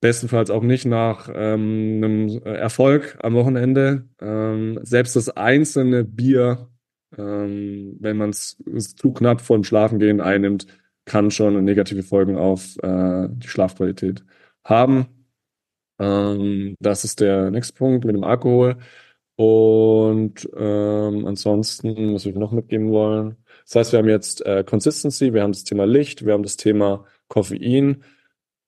Bestenfalls 0.00 0.50
auch 0.50 0.62
nicht 0.62 0.84
nach 0.84 1.30
ähm, 1.34 2.02
einem 2.02 2.42
Erfolg 2.44 3.16
am 3.22 3.34
Wochenende. 3.34 4.08
Ähm, 4.20 4.78
selbst 4.82 5.16
das 5.16 5.30
einzelne 5.30 6.04
Bier, 6.04 6.68
ähm, 7.16 7.96
wenn 8.00 8.16
man 8.16 8.30
es 8.30 8.56
zu 8.96 9.12
knapp 9.12 9.40
vor 9.40 9.56
dem 9.56 9.64
Schlafengehen 9.64 10.20
einnimmt, 10.20 10.66
kann 11.06 11.30
schon 11.30 11.64
negative 11.64 12.02
Folgen 12.02 12.36
auf 12.36 12.76
äh, 12.82 13.28
die 13.30 13.48
Schlafqualität 13.48 14.24
haben. 14.64 15.06
Ähm, 15.98 16.76
das 16.80 17.04
ist 17.04 17.20
der 17.20 17.50
nächste 17.50 17.74
Punkt 17.74 18.04
mit 18.04 18.14
dem 18.14 18.24
Alkohol. 18.24 18.76
Und 19.36 20.48
ähm, 20.56 21.26
ansonsten, 21.26 22.14
was 22.14 22.24
wir 22.24 22.32
noch 22.38 22.52
mitgeben 22.52 22.90
wollen. 22.90 23.36
Das 23.64 23.76
heißt, 23.76 23.92
wir 23.92 23.98
haben 23.98 24.08
jetzt 24.08 24.44
äh, 24.46 24.64
Consistency, 24.64 25.32
wir 25.34 25.42
haben 25.42 25.52
das 25.52 25.64
Thema 25.64 25.86
Licht, 25.86 26.24
wir 26.24 26.32
haben 26.32 26.42
das 26.42 26.56
Thema 26.56 27.04
Koffein. 27.28 28.02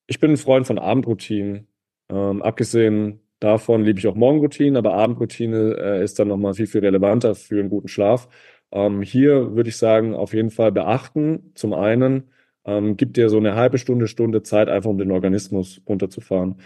Ich 0.07 0.20
bin 0.20 0.32
ein 0.32 0.36
Freund 0.36 0.66
von 0.66 0.78
Abendroutinen. 0.78 1.68
Ähm, 2.11 2.43
abgesehen 2.43 3.20
davon 3.41 3.84
liebe 3.84 3.99
ich 3.99 4.07
auch 4.09 4.14
Morgenroutinen, 4.14 4.76
aber 4.76 4.95
Abendroutine 4.95 5.76
äh, 5.78 6.05
ist 6.05 6.18
dann 6.18 6.28
nochmal 6.28 6.55
viel, 6.55 6.66
viel 6.66 6.80
relevanter 6.82 7.34
für 7.34 7.61
einen 7.61 7.70
guten 7.70 7.89
Schlaf. 7.89 8.28
Ähm, 8.73 9.03
hier 9.03 9.55
würde 9.57 9.71
ich 9.71 9.77
sagen, 9.77 10.14
auf 10.14 10.35
jeden 10.35 10.51
Fall 10.51 10.73
beachten. 10.73 11.53
Zum 11.55 11.73
einen, 11.75 12.25
ähm, 12.64 12.97
gibt 12.97 13.16
dir 13.16 13.31
so 13.31 13.39
eine 13.39 13.55
halbe 13.55 13.79
Stunde, 13.79 14.09
Stunde 14.09 14.43
Zeit, 14.43 14.69
einfach 14.69 14.91
um 14.91 14.99
den 14.99 15.11
Organismus 15.11 15.81
runterzufahren. 15.89 16.57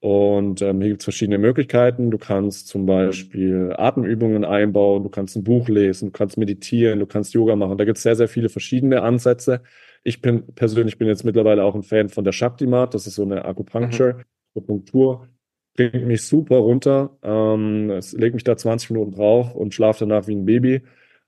Und 0.00 0.60
ähm, 0.62 0.80
hier 0.80 0.90
gibt 0.90 1.02
es 1.02 1.04
verschiedene 1.04 1.38
Möglichkeiten. 1.38 2.10
Du 2.10 2.18
kannst 2.18 2.66
zum 2.66 2.86
Beispiel 2.86 3.72
Atemübungen 3.78 4.44
einbauen, 4.44 5.04
du 5.04 5.08
kannst 5.08 5.36
ein 5.36 5.44
Buch 5.44 5.68
lesen, 5.68 6.06
du 6.06 6.12
kannst 6.12 6.36
meditieren, 6.36 6.98
du 6.98 7.06
kannst 7.06 7.34
Yoga 7.34 7.54
machen. 7.54 7.78
Da 7.78 7.84
gibt 7.84 7.98
es 7.98 8.02
sehr, 8.02 8.16
sehr 8.16 8.26
viele 8.26 8.48
verschiedene 8.48 9.02
Ansätze. 9.02 9.62
Ich 10.02 10.20
bin 10.20 10.52
persönlich 10.56 10.98
bin 10.98 11.06
jetzt 11.06 11.24
mittlerweile 11.24 11.62
auch 11.62 11.76
ein 11.76 11.84
Fan 11.84 12.08
von 12.08 12.24
der 12.24 12.32
Shakti-Mat. 12.32 12.94
Das 12.94 13.06
ist 13.06 13.14
so 13.14 13.22
eine 13.22 13.44
Acupuncture, 13.44 14.14
mhm. 14.14 14.24
Akupunktur. 14.56 15.28
Bringt 15.76 16.06
mich 16.06 16.22
super 16.22 16.56
runter. 16.56 17.16
Ähm, 17.22 17.90
es 17.90 18.12
legt 18.12 18.34
mich 18.34 18.42
da 18.42 18.56
20 18.56 18.90
Minuten 18.90 19.12
drauf 19.12 19.54
und 19.54 19.72
schlafe 19.72 20.00
danach 20.00 20.26
wie 20.26 20.34
ein 20.34 20.44
Baby. 20.44 20.82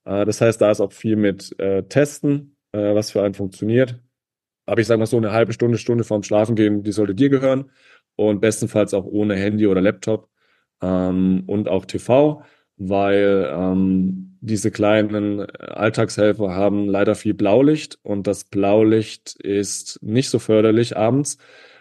Äh, 0.04 0.24
das 0.24 0.40
heißt, 0.40 0.60
da 0.60 0.70
ist 0.70 0.80
auch 0.80 0.92
viel 0.92 1.16
mit 1.16 1.58
äh, 1.58 1.82
Testen, 1.84 2.56
äh, 2.72 2.94
was 2.94 3.10
für 3.10 3.22
einen 3.22 3.34
funktioniert. 3.34 4.00
Aber 4.66 4.80
ich 4.80 4.86
sage 4.86 4.98
mal 4.98 5.06
so 5.06 5.16
eine 5.16 5.32
halbe 5.32 5.52
Stunde, 5.52 5.78
Stunde 5.78 6.04
vorm 6.04 6.22
Schlafen 6.22 6.56
gehen, 6.56 6.82
die 6.82 6.92
sollte 6.92 7.14
dir 7.14 7.28
gehören 7.28 7.70
und 8.16 8.40
bestenfalls 8.40 8.94
auch 8.94 9.04
ohne 9.04 9.34
Handy 9.36 9.66
oder 9.66 9.80
Laptop 9.80 10.28
ähm, 10.82 11.44
und 11.46 11.68
auch 11.68 11.84
TV, 11.84 12.42
weil 12.76 13.50
ähm, 13.52 14.38
diese 14.40 14.70
kleinen 14.70 15.40
Alltagshelfer 15.50 16.54
haben 16.54 16.88
leider 16.88 17.14
viel 17.14 17.34
Blaulicht 17.34 17.98
und 18.02 18.26
das 18.26 18.44
Blaulicht 18.44 19.36
ist 19.36 20.02
nicht 20.02 20.30
so 20.30 20.38
förderlich 20.38 20.96
abends. 20.96 21.38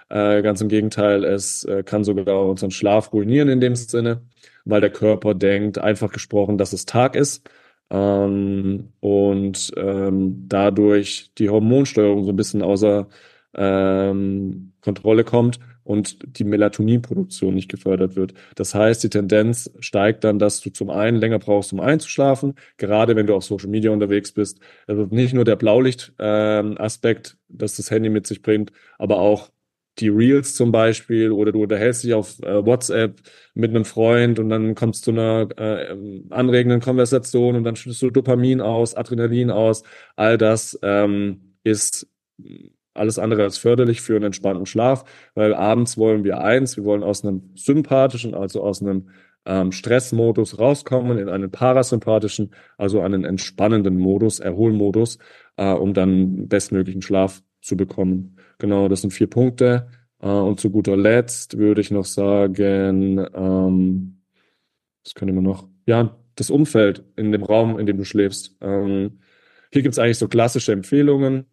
Äh, 0.09 0.41
ganz 0.41 0.61
im 0.61 0.69
Gegenteil, 0.69 1.23
es 1.23 1.63
äh, 1.65 1.83
kann 1.83 2.03
sogar 2.03 2.45
unseren 2.45 2.71
Schlaf 2.71 3.13
ruinieren 3.13 3.49
in 3.49 3.61
dem 3.61 3.75
Sinne, 3.75 4.21
weil 4.65 4.81
der 4.81 4.91
Körper 4.91 5.33
denkt, 5.33 5.77
einfach 5.77 6.11
gesprochen, 6.11 6.57
dass 6.57 6.73
es 6.73 6.85
Tag 6.85 7.15
ist 7.15 7.49
ähm, 7.93 8.89
und 8.99 9.71
ähm, 9.77 10.45
dadurch 10.49 11.31
die 11.37 11.49
Hormonsteuerung 11.49 12.23
so 12.25 12.31
ein 12.31 12.35
bisschen 12.35 12.63
außer 12.63 13.07
ähm, 13.55 14.73
Kontrolle 14.81 15.23
kommt 15.23 15.59
und 15.83 16.17
die 16.39 16.43
Melatoninproduktion 16.43 17.53
nicht 17.53 17.69
gefördert 17.69 18.15
wird. 18.15 18.33
Das 18.55 18.73
heißt, 18.73 19.03
die 19.03 19.09
Tendenz 19.09 19.69
steigt 19.79 20.23
dann, 20.23 20.39
dass 20.39 20.61
du 20.61 20.71
zum 20.71 20.89
einen 20.89 21.17
länger 21.17 21.39
brauchst, 21.39 21.71
um 21.73 21.79
einzuschlafen, 21.81 22.55
gerade 22.77 23.15
wenn 23.15 23.27
du 23.27 23.35
auf 23.35 23.43
Social 23.43 23.69
Media 23.69 23.91
unterwegs 23.91 24.31
bist. 24.31 24.59
Also 24.87 25.07
nicht 25.11 25.33
nur 25.33 25.45
der 25.45 25.55
Blaulicht-Aspekt, 25.55 27.37
ähm, 27.37 27.57
dass 27.57 27.75
das 27.77 27.91
Handy 27.91 28.09
mit 28.09 28.25
sich 28.25 28.41
bringt, 28.41 28.71
aber 28.97 29.19
auch 29.19 29.51
die 29.99 30.09
Reels 30.09 30.55
zum 30.55 30.71
Beispiel 30.71 31.31
oder 31.31 31.51
du 31.51 31.63
unterhältst 31.63 32.03
dich 32.03 32.13
auf 32.13 32.41
äh, 32.41 32.65
WhatsApp 32.65 33.21
mit 33.53 33.69
einem 33.69 33.85
Freund 33.85 34.39
und 34.39 34.49
dann 34.49 34.75
kommst 34.75 35.05
du 35.07 35.11
zu 35.11 35.19
einer 35.19 35.47
äh, 35.57 35.95
anregenden 36.29 36.81
Konversation 36.81 37.55
und 37.55 37.63
dann 37.63 37.75
schüttest 37.75 38.01
du 38.01 38.09
Dopamin 38.09 38.61
aus, 38.61 38.95
Adrenalin 38.95 39.51
aus. 39.51 39.83
All 40.15 40.37
das 40.37 40.79
ähm, 40.81 41.55
ist 41.63 42.07
alles 42.93 43.19
andere 43.19 43.43
als 43.43 43.57
förderlich 43.57 44.01
für 44.01 44.15
einen 44.15 44.25
entspannten 44.25 44.65
Schlaf, 44.65 45.03
weil 45.35 45.53
abends 45.53 45.97
wollen 45.97 46.23
wir 46.23 46.39
eins, 46.39 46.77
wir 46.77 46.83
wollen 46.83 47.03
aus 47.03 47.23
einem 47.23 47.51
sympathischen, 47.55 48.33
also 48.35 48.61
aus 48.63 48.81
einem 48.81 49.09
ähm, 49.45 49.71
Stressmodus 49.71 50.59
rauskommen 50.59 51.17
in 51.17 51.29
einen 51.29 51.51
parasympathischen, 51.51 52.51
also 52.77 53.01
einen 53.01 53.25
entspannenden 53.25 53.97
Modus, 53.97 54.39
Erholmodus, 54.39 55.17
äh, 55.57 55.71
um 55.71 55.93
dann 55.93 56.47
bestmöglichen 56.47 57.01
Schlaf 57.01 57.41
zu 57.61 57.75
bekommen. 57.77 58.37
Genau, 58.59 58.87
das 58.87 59.01
sind 59.01 59.11
vier 59.11 59.27
Punkte. 59.27 59.89
Äh, 60.19 60.27
und 60.27 60.59
zu 60.59 60.69
guter 60.69 60.97
Letzt 60.97 61.57
würde 61.57 61.81
ich 61.81 61.91
noch 61.91 62.05
sagen, 62.05 63.25
ähm, 63.33 64.21
was 65.03 65.13
könnte 65.15 65.33
man 65.33 65.43
noch? 65.43 65.67
Ja, 65.85 66.17
das 66.35 66.49
Umfeld 66.49 67.03
in 67.15 67.31
dem 67.31 67.43
Raum, 67.43 67.79
in 67.79 67.85
dem 67.85 67.97
du 67.97 68.05
schläfst. 68.05 68.55
Ähm, 68.61 69.19
hier 69.71 69.81
gibt 69.81 69.93
es 69.93 69.99
eigentlich 69.99 70.17
so 70.17 70.27
klassische 70.27 70.71
Empfehlungen. 70.71 71.45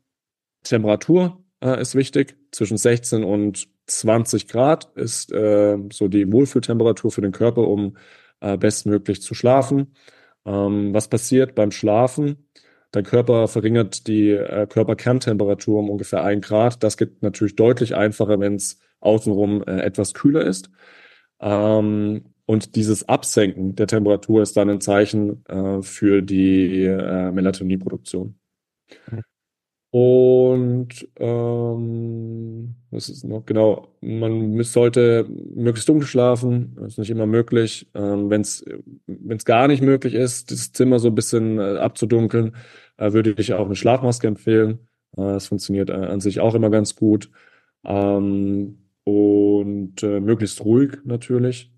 Temperatur 0.62 1.42
äh, 1.62 1.80
ist 1.80 1.94
wichtig. 1.94 2.36
Zwischen 2.52 2.76
16 2.76 3.24
und 3.24 3.68
20 3.86 4.48
Grad 4.48 4.90
ist 4.96 5.32
äh, 5.32 5.78
so 5.92 6.08
die 6.08 6.30
Wohlfühltemperatur 6.32 7.10
für 7.10 7.22
den 7.22 7.32
Körper, 7.32 7.66
um 7.66 7.96
äh, 8.40 8.56
bestmöglich 8.56 9.22
zu 9.22 9.34
schlafen. 9.34 9.94
Ähm, 10.44 10.94
was 10.94 11.08
passiert 11.08 11.54
beim 11.54 11.70
Schlafen? 11.70 12.48
Dein 12.92 13.04
Körper 13.04 13.46
verringert 13.46 14.06
die 14.06 14.30
äh, 14.30 14.66
Körperkerntemperatur 14.66 15.78
um 15.78 15.90
ungefähr 15.90 16.24
ein 16.24 16.40
Grad. 16.40 16.82
Das 16.82 16.96
geht 16.96 17.22
natürlich 17.22 17.56
deutlich 17.56 17.94
einfacher, 17.94 18.40
wenn 18.40 18.56
es 18.56 18.80
außenrum 19.00 19.62
äh, 19.62 19.80
etwas 19.80 20.14
kühler 20.14 20.44
ist. 20.44 20.70
Ähm, 21.40 22.24
und 22.46 22.74
dieses 22.74 23.08
Absenken 23.08 23.76
der 23.76 23.86
Temperatur 23.86 24.42
ist 24.42 24.56
dann 24.56 24.70
ein 24.70 24.80
Zeichen 24.80 25.44
äh, 25.46 25.82
für 25.82 26.20
die 26.20 26.84
äh, 26.84 27.30
Melatoninproduktion. 27.30 28.34
Mhm. 29.10 29.22
Und 29.92 31.08
ähm, 31.16 32.76
was 32.92 33.08
ist 33.08 33.24
noch 33.24 33.44
genau? 33.44 33.88
Man 34.00 34.62
sollte 34.62 35.26
möglichst 35.28 35.88
dunkel 35.88 36.06
schlafen. 36.06 36.76
Das 36.76 36.92
ist 36.92 36.98
nicht 36.98 37.10
immer 37.10 37.26
möglich. 37.26 37.88
Ähm, 37.94 38.30
Wenn 38.30 38.42
es 38.42 39.44
gar 39.44 39.66
nicht 39.66 39.82
möglich 39.82 40.14
ist, 40.14 40.52
das 40.52 40.72
Zimmer 40.72 41.00
so 41.00 41.08
ein 41.08 41.16
bisschen 41.16 41.58
äh, 41.58 41.78
abzudunkeln, 41.78 42.54
würde 43.00 43.34
ich 43.38 43.54
auch 43.54 43.66
eine 43.66 43.76
Schlafmaske 43.76 44.26
empfehlen. 44.26 44.88
Äh, 45.16 45.22
das 45.22 45.46
funktioniert 45.46 45.90
äh, 45.90 45.94
an 45.94 46.20
sich 46.20 46.40
auch 46.40 46.54
immer 46.54 46.70
ganz 46.70 46.94
gut. 46.96 47.30
Ähm, 47.84 48.78
und 49.04 50.02
äh, 50.02 50.20
möglichst 50.20 50.64
ruhig 50.64 50.98
natürlich. 51.04 51.72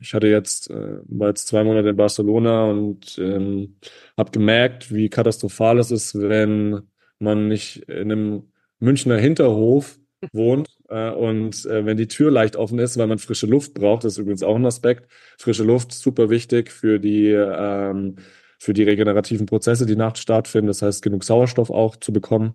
Ich 0.00 0.14
hatte 0.14 0.28
jetzt, 0.28 0.70
äh, 0.70 0.98
war 1.04 1.28
jetzt 1.28 1.48
zwei 1.48 1.64
Monate 1.64 1.90
in 1.90 1.96
Barcelona 1.96 2.70
und 2.70 3.18
ähm, 3.18 3.76
habe 4.16 4.30
gemerkt, 4.30 4.92
wie 4.94 5.08
katastrophal 5.08 5.78
es 5.78 5.90
ist, 5.90 6.18
wenn 6.18 6.82
man 7.18 7.48
nicht 7.48 7.88
in 7.88 8.12
einem 8.12 8.42
Münchner 8.78 9.18
Hinterhof 9.18 9.98
wohnt 10.32 10.78
äh, 10.88 11.10
und 11.10 11.66
äh, 11.66 11.84
wenn 11.84 11.96
die 11.96 12.08
Tür 12.08 12.30
leicht 12.30 12.56
offen 12.56 12.78
ist, 12.78 12.98
weil 12.98 13.06
man 13.06 13.18
frische 13.18 13.46
Luft 13.46 13.74
braucht, 13.74 14.04
das 14.04 14.12
ist 14.12 14.18
übrigens 14.18 14.42
auch 14.42 14.56
ein 14.56 14.66
Aspekt. 14.66 15.10
Frische 15.38 15.64
Luft 15.64 15.92
super 15.92 16.30
wichtig 16.30 16.70
für 16.70 16.98
die 16.98 17.30
ähm, 17.30 18.16
für 18.60 18.74
die 18.74 18.84
regenerativen 18.84 19.46
Prozesse, 19.46 19.86
die 19.86 19.96
nachts 19.96 20.20
stattfinden. 20.20 20.68
Das 20.68 20.82
heißt, 20.82 21.02
genug 21.02 21.24
Sauerstoff 21.24 21.70
auch 21.70 21.96
zu 21.96 22.12
bekommen. 22.12 22.54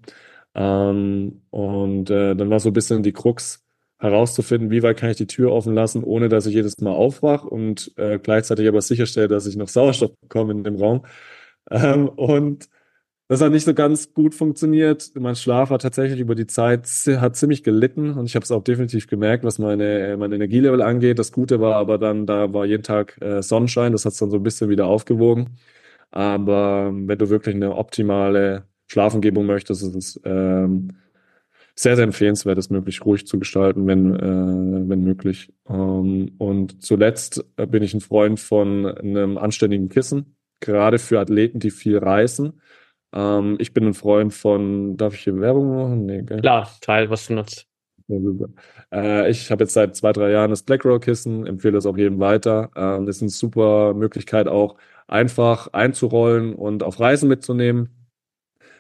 Ähm, 0.56 1.41
und 1.49 2.10
äh, 2.10 2.36
dann 2.36 2.49
war 2.49 2.60
so 2.60 2.70
ein 2.70 2.74
bisschen 2.74 3.03
die 3.03 3.14
Krux 3.14 3.64
herauszufinden, 3.99 4.72
wie 4.72 4.84
weit 4.84 4.97
kann 4.97 5.10
ich 5.10 5.18
die 5.18 5.28
Tür 5.28 5.51
offen 5.51 5.74
lassen, 5.74 6.03
ohne 6.03 6.30
dass 6.30 6.45
ich 6.45 6.53
jedes 6.53 6.80
Mal 6.82 6.91
aufwache 6.91 7.47
und 7.49 7.93
äh, 7.97 8.20
gleichzeitig 8.20 8.68
aber 8.68 8.82
sicherstelle, 8.82 9.28
dass 9.28 9.47
ich 9.47 9.56
noch 9.56 9.70
Sauerstoff 9.70 10.12
bekomme 10.22 10.51
in 10.53 10.64
dem 10.64 10.76
Raum. 10.76 11.06
Ähm, 11.72 12.10
und 12.10 12.70
das 13.28 13.41
hat 13.41 13.51
nicht 13.51 13.66
so 13.66 13.74
ganz 13.74 14.14
gut 14.14 14.36
funktioniert. 14.36 15.12
Mein 15.16 15.36
Schlaf 15.36 15.72
hat 15.72 15.82
tatsächlich 15.82 16.20
über 16.20 16.36
die 16.36 16.47
Zeit 16.47 16.88
hat 17.08 17.36
ziemlich 17.36 17.64
gelitten 17.64 18.12
und 18.12 18.28
ich 18.28 18.36
habe 18.36 18.43
es 18.43 18.51
auch 18.51 18.64
definitiv 18.64 19.08
gemerkt, 19.08 19.43
was 19.43 19.58
meine 19.60 20.16
mein 20.18 20.32
Energielevel 20.32 20.82
angeht. 20.82 21.18
Das 21.20 21.32
Gute 21.32 21.60
war 21.60 21.76
aber 21.76 21.97
dann, 21.97 22.28
da 22.28 22.53
war 22.53 22.66
jeden 22.66 22.84
Tag 22.84 23.20
äh, 23.22 23.41
Sonnenschein, 23.41 23.93
das 23.93 24.06
hat 24.06 24.14
es 24.14 24.20
dann 24.20 24.30
so 24.30 24.38
ein 24.38 24.43
bisschen 24.43 24.70
wieder 24.70 24.86
aufgewogen. 24.88 25.58
Aber 26.16 26.91
wenn 26.93 27.20
du 27.20 27.30
wirklich 27.30 27.55
eine 27.55 27.76
optimale 27.76 28.63
Schlafumgebung 28.88 29.45
möchtest, 29.45 29.84
ist 29.84 29.95
es 29.95 30.22
ähm, 30.26 30.89
sehr, 31.76 31.95
sehr 31.95 32.05
empfehlenswert, 32.05 32.57
es 32.57 32.70
möglichst 32.72 33.05
ruhig 33.05 33.28
zu 33.28 33.38
gestalten, 33.38 33.86
wenn, 33.86 34.16
äh, 34.16 34.89
wenn 34.89 35.03
möglich. 35.03 35.53
Ähm, 35.70 36.34
und 36.39 36.84
zuletzt 36.84 37.45
bin 37.57 37.84
ich 37.84 37.93
ein 37.93 38.01
Freund 38.01 38.39
von 38.39 38.88
einem 38.88 39.38
anständigen 39.38 39.89
Kissen, 39.89 40.38
gerade 40.61 40.97
für 40.97 41.20
Athleten, 41.20 41.59
die 41.59 41.72
viel 41.72 41.99
reisen 41.99 42.61
ähm, 43.16 43.55
ich 43.59 43.74
bin 43.74 43.88
ein 43.88 43.93
Freund 43.93 44.34
von, 44.34 44.97
darf 44.97 45.16
ich 45.16 45.22
hier 45.22 45.39
Werbung 45.39 45.74
machen? 45.74 46.05
Nee, 46.05 46.22
gell? 46.24 46.41
Klar, 46.41 46.70
Teil, 46.82 47.09
was 47.09 47.28
du 47.28 47.34
nutzt. 47.34 47.68
Äh, 48.93 49.32
ich 49.32 49.49
habe 49.49 49.63
jetzt 49.63 49.74
seit 49.74 49.95
zwei, 49.95 50.11
drei 50.11 50.32
Jahren 50.32 50.51
das 50.51 50.63
Blackroll-Kissen, 50.63 51.47
empfehle 51.47 51.74
das 51.74 51.86
auch 51.86 51.97
jedem 51.97 52.20
weiter. 52.20 52.70
Ähm, 52.76 53.07
ist 53.07 53.22
eine 53.22 53.30
super 53.30 53.93
Möglichkeit, 53.93 54.47
auch 54.47 54.76
einfach 55.08 55.68
einzurollen 55.74 56.53
und 56.53 56.84
auf 56.84 56.99
Reisen 56.99 57.30
mitzunehmen. 57.30 58.08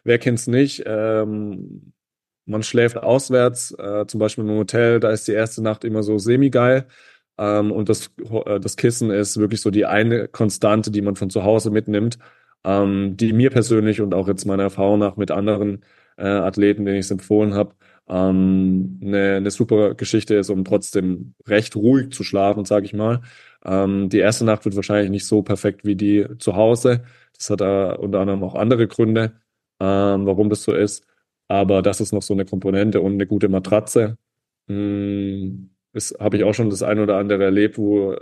Wer 0.03 0.19
kennt's 0.19 0.47
nicht? 0.47 0.83
Ähm, 0.85 1.93
man 2.45 2.63
schläft 2.63 2.97
auswärts, 2.97 3.71
äh, 3.77 4.05
zum 4.07 4.19
Beispiel 4.19 4.43
im 4.43 4.57
Hotel, 4.57 4.99
da 4.99 5.09
ist 5.11 5.27
die 5.27 5.33
erste 5.33 5.63
Nacht 5.63 5.83
immer 5.83 6.03
so 6.03 6.17
semi-geil. 6.17 6.87
Ähm, 7.37 7.71
und 7.71 7.89
das, 7.89 8.11
äh, 8.45 8.59
das 8.59 8.77
Kissen 8.77 9.11
ist 9.11 9.37
wirklich 9.37 9.61
so 9.61 9.71
die 9.71 9.85
eine 9.85 10.27
Konstante, 10.27 10.91
die 10.91 11.01
man 11.01 11.15
von 11.15 11.29
zu 11.29 11.43
Hause 11.43 11.71
mitnimmt, 11.71 12.17
ähm, 12.63 13.17
die 13.17 13.33
mir 13.33 13.49
persönlich 13.49 14.01
und 14.01 14.13
auch 14.13 14.27
jetzt 14.27 14.45
meiner 14.45 14.63
Erfahrung 14.63 14.99
nach 14.99 15.17
mit 15.17 15.31
anderen 15.31 15.83
äh, 16.17 16.27
Athleten, 16.27 16.85
denen 16.85 16.97
ich 16.97 17.05
es 17.05 17.11
empfohlen 17.11 17.53
habe, 17.53 17.75
ähm, 18.07 18.99
eine, 19.03 19.35
eine 19.37 19.51
super 19.51 19.95
Geschichte 19.95 20.35
ist, 20.35 20.49
um 20.49 20.63
trotzdem 20.63 21.33
recht 21.47 21.75
ruhig 21.75 22.11
zu 22.11 22.23
schlafen, 22.23 22.65
sage 22.65 22.85
ich 22.85 22.93
mal. 22.93 23.21
Ähm, 23.65 24.09
die 24.09 24.19
erste 24.19 24.45
Nacht 24.45 24.65
wird 24.65 24.75
wahrscheinlich 24.75 25.11
nicht 25.11 25.25
so 25.27 25.41
perfekt 25.43 25.85
wie 25.85 25.95
die 25.95 26.27
zu 26.39 26.55
Hause. 26.55 27.03
Das 27.37 27.49
hat 27.49 27.61
äh, 27.61 27.95
unter 27.97 28.19
anderem 28.19 28.43
auch 28.43 28.55
andere 28.55 28.87
Gründe, 28.87 29.33
ähm, 29.79 30.25
warum 30.25 30.49
das 30.49 30.63
so 30.63 30.73
ist. 30.73 31.05
Aber 31.47 31.81
das 31.81 32.01
ist 32.01 32.13
noch 32.13 32.21
so 32.21 32.33
eine 32.33 32.45
Komponente 32.45 33.01
und 33.01 33.13
eine 33.13 33.27
gute 33.27 33.49
Matratze. 33.49 34.17
Hm, 34.67 35.71
das 35.93 36.13
habe 36.19 36.37
ich 36.37 36.43
auch 36.43 36.53
schon 36.53 36.69
das 36.69 36.83
ein 36.83 36.99
oder 36.99 37.17
andere 37.17 37.45
erlebt, 37.45 37.77
wo 37.77 38.15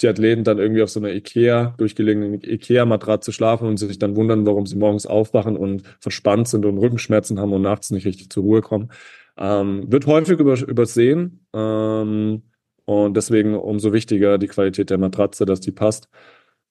die 0.00 0.08
Athleten 0.08 0.44
dann 0.44 0.58
irgendwie 0.58 0.82
auf 0.82 0.90
so 0.90 1.00
einer 1.00 1.12
Ikea, 1.14 1.74
durchgelegenen 1.78 2.34
Ikea-Matratze 2.42 3.32
schlafen 3.32 3.66
und 3.66 3.78
sich 3.78 3.98
dann 3.98 4.14
wundern, 4.16 4.44
warum 4.46 4.66
sie 4.66 4.76
morgens 4.76 5.06
aufwachen 5.06 5.56
und 5.56 5.84
verspannt 6.00 6.48
sind 6.48 6.66
und 6.66 6.78
Rückenschmerzen 6.78 7.40
haben 7.40 7.52
und 7.52 7.62
nachts 7.62 7.90
nicht 7.90 8.06
richtig 8.06 8.30
zur 8.30 8.42
Ruhe 8.42 8.60
kommen. 8.60 8.90
Ähm, 9.38 9.90
wird 9.90 10.06
häufig 10.06 10.38
über, 10.38 10.60
übersehen. 10.60 11.46
Ähm, 11.54 12.42
und 12.88 13.18
deswegen 13.18 13.54
umso 13.54 13.92
wichtiger 13.92 14.38
die 14.38 14.46
Qualität 14.46 14.88
der 14.88 14.96
Matratze, 14.96 15.44
dass 15.44 15.60
die 15.60 15.72
passt. 15.72 16.08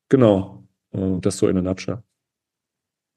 Genau. 0.10 0.64
Und 0.90 1.24
das 1.28 1.38
so 1.38 1.48
in 1.48 1.54
der 1.54 1.62
Nutshell. 1.62 2.02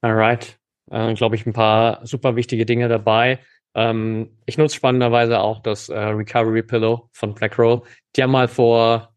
Alright. 0.01 0.59
Äh, 0.91 1.15
Glaube 1.15 1.35
ich, 1.35 1.47
ein 1.47 1.53
paar 1.53 2.05
super 2.05 2.35
wichtige 2.35 2.63
Dinge 2.63 2.89
dabei. 2.89 3.39
Ähm, 3.73 4.37
ich 4.45 4.59
nutze 4.59 4.75
spannenderweise 4.75 5.39
auch 5.39 5.63
das 5.63 5.89
äh, 5.89 5.97
Recovery 5.97 6.61
Pillow 6.61 7.09
von 7.11 7.33
BlackRoll. 7.33 7.81
Die 8.15 8.21
haben 8.21 8.29
mal 8.29 8.47
vor 8.47 9.15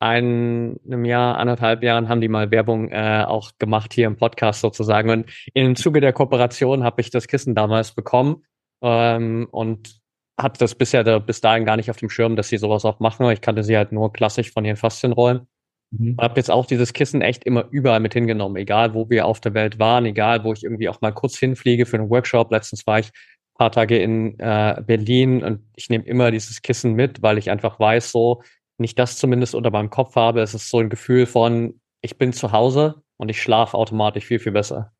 einem 0.00 1.04
Jahr, 1.04 1.36
anderthalb 1.36 1.82
Jahren 1.82 2.08
haben 2.08 2.22
die 2.22 2.28
mal 2.28 2.50
Werbung 2.50 2.88
äh, 2.88 3.24
auch 3.26 3.52
gemacht 3.58 3.92
hier 3.92 4.06
im 4.06 4.16
Podcast 4.16 4.62
sozusagen. 4.62 5.10
Und 5.10 5.30
im 5.52 5.76
Zuge 5.76 6.00
der 6.00 6.14
Kooperation 6.14 6.84
habe 6.84 7.02
ich 7.02 7.10
das 7.10 7.26
Kissen 7.26 7.54
damals 7.54 7.92
bekommen 7.92 8.46
ähm, 8.80 9.46
und 9.50 10.03
hatte 10.38 10.58
das 10.58 10.74
bisher 10.74 11.04
da, 11.04 11.18
bis 11.18 11.40
dahin 11.40 11.64
gar 11.64 11.76
nicht 11.76 11.90
auf 11.90 11.96
dem 11.96 12.10
Schirm, 12.10 12.36
dass 12.36 12.48
sie 12.48 12.58
sowas 12.58 12.84
auch 12.84 13.00
machen. 13.00 13.28
Ich 13.30 13.40
kannte 13.40 13.62
sie 13.62 13.76
halt 13.76 13.92
nur 13.92 14.12
klassisch 14.12 14.50
von 14.50 14.64
ihren 14.64 14.76
Faszienrollen. 14.76 15.46
Mhm. 15.90 16.16
Habe 16.20 16.36
jetzt 16.36 16.50
auch 16.50 16.66
dieses 16.66 16.92
Kissen 16.92 17.22
echt 17.22 17.44
immer 17.44 17.66
überall 17.70 18.00
mit 18.00 18.14
hingenommen, 18.14 18.56
egal 18.56 18.94
wo 18.94 19.08
wir 19.10 19.26
auf 19.26 19.40
der 19.40 19.54
Welt 19.54 19.78
waren, 19.78 20.06
egal 20.06 20.44
wo 20.44 20.52
ich 20.52 20.64
irgendwie 20.64 20.88
auch 20.88 21.00
mal 21.00 21.12
kurz 21.12 21.38
hinfliege 21.38 21.86
für 21.86 21.98
einen 21.98 22.10
Workshop. 22.10 22.50
Letztens 22.50 22.86
war 22.86 22.98
ich 22.98 23.06
ein 23.06 23.58
paar 23.58 23.72
Tage 23.72 23.98
in 23.98 24.38
äh, 24.40 24.82
Berlin 24.84 25.44
und 25.44 25.60
ich 25.76 25.88
nehme 25.88 26.04
immer 26.04 26.30
dieses 26.30 26.62
Kissen 26.62 26.94
mit, 26.94 27.22
weil 27.22 27.38
ich 27.38 27.50
einfach 27.50 27.78
weiß, 27.78 28.10
so 28.10 28.42
nicht 28.78 28.98
das 28.98 29.18
zumindest 29.18 29.54
unter 29.54 29.70
meinem 29.70 29.90
Kopf 29.90 30.16
habe. 30.16 30.40
Es 30.40 30.54
ist 30.54 30.68
so 30.68 30.80
ein 30.80 30.90
Gefühl 30.90 31.26
von, 31.26 31.80
ich 32.02 32.18
bin 32.18 32.32
zu 32.32 32.50
Hause 32.50 33.02
und 33.16 33.28
ich 33.28 33.40
schlafe 33.40 33.76
automatisch 33.76 34.24
viel, 34.24 34.40
viel 34.40 34.52
besser. 34.52 34.92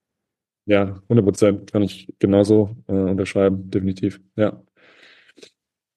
Ja, 0.67 1.01
100 1.09 1.25
Prozent 1.25 1.73
kann 1.73 1.83
ich 1.83 2.13
genauso 2.19 2.77
äh, 2.87 2.93
unterschreiben, 2.93 3.71
definitiv. 3.71 4.21
Ja. 4.37 4.63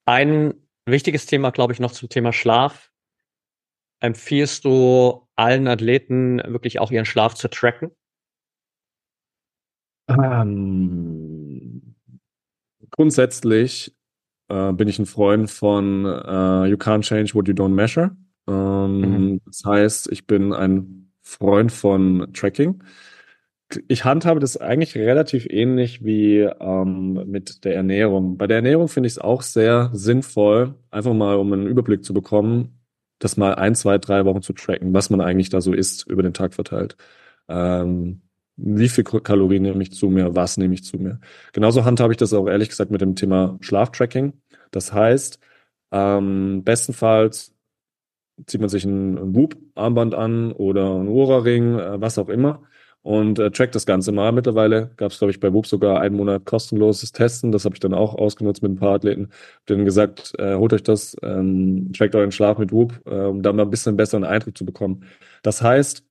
Ein 0.08 0.54
wichtiges 0.86 1.26
Thema, 1.26 1.52
glaube 1.52 1.74
ich, 1.74 1.82
noch 1.82 1.92
zum 1.92 2.08
Thema 2.08 2.32
Schlaf 2.32 2.92
empfiehlst 4.00 4.64
du 4.64 5.28
allen 5.36 5.68
Athleten 5.68 6.38
wirklich 6.46 6.80
auch 6.80 6.92
ihren 6.92 7.04
Schlaf 7.04 7.34
zu 7.34 7.50
tracken? 7.50 7.92
Ähm, 10.08 11.96
grundsätzlich 12.90 13.94
äh, 14.48 14.72
bin 14.72 14.88
ich 14.88 14.98
ein 14.98 15.06
Freund 15.06 15.52
von 15.52 16.06
uh, 16.06 16.64
You 16.64 16.78
can't 16.78 17.02
change 17.02 17.36
what 17.36 17.50
you 17.50 17.54
don't 17.54 17.74
measure. 17.74 18.16
Ähm, 18.48 19.02
mhm. 19.02 19.42
Das 19.46 19.64
heißt, 19.66 20.10
ich 20.14 20.26
bin 20.26 20.54
ein 20.54 21.12
Freund 21.22 21.74
von 21.74 22.32
Tracking. 22.34 22.82
Ich 23.88 24.06
handhabe 24.06 24.40
das 24.40 24.58
eigentlich 24.58 24.96
relativ 24.96 25.46
ähnlich 25.50 26.04
wie 26.04 26.40
ähm, 26.40 27.30
mit 27.30 27.66
der 27.66 27.76
Ernährung. 27.76 28.38
Bei 28.38 28.48
der 28.48 28.58
Ernährung 28.58 28.88
finde 28.88 29.08
ich 29.08 29.14
es 29.14 29.20
auch 29.20 29.42
sehr 29.42 29.90
sinnvoll, 29.94 30.76
einfach 30.90 31.14
mal 31.14 31.36
um 31.36 31.52
einen 31.52 31.68
Überblick 31.68 32.06
zu 32.06 32.14
bekommen, 32.14 32.80
das 33.20 33.36
mal 33.36 33.56
ein, 33.56 33.76
zwei, 33.76 33.98
drei 33.98 34.24
Wochen 34.26 34.42
zu 34.42 34.54
tracken, 34.54 34.94
was 34.94 35.10
man 35.10 35.20
eigentlich 35.22 35.50
da 35.50 35.60
so 35.60 35.74
isst 35.74 36.08
über 36.08 36.24
den 36.24 36.34
Tag 36.34 36.54
verteilt. 36.54 36.96
Ähm, 37.50 38.22
wie 38.58 38.90
viel 38.90 39.04
Kalorien 39.04 39.64
nehme 39.64 39.84
ich 39.84 39.92
zu 39.94 40.10
mir, 40.10 40.36
was 40.36 40.58
nehme 40.58 40.74
ich 40.74 40.84
zu 40.84 40.98
mir. 40.98 41.20
Genauso 41.54 41.86
handhabe 41.86 42.14
ich 42.14 42.18
das 42.18 42.34
auch 42.34 42.48
ehrlich 42.48 42.70
gesagt 42.70 42.92
mit 42.92 43.02
dem 43.02 43.16
Thema 43.16 43.58
Schlaftracking. 43.62 44.34
Das 44.72 44.94
heißt, 44.94 45.40
ähm, 45.92 46.64
bestenfalls 46.64 47.54
zieht 48.46 48.62
man 48.62 48.70
sich 48.70 48.86
ein, 48.86 49.36
Whoop-Armband 49.36 50.14
an 50.16 50.52
oder 50.54 50.96
ein 50.96 51.08
Ohrring, 51.08 51.80
äh, 51.80 52.02
was 52.02 52.18
auch 52.18 52.30
immer 52.30 52.64
und 53.02 53.40
äh, 53.40 53.52
trackt 53.52 53.76
das 53.76 53.86
Ganze 53.86 54.12
mal. 54.12 54.32
Mittlerweile 54.32 54.92
gab 54.98 55.12
es, 55.12 55.20
glaube 55.20 55.32
ich, 55.32 55.40
bei 55.40 55.54
Whoop 55.54 55.68
sogar 55.68 56.02
einen 56.02 56.16
Monat 56.16 56.46
kostenloses 56.46 57.12
Testen. 57.12 57.52
Das 57.52 57.66
habe 57.66 57.76
ich 57.76 57.80
dann 57.80 57.94
auch 57.94 58.16
ausgenutzt 58.16 58.62
mit 58.62 58.74
ein 58.74 58.78
paar 58.78 58.96
Athleten. 58.96 59.30
Hab 59.60 59.66
denen 59.68 59.86
gesagt, 59.86 60.34
äh, 60.38 60.56
holt 60.56 60.74
euch 60.74 60.84
das, 60.84 61.16
ähm, 61.24 61.92
trackt 61.94 62.16
euren 62.16 62.32
Schlaf 62.32 62.58
mit 62.58 62.72
Whoop, 62.72 63.02
äh, 63.06 63.12
um 63.12 63.42
da 63.42 63.54
mal 63.54 63.64
ein 63.64 63.70
bisschen 63.70 63.96
besseren 63.98 64.24
Eindruck 64.24 64.58
zu 64.58 64.66
bekommen. 64.66 65.06
Das 65.42 65.62
heißt, 65.62 66.04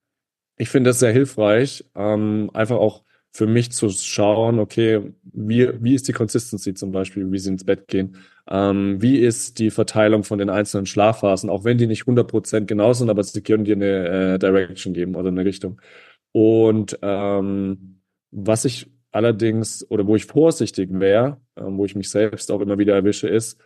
ich 0.58 0.68
finde 0.70 0.90
das 0.90 0.98
sehr 0.98 1.12
hilfreich, 1.12 1.84
ähm, 1.94 2.50
einfach 2.54 2.76
auch 2.76 3.02
für 3.36 3.46
mich 3.46 3.70
zu 3.72 3.90
schauen, 3.90 4.58
okay, 4.58 5.12
wie, 5.22 5.68
wie 5.82 5.94
ist 5.94 6.08
die 6.08 6.14
Consistency 6.14 6.72
zum 6.72 6.90
Beispiel, 6.90 7.30
wie 7.30 7.38
sie 7.38 7.50
ins 7.50 7.64
Bett 7.64 7.86
gehen? 7.86 8.16
Ähm, 8.48 9.02
wie 9.02 9.18
ist 9.18 9.58
die 9.58 9.70
Verteilung 9.70 10.24
von 10.24 10.38
den 10.38 10.48
einzelnen 10.48 10.86
Schlafphasen, 10.86 11.50
auch 11.50 11.64
wenn 11.64 11.76
die 11.76 11.86
nicht 11.86 12.04
100% 12.04 12.64
genau 12.64 12.94
sind, 12.94 13.10
aber 13.10 13.22
sie 13.22 13.42
können 13.42 13.64
dir 13.64 13.74
eine 13.76 14.34
äh, 14.34 14.38
Direction 14.38 14.94
geben 14.94 15.14
oder 15.16 15.28
eine 15.28 15.44
Richtung. 15.44 15.80
Und 16.38 16.98
ähm, 17.00 18.02
was 18.30 18.66
ich 18.66 18.90
allerdings 19.10 19.90
oder 19.90 20.06
wo 20.06 20.16
ich 20.16 20.26
vorsichtig 20.26 20.90
wäre, 20.92 21.40
äh, 21.54 21.62
wo 21.64 21.86
ich 21.86 21.94
mich 21.94 22.10
selbst 22.10 22.52
auch 22.52 22.60
immer 22.60 22.76
wieder 22.76 22.94
erwische, 22.94 23.26
ist 23.26 23.58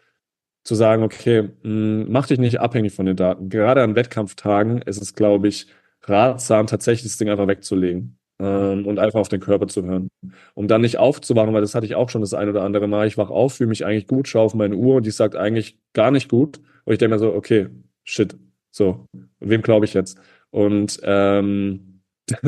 zu 0.62 0.77
sagen, 0.77 1.03
okay, 1.03 1.43
mh, 1.43 1.51
hm, 1.64 2.12
mach 2.12 2.29
dich 2.29 2.39
nicht 2.39 2.61
abhängig 2.61 2.93
von 2.93 3.07
den 3.07 3.16
Daten. 3.16 3.49
Gerade 3.49 3.83
an 3.83 3.97
Wettkampftagen 3.97 4.83
ist 4.83 5.03
es, 5.03 5.16
glaube 5.16 5.49
ich, 5.49 5.66
ratsam, 6.03 6.68
tatsächlich 6.68 7.11
das 7.11 7.18
Ding 7.18 7.29
einfach 7.29 7.49
wegzulegen 7.49 8.16
ähm, 8.39 8.87
und 8.87 9.01
einfach 9.01 9.18
auf 9.18 9.29
den 9.29 9.41
Körper 9.41 9.66
zu 9.66 9.83
hören. 9.85 10.09
Um 10.55 10.68
dann 10.68 10.83
nicht 10.83 10.99
aufzuwachen, 10.99 11.53
weil 11.53 11.62
das 11.62 11.75
hatte 11.75 11.87
ich 11.87 11.97
auch 11.97 12.09
schon 12.09 12.21
das 12.21 12.35
ein 12.35 12.49
oder 12.49 12.62
andere 12.62 12.87
Mal. 12.87 13.09
Ich 13.09 13.18
wach 13.18 13.31
auf, 13.31 13.55
fühle 13.55 13.71
mich 13.71 13.85
eigentlich 13.85 14.07
gut, 14.07 14.29
schaue 14.29 14.45
auf 14.45 14.55
meine 14.55 14.77
Uhr 14.77 14.95
und 14.95 15.07
die 15.07 15.11
sagt 15.11 15.35
eigentlich 15.35 15.77
gar 15.93 16.12
nicht 16.12 16.29
gut. 16.29 16.61
Und 16.85 16.93
ich 16.93 17.01
denke 17.01 17.16
mir 17.16 17.18
so, 17.18 17.35
okay, 17.35 17.66
shit, 18.05 18.37
so, 18.71 19.09
wem 19.41 19.61
glaube 19.61 19.87
ich 19.87 19.95
jetzt? 19.95 20.21
Und 20.51 21.01
ähm, 21.03 21.89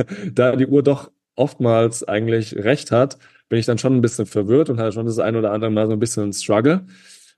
da 0.32 0.56
die 0.56 0.66
Uhr 0.66 0.82
doch 0.82 1.10
oftmals 1.34 2.04
eigentlich 2.04 2.56
recht 2.56 2.90
hat, 2.90 3.18
bin 3.48 3.58
ich 3.58 3.66
dann 3.66 3.78
schon 3.78 3.94
ein 3.94 4.02
bisschen 4.02 4.26
verwirrt 4.26 4.70
und 4.70 4.78
hatte 4.78 4.92
schon 4.92 5.06
das 5.06 5.18
ein 5.18 5.36
oder 5.36 5.52
andere 5.52 5.70
Mal 5.70 5.86
so 5.86 5.92
ein 5.92 5.98
bisschen 5.98 6.24
ein 6.24 6.32
Struggle, 6.32 6.86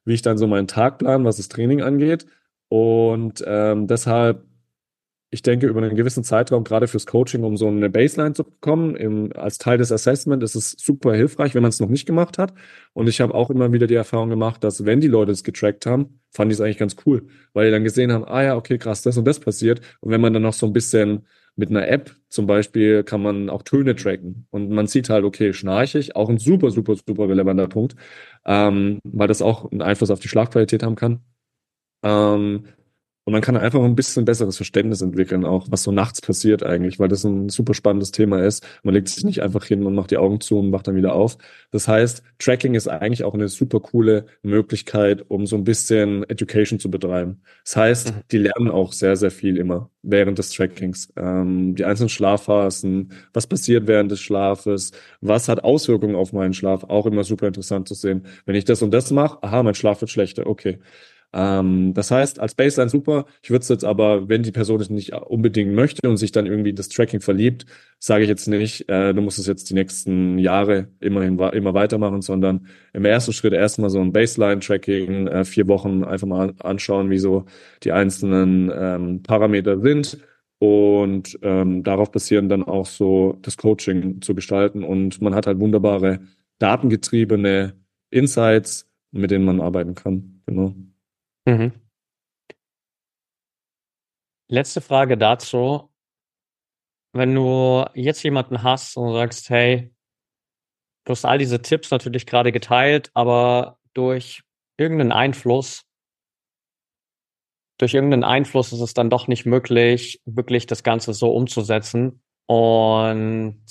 wie 0.05 0.14
ich 0.14 0.22
dann 0.22 0.38
so 0.38 0.47
meinen 0.47 0.68
Tag 0.68 0.99
plan, 0.99 1.24
was 1.24 1.36
das 1.36 1.49
Training 1.49 1.82
angeht. 1.82 2.26
Und 2.68 3.45
ähm, 3.47 3.86
deshalb 3.86 4.45
ich 5.34 5.42
denke, 5.42 5.66
über 5.66 5.82
einen 5.82 5.97
gewissen 5.97 6.22
Zeitraum, 6.22 6.62
gerade 6.62 6.86
fürs 6.86 7.07
Coaching, 7.07 7.42
um 7.42 7.57
so 7.57 7.66
eine 7.66 7.90
Baseline 7.90 8.34
zu 8.34 8.45
bekommen, 8.45 8.95
im, 8.95 9.32
als 9.34 9.59
Teil 9.59 9.78
des 9.78 9.90
Assessment 9.90 10.45
ist 10.45 10.55
es 10.55 10.76
super 10.78 11.12
hilfreich, 11.12 11.57
wenn 11.57 11.62
man 11.62 11.70
es 11.70 11.80
noch 11.80 11.88
nicht 11.88 12.07
gemacht 12.07 12.38
hat. 12.38 12.55
Und 12.92 13.09
ich 13.09 13.20
habe 13.20 13.34
auch 13.34 13.51
immer 13.51 13.72
wieder 13.72 13.88
die 13.88 13.97
Erfahrung 13.97 14.30
gemacht, 14.30 14.62
dass 14.62 14.84
wenn 14.84 15.01
die 15.01 15.09
Leute 15.09 15.32
es 15.32 15.42
getrackt 15.42 15.86
haben, 15.86 16.20
fand 16.30 16.53
ich 16.53 16.59
es 16.59 16.61
eigentlich 16.61 16.78
ganz 16.78 16.95
cool, 17.05 17.26
weil 17.53 17.66
die 17.66 17.72
dann 17.72 17.82
gesehen 17.82 18.12
haben, 18.12 18.24
ah 18.24 18.45
ja, 18.45 18.57
okay, 18.57 18.78
krass, 18.78 19.03
das 19.03 19.16
und 19.16 19.24
das 19.24 19.40
passiert. 19.40 19.80
Und 19.99 20.12
wenn 20.12 20.20
man 20.20 20.32
dann 20.32 20.42
noch 20.42 20.53
so 20.53 20.66
ein 20.66 20.72
bisschen 20.72 21.26
mit 21.57 21.68
einer 21.68 21.88
App 21.88 22.14
zum 22.35 22.47
Beispiel 22.47 23.05
kann 23.05 23.22
man 23.22 23.49
auch 23.49 23.62
Töne 23.62 23.95
tracken 23.95 24.47
und 24.51 24.70
man 24.70 24.87
sieht 24.89 25.09
halt, 25.09 25.24
okay, 25.24 25.53
schnarche 25.53 25.99
ich, 25.99 26.16
auch 26.16 26.28
ein 26.28 26.39
super, 26.39 26.70
super, 26.70 26.97
super 26.97 27.28
relevanter 27.28 27.68
Punkt, 27.68 27.95
ähm, 28.45 28.99
weil 29.05 29.28
das 29.28 29.41
auch 29.41 29.70
einen 29.70 29.82
Einfluss 29.82 30.11
auf 30.11 30.20
die 30.20 30.28
Schlafqualität 30.28 30.82
haben 30.82 30.97
kann. 30.97 31.20
Ähm, 32.03 32.66
Und 33.25 33.33
man 33.33 33.41
kann 33.41 33.57
einfach 33.57 33.83
ein 33.83 33.97
bisschen 33.97 34.27
besseres 34.27 34.57
Verständnis 34.57 35.01
entwickeln, 35.01 35.47
auch 35.47 35.66
was 35.70 35.83
so 35.83 35.91
nachts 35.91 36.20
passiert 36.20 36.62
eigentlich, 36.62 36.99
weil 36.99 37.09
das 37.09 37.25
ein 37.25 37.49
super 37.49 37.72
spannendes 37.72 38.12
Thema 38.12 38.43
ist. 38.45 38.66
Man 38.83 38.95
legt 38.95 39.09
sich 39.09 39.25
nicht 39.25 39.43
einfach 39.43 39.64
hin 39.64 39.87
und 39.87 39.95
macht 39.95 40.11
die 40.11 40.18
Augen 40.18 40.41
zu 40.41 40.59
und 40.59 40.68
macht 40.68 40.89
dann 40.89 40.97
wieder 40.97 41.14
auf. 41.14 41.39
Das 41.70 41.89
heißt, 41.89 42.22
Tracking 42.39 42.75
ist 42.75 42.87
eigentlich 42.87 43.25
auch 43.25 43.33
eine 43.33 43.49
super 43.49 43.81
coole 43.81 44.27
Möglichkeit, 44.43 45.25
um 45.29 45.47
so 45.47 45.57
ein 45.57 45.64
bisschen 45.64 46.29
Education 46.29 46.79
zu 46.79 46.91
betreiben. 46.91 47.41
Das 47.64 47.77
heißt, 47.77 48.14
mhm. 48.14 48.20
die 48.31 48.39
lernen 48.39 48.70
auch 48.70 48.93
sehr, 48.93 49.16
sehr 49.16 49.31
viel 49.31 49.57
immer 49.57 49.91
während 50.03 50.39
des 50.39 50.51
Trackings. 50.51 51.11
Ähm, 51.16 51.75
die 51.77 51.87
einzelnen 51.87 52.11
Schlafphasen, 52.11 53.12
was 53.33 53.47
passiert 53.47 53.87
während 53.87 54.11
des 54.11 54.20
Schlafes, 54.20 54.93
was 55.22 55.49
hat 55.49 55.64
Auswirkungen 55.64 56.14
auf 56.14 56.35
meinen 56.35 56.53
Schlaf, 56.53 56.85
auch 56.85 57.07
immer 57.07 57.25
super 57.25 57.47
interessant 57.47 57.89
zu 57.89 57.95
sehen. 57.95 58.27
Wenn 58.45 58.55
ich 58.55 58.66
das 58.66 58.83
und 58.83 58.91
das 58.91 59.11
mache, 59.11 59.43
aha, 59.43 59.62
mein 59.62 59.75
Schlaf 59.75 60.03
wird 60.03 60.11
schlechter, 60.11 60.47
okay. 60.47 60.79
Ähm, 61.33 61.95
das 61.95 62.11
heißt, 62.11 62.39
als 62.39 62.55
Baseline 62.55 62.91
super. 62.91 63.27
Ich 63.43 63.51
würde 63.51 63.62
es 63.62 63.68
jetzt 63.68 63.85
aber, 63.85 64.29
wenn 64.29 64.43
die 64.43 64.53
Person 64.53 64.81
es 64.81 64.91
nicht 64.91 65.12
unbedingt 65.12 65.75
möchte 65.75 66.09
und 66.09 66.16
sich 66.16 66.33
dann 66.33 66.47
irgendwie 66.47 66.72
das 66.72 66.89
Tracking 66.89 67.20
verliebt, 67.20 67.66
sage 67.99 68.22
ich 68.25 68.29
jetzt 68.29 68.47
nicht, 68.47 68.89
äh, 68.89 69.12
du 69.12 69.20
musst 69.20 69.39
es 69.39 69.47
jetzt 69.47 69.70
die 69.70 69.75
nächsten 69.75 70.39
Jahre 70.39 70.89
immerhin 71.01 71.39
immer 71.39 71.75
weitermachen, 71.75 72.22
sondern 72.22 72.66
im 72.93 73.05
ersten 73.05 73.33
Schritt 73.33 73.53
erstmal 73.53 73.91
so 73.91 74.01
ein 74.01 74.12
Baseline-Tracking, 74.12 75.27
äh, 75.29 75.45
vier 75.45 75.66
Wochen 75.68 76.05
einfach 76.05 76.27
mal 76.27 76.55
anschauen, 76.61 77.11
wie 77.11 77.18
so 77.18 77.47
die 77.83 77.93
einzelnen 77.93 78.70
ähm, 78.75 79.22
Parameter 79.22 79.81
sind 79.81 80.18
und 80.59 81.39
ähm, 81.43 81.83
darauf 81.83 82.11
basieren 82.11 82.49
dann 82.49 82.62
auch 82.62 82.87
so 82.87 83.39
das 83.43 83.57
Coaching 83.57 84.22
zu 84.22 84.35
gestalten 84.35 84.85
und 84.85 85.20
man 85.20 85.35
hat 85.35 85.47
halt 85.47 85.59
wunderbare 85.61 86.20
datengetriebene 86.59 87.75
Insights, 88.11 88.89
mit 89.11 89.31
denen 89.31 89.45
man 89.45 89.61
arbeiten 89.61 89.95
kann. 89.95 90.43
Genau. 90.47 90.75
Mhm. 91.47 91.72
Letzte 94.49 94.80
Frage 94.80 95.16
dazu. 95.16 95.90
Wenn 97.12 97.34
du 97.34 97.84
jetzt 97.95 98.22
jemanden 98.22 98.62
hast 98.62 98.97
und 98.97 99.12
sagst, 99.12 99.49
hey, 99.51 99.95
du 101.05 101.11
hast 101.12 101.24
all 101.24 101.38
diese 101.38 101.62
Tipps 101.62 101.90
natürlich 101.90 102.26
gerade 102.26 102.51
geteilt, 102.51 103.11
aber 103.14 103.78
durch 103.95 104.42
irgendeinen 104.76 105.12
Einfluss, 105.12 105.82
durch 107.78 107.95
irgendeinen 107.95 108.24
Einfluss 108.24 108.72
ist 108.72 108.80
es 108.80 108.95
dann 108.95 109.11
doch 109.11 109.28
nicht 109.28 109.47
möglich, 109.47 110.20
wirklich 110.24 110.66
das 110.66 110.82
Ganze 110.82 111.12
so 111.12 111.32
umzusetzen. 111.34 112.22
Und 112.47 113.64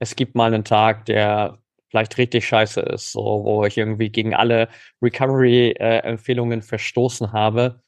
es 0.00 0.16
gibt 0.16 0.34
mal 0.34 0.52
einen 0.52 0.64
Tag, 0.64 1.06
der 1.06 1.62
vielleicht 1.94 2.18
richtig 2.18 2.44
scheiße 2.48 2.80
ist, 2.80 3.12
so, 3.12 3.20
wo 3.44 3.64
ich 3.64 3.78
irgendwie 3.78 4.10
gegen 4.10 4.34
alle 4.34 4.68
Recovery-Empfehlungen 5.00 6.60
verstoßen 6.60 7.32
habe. 7.32 7.84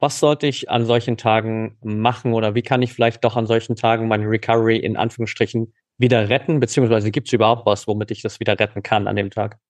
Was 0.00 0.18
sollte 0.18 0.48
ich 0.48 0.68
an 0.68 0.84
solchen 0.84 1.16
Tagen 1.16 1.78
machen 1.80 2.32
oder 2.32 2.56
wie 2.56 2.62
kann 2.62 2.82
ich 2.82 2.92
vielleicht 2.92 3.22
doch 3.22 3.36
an 3.36 3.46
solchen 3.46 3.76
Tagen 3.76 4.08
meine 4.08 4.28
Recovery 4.28 4.78
in 4.78 4.96
Anführungsstrichen 4.96 5.72
wieder 5.96 6.28
retten, 6.28 6.58
beziehungsweise 6.58 7.12
gibt 7.12 7.28
es 7.28 7.32
überhaupt 7.32 7.66
was, 7.66 7.86
womit 7.86 8.10
ich 8.10 8.20
das 8.20 8.40
wieder 8.40 8.58
retten 8.58 8.82
kann 8.82 9.06
an 9.06 9.14
dem 9.14 9.30
Tag? 9.30 9.60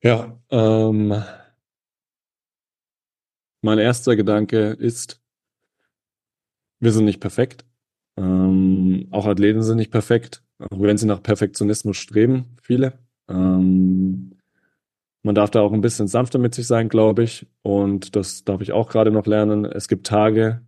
Ja, 0.00 0.40
ähm, 0.50 1.24
mein 3.62 3.78
erster 3.80 4.14
Gedanke 4.14 4.70
ist, 4.70 5.20
wir 6.78 6.92
sind 6.92 7.06
nicht 7.06 7.20
perfekt. 7.20 7.66
Ähm, 8.16 9.08
auch 9.10 9.26
Athleten 9.26 9.64
sind 9.64 9.78
nicht 9.78 9.90
perfekt 9.90 10.43
auch 10.58 10.80
wenn 10.80 10.98
sie 10.98 11.06
nach 11.06 11.22
Perfektionismus 11.22 11.96
streben, 11.96 12.56
viele. 12.62 12.94
Ähm, 13.28 14.38
man 15.22 15.34
darf 15.34 15.50
da 15.50 15.60
auch 15.60 15.72
ein 15.72 15.80
bisschen 15.80 16.06
sanfter 16.06 16.38
mit 16.38 16.54
sich 16.54 16.66
sein, 16.66 16.88
glaube 16.88 17.24
ich. 17.24 17.46
Und 17.62 18.14
das 18.16 18.44
darf 18.44 18.60
ich 18.60 18.72
auch 18.72 18.88
gerade 18.88 19.10
noch 19.10 19.26
lernen. 19.26 19.64
Es 19.64 19.88
gibt 19.88 20.06
Tage, 20.06 20.62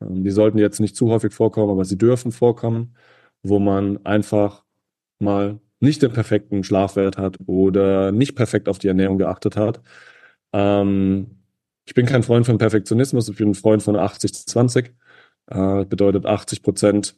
ähm, 0.00 0.24
die 0.24 0.30
sollten 0.30 0.58
jetzt 0.58 0.80
nicht 0.80 0.96
zu 0.96 1.10
häufig 1.10 1.32
vorkommen, 1.32 1.70
aber 1.70 1.84
sie 1.84 1.98
dürfen 1.98 2.32
vorkommen, 2.32 2.96
wo 3.42 3.58
man 3.58 4.04
einfach 4.06 4.64
mal 5.18 5.60
nicht 5.80 6.02
den 6.02 6.12
perfekten 6.12 6.64
Schlafwert 6.64 7.18
hat 7.18 7.38
oder 7.46 8.12
nicht 8.12 8.36
perfekt 8.36 8.68
auf 8.68 8.78
die 8.78 8.88
Ernährung 8.88 9.18
geachtet 9.18 9.56
hat. 9.56 9.82
Ähm, 10.52 11.42
ich 11.86 11.94
bin 11.94 12.06
kein 12.06 12.22
Freund 12.22 12.46
von 12.46 12.58
Perfektionismus, 12.58 13.28
ich 13.28 13.36
bin 13.36 13.50
ein 13.50 13.54
Freund 13.54 13.82
von 13.82 13.96
80-20. 13.96 14.90
Äh, 15.46 15.84
bedeutet 15.86 16.26
80 16.26 16.62
Prozent 16.62 17.16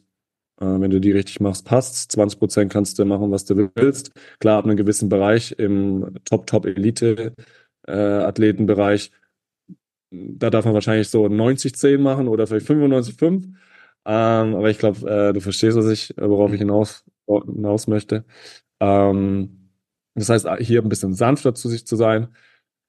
wenn 0.57 0.91
du 0.91 0.99
die 1.01 1.11
richtig 1.11 1.39
machst, 1.39 1.65
passt. 1.65 2.11
20 2.11 2.39
Prozent 2.39 2.71
kannst 2.71 2.99
du 2.99 3.05
machen, 3.05 3.31
was 3.31 3.45
du 3.45 3.71
willst. 3.75 4.11
Klar, 4.39 4.59
ab 4.59 4.65
einem 4.65 4.77
gewissen 4.77 5.09
Bereich 5.09 5.53
im 5.57 6.13
Top-Top-Elite-Athletenbereich, 6.25 9.11
da 10.11 10.49
darf 10.49 10.65
man 10.65 10.73
wahrscheinlich 10.73 11.09
so 11.09 11.27
90-10 11.27 11.97
machen 11.97 12.27
oder 12.27 12.47
vielleicht 12.47 12.67
95-5. 12.67 13.55
Ähm, 14.05 14.55
aber 14.55 14.69
ich 14.69 14.77
glaube, 14.79 15.09
äh, 15.09 15.33
du 15.33 15.39
verstehst, 15.41 15.77
was 15.77 15.87
ich, 15.87 16.13
worauf 16.17 16.51
ich 16.53 16.59
hinaus, 16.59 17.05
hinaus 17.27 17.87
möchte. 17.87 18.25
Ähm, 18.79 19.69
das 20.15 20.29
heißt, 20.29 20.47
hier 20.59 20.81
ein 20.81 20.89
bisschen 20.89 21.13
sanfter 21.13 21.55
zu 21.55 21.69
sich 21.69 21.87
zu 21.87 21.95
sein. 21.95 22.27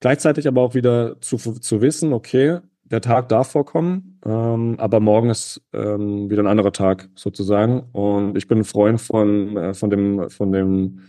Gleichzeitig 0.00 0.48
aber 0.48 0.62
auch 0.62 0.74
wieder 0.74 1.20
zu, 1.20 1.38
zu 1.38 1.80
wissen, 1.80 2.12
okay, 2.12 2.60
der 2.94 3.00
Tag 3.00 3.28
darf 3.28 3.50
vorkommen, 3.50 4.20
ähm, 4.24 4.76
aber 4.78 5.00
morgen 5.00 5.28
ist 5.28 5.60
ähm, 5.72 6.30
wieder 6.30 6.42
ein 6.42 6.46
anderer 6.46 6.72
Tag 6.72 7.08
sozusagen. 7.16 7.80
Und 7.92 8.36
ich 8.38 8.46
bin 8.46 8.58
ein 8.58 8.64
Freund 8.64 9.00
von, 9.00 9.56
äh, 9.56 9.74
von 9.74 9.90
dem, 9.90 10.30
von 10.30 10.52
dem 10.52 11.00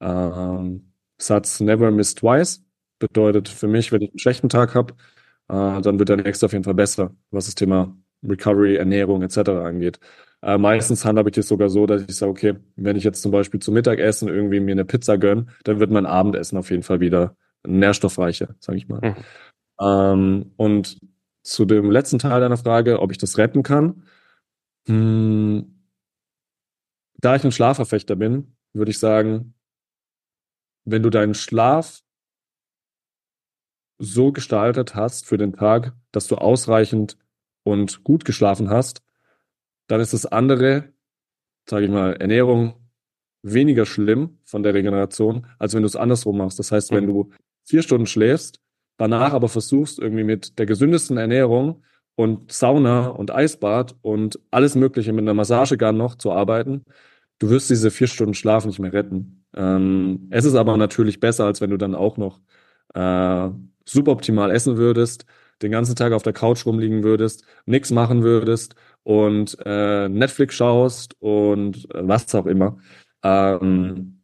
ähm, 0.00 0.92
Satz 1.18 1.60
Never 1.60 1.90
miss 1.90 2.14
twice. 2.14 2.64
Bedeutet 2.98 3.48
für 3.48 3.68
mich, 3.68 3.92
wenn 3.92 4.00
ich 4.00 4.10
einen 4.10 4.18
schlechten 4.18 4.48
Tag 4.48 4.74
habe, 4.74 4.94
äh, 5.48 5.80
dann 5.82 5.98
wird 5.98 6.08
der 6.08 6.16
nächste 6.16 6.46
auf 6.46 6.52
jeden 6.52 6.64
Fall 6.64 6.74
besser, 6.74 7.12
was 7.30 7.44
das 7.44 7.54
Thema 7.54 7.94
Recovery, 8.26 8.76
Ernährung 8.76 9.22
etc. 9.22 9.50
angeht. 9.50 10.00
Äh, 10.42 10.56
meistens 10.56 11.04
handhabe 11.04 11.28
ich 11.28 11.36
es 11.36 11.48
sogar 11.48 11.68
so, 11.68 11.86
dass 11.86 12.02
ich 12.08 12.16
sage, 12.16 12.30
okay, 12.30 12.54
wenn 12.76 12.96
ich 12.96 13.04
jetzt 13.04 13.20
zum 13.20 13.30
Beispiel 13.32 13.60
zum 13.60 13.74
Mittagessen 13.74 14.28
irgendwie 14.28 14.60
mir 14.60 14.72
eine 14.72 14.86
Pizza 14.86 15.18
gönne, 15.18 15.46
dann 15.64 15.80
wird 15.80 15.90
mein 15.90 16.06
Abendessen 16.06 16.56
auf 16.56 16.70
jeden 16.70 16.82
Fall 16.82 17.00
wieder 17.00 17.36
nährstoffreicher, 17.66 18.54
sage 18.60 18.78
ich 18.78 18.88
mal. 18.88 19.00
Mhm. 19.00 19.16
Ähm, 19.78 20.52
und 20.56 20.98
zu 21.46 21.64
dem 21.64 21.90
letzten 21.90 22.18
Teil 22.18 22.40
deiner 22.40 22.56
Frage, 22.56 23.00
ob 23.00 23.12
ich 23.12 23.18
das 23.18 23.38
retten 23.38 23.62
kann. 23.62 24.02
Hm, 24.86 25.86
da 27.18 27.36
ich 27.36 27.44
ein 27.44 27.52
Schlafverfechter 27.52 28.16
bin, 28.16 28.56
würde 28.72 28.90
ich 28.90 28.98
sagen, 28.98 29.54
wenn 30.84 31.02
du 31.02 31.10
deinen 31.10 31.34
Schlaf 31.34 32.02
so 33.98 34.32
gestaltet 34.32 34.94
hast 34.94 35.26
für 35.26 35.38
den 35.38 35.54
Tag, 35.54 35.94
dass 36.12 36.26
du 36.26 36.36
ausreichend 36.36 37.16
und 37.62 38.04
gut 38.04 38.24
geschlafen 38.24 38.68
hast, 38.68 39.02
dann 39.86 40.00
ist 40.00 40.12
das 40.12 40.26
andere, 40.26 40.92
sage 41.68 41.86
ich 41.86 41.90
mal, 41.90 42.14
Ernährung 42.14 42.90
weniger 43.42 43.86
schlimm 43.86 44.38
von 44.44 44.62
der 44.62 44.74
Regeneration, 44.74 45.46
als 45.58 45.74
wenn 45.74 45.82
du 45.82 45.86
es 45.86 45.96
andersrum 45.96 46.38
machst. 46.38 46.58
Das 46.58 46.72
heißt, 46.72 46.90
wenn 46.90 47.04
mhm. 47.04 47.08
du 47.08 47.30
vier 47.64 47.82
Stunden 47.82 48.06
schläfst, 48.06 48.60
danach 48.96 49.32
aber 49.32 49.48
versuchst, 49.48 49.98
irgendwie 49.98 50.24
mit 50.24 50.58
der 50.58 50.66
gesündesten 50.66 51.16
Ernährung 51.16 51.82
und 52.16 52.50
Sauna 52.52 53.08
und 53.08 53.30
Eisbad 53.30 53.94
und 54.02 54.38
alles 54.50 54.74
Mögliche 54.74 55.12
mit 55.12 55.22
einer 55.22 55.34
Massagegun 55.34 55.96
noch 55.96 56.14
zu 56.16 56.32
arbeiten, 56.32 56.84
du 57.38 57.50
wirst 57.50 57.70
diese 57.70 57.90
vier 57.90 58.06
Stunden 58.06 58.34
Schlaf 58.34 58.64
nicht 58.64 58.78
mehr 58.78 58.92
retten. 58.92 59.44
Ähm, 59.54 60.28
es 60.30 60.44
ist 60.44 60.54
aber 60.54 60.76
natürlich 60.76 61.20
besser, 61.20 61.44
als 61.44 61.60
wenn 61.60 61.70
du 61.70 61.76
dann 61.76 61.94
auch 61.94 62.16
noch 62.16 62.40
äh, 62.94 63.50
suboptimal 63.84 64.50
essen 64.50 64.76
würdest, 64.76 65.26
den 65.62 65.72
ganzen 65.72 65.96
Tag 65.96 66.12
auf 66.12 66.22
der 66.22 66.32
Couch 66.32 66.66
rumliegen 66.66 67.02
würdest, 67.02 67.44
nichts 67.66 67.90
machen 67.90 68.22
würdest 68.22 68.74
und 69.04 69.56
äh, 69.64 70.08
Netflix 70.08 70.54
schaust 70.54 71.14
und 71.20 71.88
äh, 71.94 72.06
was 72.06 72.34
auch 72.34 72.46
immer. 72.46 72.78
Ähm, 73.22 74.15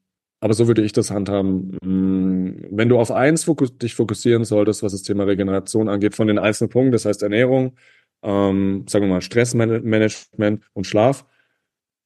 aber 0.43 0.55
so 0.55 0.67
würde 0.67 0.83
ich 0.83 0.93
das 0.93 1.13
handhaben. 1.13 1.79
Mm, 1.85 2.67
wenn 2.77 2.89
du 2.89 2.99
auf 2.99 3.13
eins 3.13 3.45
fokus 3.45 3.79
dich 3.79 3.95
fokussieren 3.95 4.45
solltest, 4.45 4.83
was 4.83 4.91
das 4.91 5.03
Thema 5.05 5.23
Regeneration 5.23 5.89
angeht, 5.89 6.17
von 6.17 6.27
den 6.27 6.39
einzelnen 6.41 6.69
Punkten, 6.69 6.91
das 6.91 7.05
heißt 7.05 7.23
Ernährung, 7.23 7.77
ähm, 8.25 8.85
sagen 8.89 9.05
wir 9.05 9.11
mal 9.11 9.21
Stressmanagement 9.21 10.65
und 10.73 10.87
Schlaf, 10.87 11.25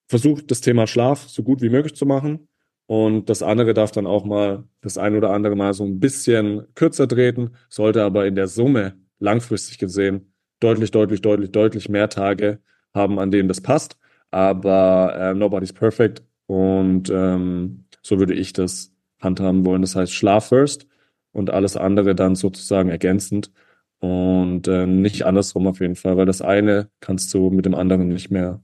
versuch 0.09 0.43
das 0.43 0.61
Thema 0.61 0.87
Schlaf 0.87 1.29
so 1.29 1.43
gut 1.43 1.63
wie 1.63 1.71
möglich 1.71 1.95
zu 1.97 2.05
machen. 2.05 2.49
Und 2.87 3.31
das 3.31 3.43
andere 3.43 3.73
darf 3.73 3.91
dann 3.93 4.07
auch 4.07 4.27
mal 4.27 4.65
das 4.83 4.99
ein 4.99 5.17
oder 5.17 5.31
andere 5.31 5.57
Mal 5.57 5.73
so 5.73 5.85
ein 5.85 5.99
bisschen 5.99 6.67
kürzer 6.75 7.09
treten, 7.09 7.53
sollte 7.71 8.05
aber 8.05 8.27
in 8.27 8.35
der 8.35 8.49
Summe 8.49 8.99
langfristig 9.19 9.79
gesehen 9.79 10.33
deutlich, 10.61 10.91
deutlich, 10.91 11.23
deutlich, 11.23 11.53
deutlich 11.53 11.89
mehr 11.89 12.11
Tage 12.11 12.61
haben, 12.95 13.19
an 13.19 13.31
denen 13.31 13.49
das 13.49 13.63
passt. 13.63 13.97
Aber 14.31 15.17
äh, 15.19 15.35
nobody's 15.35 15.73
perfect. 15.73 16.23
Und 16.47 17.11
ähm, 17.11 17.86
so 18.07 18.19
würde 18.21 18.35
ich 18.35 18.53
das 18.53 18.93
handhaben 19.21 19.65
wollen. 19.67 19.83
Das 19.83 19.97
heißt, 19.97 20.13
Schlaf 20.13 20.49
first 20.49 20.87
und 21.33 21.51
alles 21.51 21.77
andere 21.77 22.15
dann 22.15 22.37
sozusagen 22.37 22.89
ergänzend 22.89 23.51
und 23.99 24.69
äh, 24.69 24.87
nicht 24.87 25.25
andersrum 25.25 25.67
auf 25.67 25.81
jeden 25.81 25.97
Fall, 25.97 26.17
weil 26.17 26.27
das 26.27 26.41
eine 26.41 26.89
kannst 27.01 27.35
du 27.35 27.51
mit 27.51 27.67
dem 27.67 27.75
anderen 27.75 28.09
nicht 28.09 28.31
mehr 28.31 28.63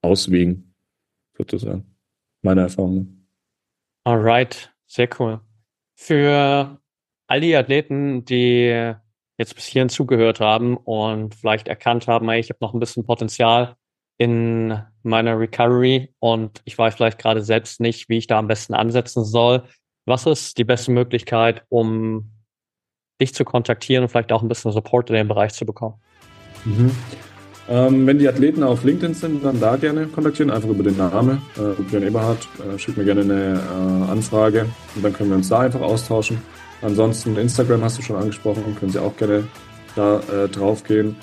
auswiegen, 0.00 0.74
sozusagen. 1.36 1.94
Meine 2.42 2.62
Erfahrung. 2.62 3.28
Alright, 4.04 4.74
sehr 4.88 5.08
cool. 5.20 5.40
Für 5.94 6.80
all 7.28 7.40
die 7.40 7.54
Athleten, 7.54 8.24
die 8.24 8.94
jetzt 9.38 9.54
bis 9.54 9.66
hierhin 9.66 9.88
zugehört 9.88 10.40
haben 10.40 10.76
und 10.76 11.36
vielleicht 11.36 11.68
erkannt 11.68 12.08
haben, 12.08 12.28
ich 12.30 12.50
habe 12.50 12.58
noch 12.60 12.74
ein 12.74 12.80
bisschen 12.80 13.04
Potenzial 13.04 13.76
in 14.18 14.82
meiner 15.04 15.38
Recovery 15.38 16.12
und 16.18 16.60
ich 16.64 16.76
weiß 16.76 16.94
vielleicht 16.94 17.18
gerade 17.18 17.42
selbst 17.42 17.80
nicht, 17.80 18.08
wie 18.08 18.18
ich 18.18 18.26
da 18.26 18.38
am 18.38 18.48
besten 18.48 18.74
ansetzen 18.74 19.24
soll. 19.24 19.64
Was 20.04 20.26
ist 20.26 20.58
die 20.58 20.64
beste 20.64 20.90
Möglichkeit, 20.90 21.64
um 21.68 22.32
dich 23.20 23.34
zu 23.34 23.44
kontaktieren 23.44 24.02
und 24.02 24.08
vielleicht 24.08 24.32
auch 24.32 24.42
ein 24.42 24.48
bisschen 24.48 24.72
Support 24.72 25.10
in 25.10 25.16
dem 25.16 25.28
Bereich 25.28 25.52
zu 25.52 25.64
bekommen? 25.64 25.94
Mhm. 26.64 26.90
Ähm, 27.68 28.06
wenn 28.06 28.18
die 28.18 28.28
Athleten 28.28 28.64
auf 28.64 28.82
LinkedIn 28.82 29.14
sind, 29.14 29.44
dann 29.44 29.60
da 29.60 29.76
gerne 29.76 30.06
kontaktieren, 30.06 30.50
einfach 30.50 30.68
über 30.68 30.82
den 30.82 30.96
Namen. 30.96 31.40
Äh, 31.56 31.80
Björn 31.82 32.02
Eberhardt, 32.02 32.48
äh, 32.58 32.76
schickt 32.78 32.98
mir 32.98 33.04
gerne 33.04 33.20
eine 33.20 33.54
äh, 33.54 34.10
Anfrage 34.10 34.66
und 34.96 35.04
dann 35.04 35.12
können 35.12 35.30
wir 35.30 35.36
uns 35.36 35.48
da 35.48 35.60
einfach 35.60 35.80
austauschen. 35.80 36.42
Ansonsten 36.82 37.36
Instagram 37.36 37.82
hast 37.82 37.98
du 37.98 38.02
schon 38.02 38.16
angesprochen, 38.16 38.74
können 38.78 38.90
Sie 38.90 38.98
auch 38.98 39.16
gerne 39.16 39.44
da 39.94 40.18
äh, 40.18 40.48
drauf 40.48 40.82
gehen. 40.82 41.14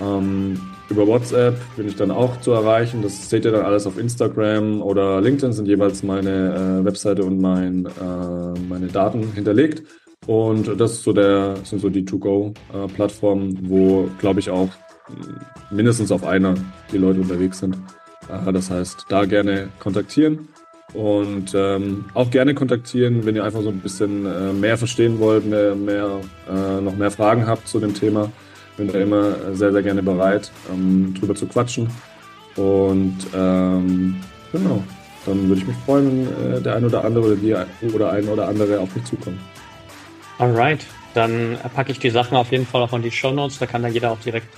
Ähm, 0.00 0.60
über 0.88 1.06
WhatsApp 1.06 1.56
bin 1.76 1.88
ich 1.88 1.96
dann 1.96 2.10
auch 2.10 2.40
zu 2.40 2.52
erreichen. 2.52 3.02
Das 3.02 3.28
seht 3.28 3.44
ihr 3.44 3.52
dann 3.52 3.64
alles 3.64 3.86
auf 3.86 3.98
Instagram 3.98 4.82
oder 4.82 5.20
LinkedIn 5.20 5.52
sind 5.52 5.66
jeweils 5.66 6.02
meine 6.02 6.80
äh, 6.80 6.84
Webseite 6.84 7.24
und 7.24 7.40
mein, 7.40 7.86
äh, 7.86 8.58
meine 8.68 8.86
Daten 8.86 9.32
hinterlegt. 9.32 9.82
Und 10.26 10.80
das 10.80 10.92
ist 10.92 11.02
so 11.02 11.12
der, 11.12 11.56
sind 11.64 11.80
so 11.80 11.88
die 11.88 12.04
To-Go-Plattformen, 12.04 13.58
wo, 13.68 14.08
glaube 14.18 14.40
ich, 14.40 14.50
auch 14.50 14.70
mindestens 15.70 16.10
auf 16.10 16.24
einer 16.24 16.54
die 16.92 16.98
Leute 16.98 17.20
unterwegs 17.20 17.58
sind. 17.58 17.76
Äh, 18.28 18.52
das 18.52 18.70
heißt, 18.70 19.06
da 19.08 19.24
gerne 19.24 19.68
kontaktieren 19.78 20.48
und 20.94 21.52
ähm, 21.54 22.06
auch 22.14 22.30
gerne 22.30 22.54
kontaktieren, 22.54 23.26
wenn 23.26 23.36
ihr 23.36 23.44
einfach 23.44 23.62
so 23.62 23.68
ein 23.68 23.80
bisschen 23.80 24.24
äh, 24.24 24.52
mehr 24.52 24.78
verstehen 24.78 25.18
wollt, 25.18 25.44
mehr, 25.44 25.74
mehr 25.74 26.20
äh, 26.48 26.80
noch 26.80 26.96
mehr 26.96 27.10
Fragen 27.10 27.46
habt 27.46 27.68
zu 27.68 27.80
dem 27.80 27.94
Thema. 27.94 28.30
Bin 28.76 28.88
da 28.88 28.98
immer 28.98 29.54
sehr, 29.54 29.72
sehr 29.72 29.82
gerne 29.82 30.02
bereit, 30.02 30.50
ähm, 30.72 31.14
drüber 31.18 31.34
zu 31.34 31.46
quatschen. 31.46 31.88
Und 32.56 33.16
ähm, 33.34 34.16
genau, 34.52 34.82
dann 35.24 35.48
würde 35.48 35.60
ich 35.60 35.66
mich 35.66 35.76
freuen, 35.84 36.28
wenn 36.28 36.52
äh, 36.52 36.60
der 36.60 36.76
ein 36.76 36.84
oder 36.84 37.04
andere 37.04 37.26
oder 37.26 37.36
die 37.36 37.54
oder 37.92 38.10
ein 38.12 38.28
oder 38.28 38.48
andere 38.48 38.80
auf 38.80 38.94
mich 38.94 39.04
zukommt. 39.04 39.38
Alright, 40.38 40.84
dann 41.14 41.56
packe 41.74 41.92
ich 41.92 41.98
die 41.98 42.10
Sachen 42.10 42.36
auf 42.36 42.52
jeden 42.52 42.66
Fall 42.66 42.82
auch 42.82 42.92
in 42.92 43.02
die 43.02 43.10
Show 43.10 43.32
Notes. 43.32 43.58
Da 43.58 43.66
kann 43.66 43.82
da 43.82 43.88
jeder 43.88 44.12
auch 44.12 44.20
direkt 44.20 44.48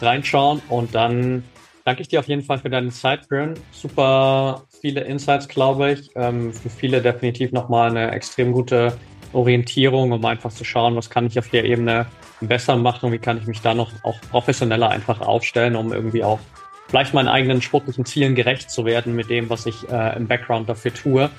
reinschauen 0.00 0.62
und 0.68 0.94
dann 0.94 1.44
danke 1.84 2.02
ich 2.02 2.08
dir 2.08 2.20
auf 2.20 2.26
jeden 2.26 2.42
Fall 2.42 2.58
für 2.58 2.70
deine 2.70 2.90
Zeit, 2.90 3.28
Björn. 3.28 3.54
Super 3.70 4.64
viele 4.80 5.02
Insights, 5.02 5.48
glaube 5.48 5.92
ich. 5.92 6.10
Ähm, 6.16 6.52
für 6.52 6.70
viele 6.70 7.00
definitiv 7.00 7.52
nochmal 7.52 7.90
eine 7.90 8.10
extrem 8.10 8.52
gute 8.52 8.96
Orientierung, 9.32 10.12
um 10.12 10.24
einfach 10.24 10.52
zu 10.52 10.64
schauen, 10.64 10.96
was 10.96 11.10
kann 11.10 11.26
ich 11.26 11.38
auf 11.38 11.48
der 11.48 11.64
Ebene 11.64 12.06
besser 12.40 12.76
machen, 12.76 13.12
wie 13.12 13.18
kann 13.18 13.38
ich 13.38 13.46
mich 13.46 13.60
da 13.60 13.74
noch 13.74 13.90
auch 14.02 14.20
professioneller 14.30 14.90
einfach 14.90 15.20
aufstellen, 15.20 15.76
um 15.76 15.92
irgendwie 15.92 16.22
auch 16.22 16.40
vielleicht 16.88 17.14
meinen 17.14 17.28
eigenen 17.28 17.62
sportlichen 17.62 18.04
Zielen 18.04 18.34
gerecht 18.34 18.70
zu 18.70 18.84
werden 18.84 19.14
mit 19.14 19.30
dem, 19.30 19.50
was 19.50 19.66
ich 19.66 19.88
äh, 19.90 20.16
im 20.16 20.26
Background 20.26 20.68
dafür 20.68 20.92
tue. 20.92 21.30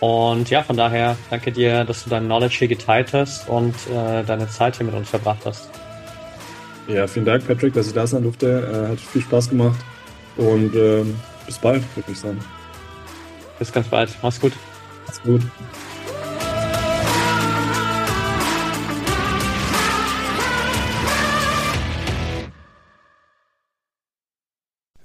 Und 0.00 0.50
ja, 0.50 0.62
von 0.62 0.76
daher 0.76 1.16
danke 1.30 1.52
dir, 1.52 1.84
dass 1.84 2.04
du 2.04 2.10
dein 2.10 2.24
Knowledge 2.24 2.56
hier 2.58 2.68
geteilt 2.68 3.12
hast 3.12 3.48
und 3.48 3.74
äh, 3.88 4.22
deine 4.24 4.48
Zeit 4.48 4.76
hier 4.76 4.86
mit 4.86 4.94
uns 4.94 5.08
verbracht 5.08 5.46
hast. 5.46 5.70
Ja, 6.88 7.06
vielen 7.06 7.24
Dank, 7.24 7.46
Patrick, 7.46 7.72
dass 7.72 7.86
ich 7.86 7.94
da 7.94 8.06
sein 8.06 8.22
durfte. 8.22 8.86
Äh, 8.86 8.92
hat 8.92 9.00
viel 9.00 9.22
Spaß 9.22 9.50
gemacht. 9.50 9.78
Und 10.36 10.74
ähm, 10.74 11.16
bis 11.46 11.58
bald, 11.58 11.82
würde 11.96 12.12
ich 12.12 12.18
sagen. 12.18 12.38
Bis 13.58 13.72
ganz 13.72 13.88
bald. 13.88 14.10
Mach's 14.22 14.40
gut. 14.40 14.52
Mach's 15.06 15.22
gut. 15.22 15.42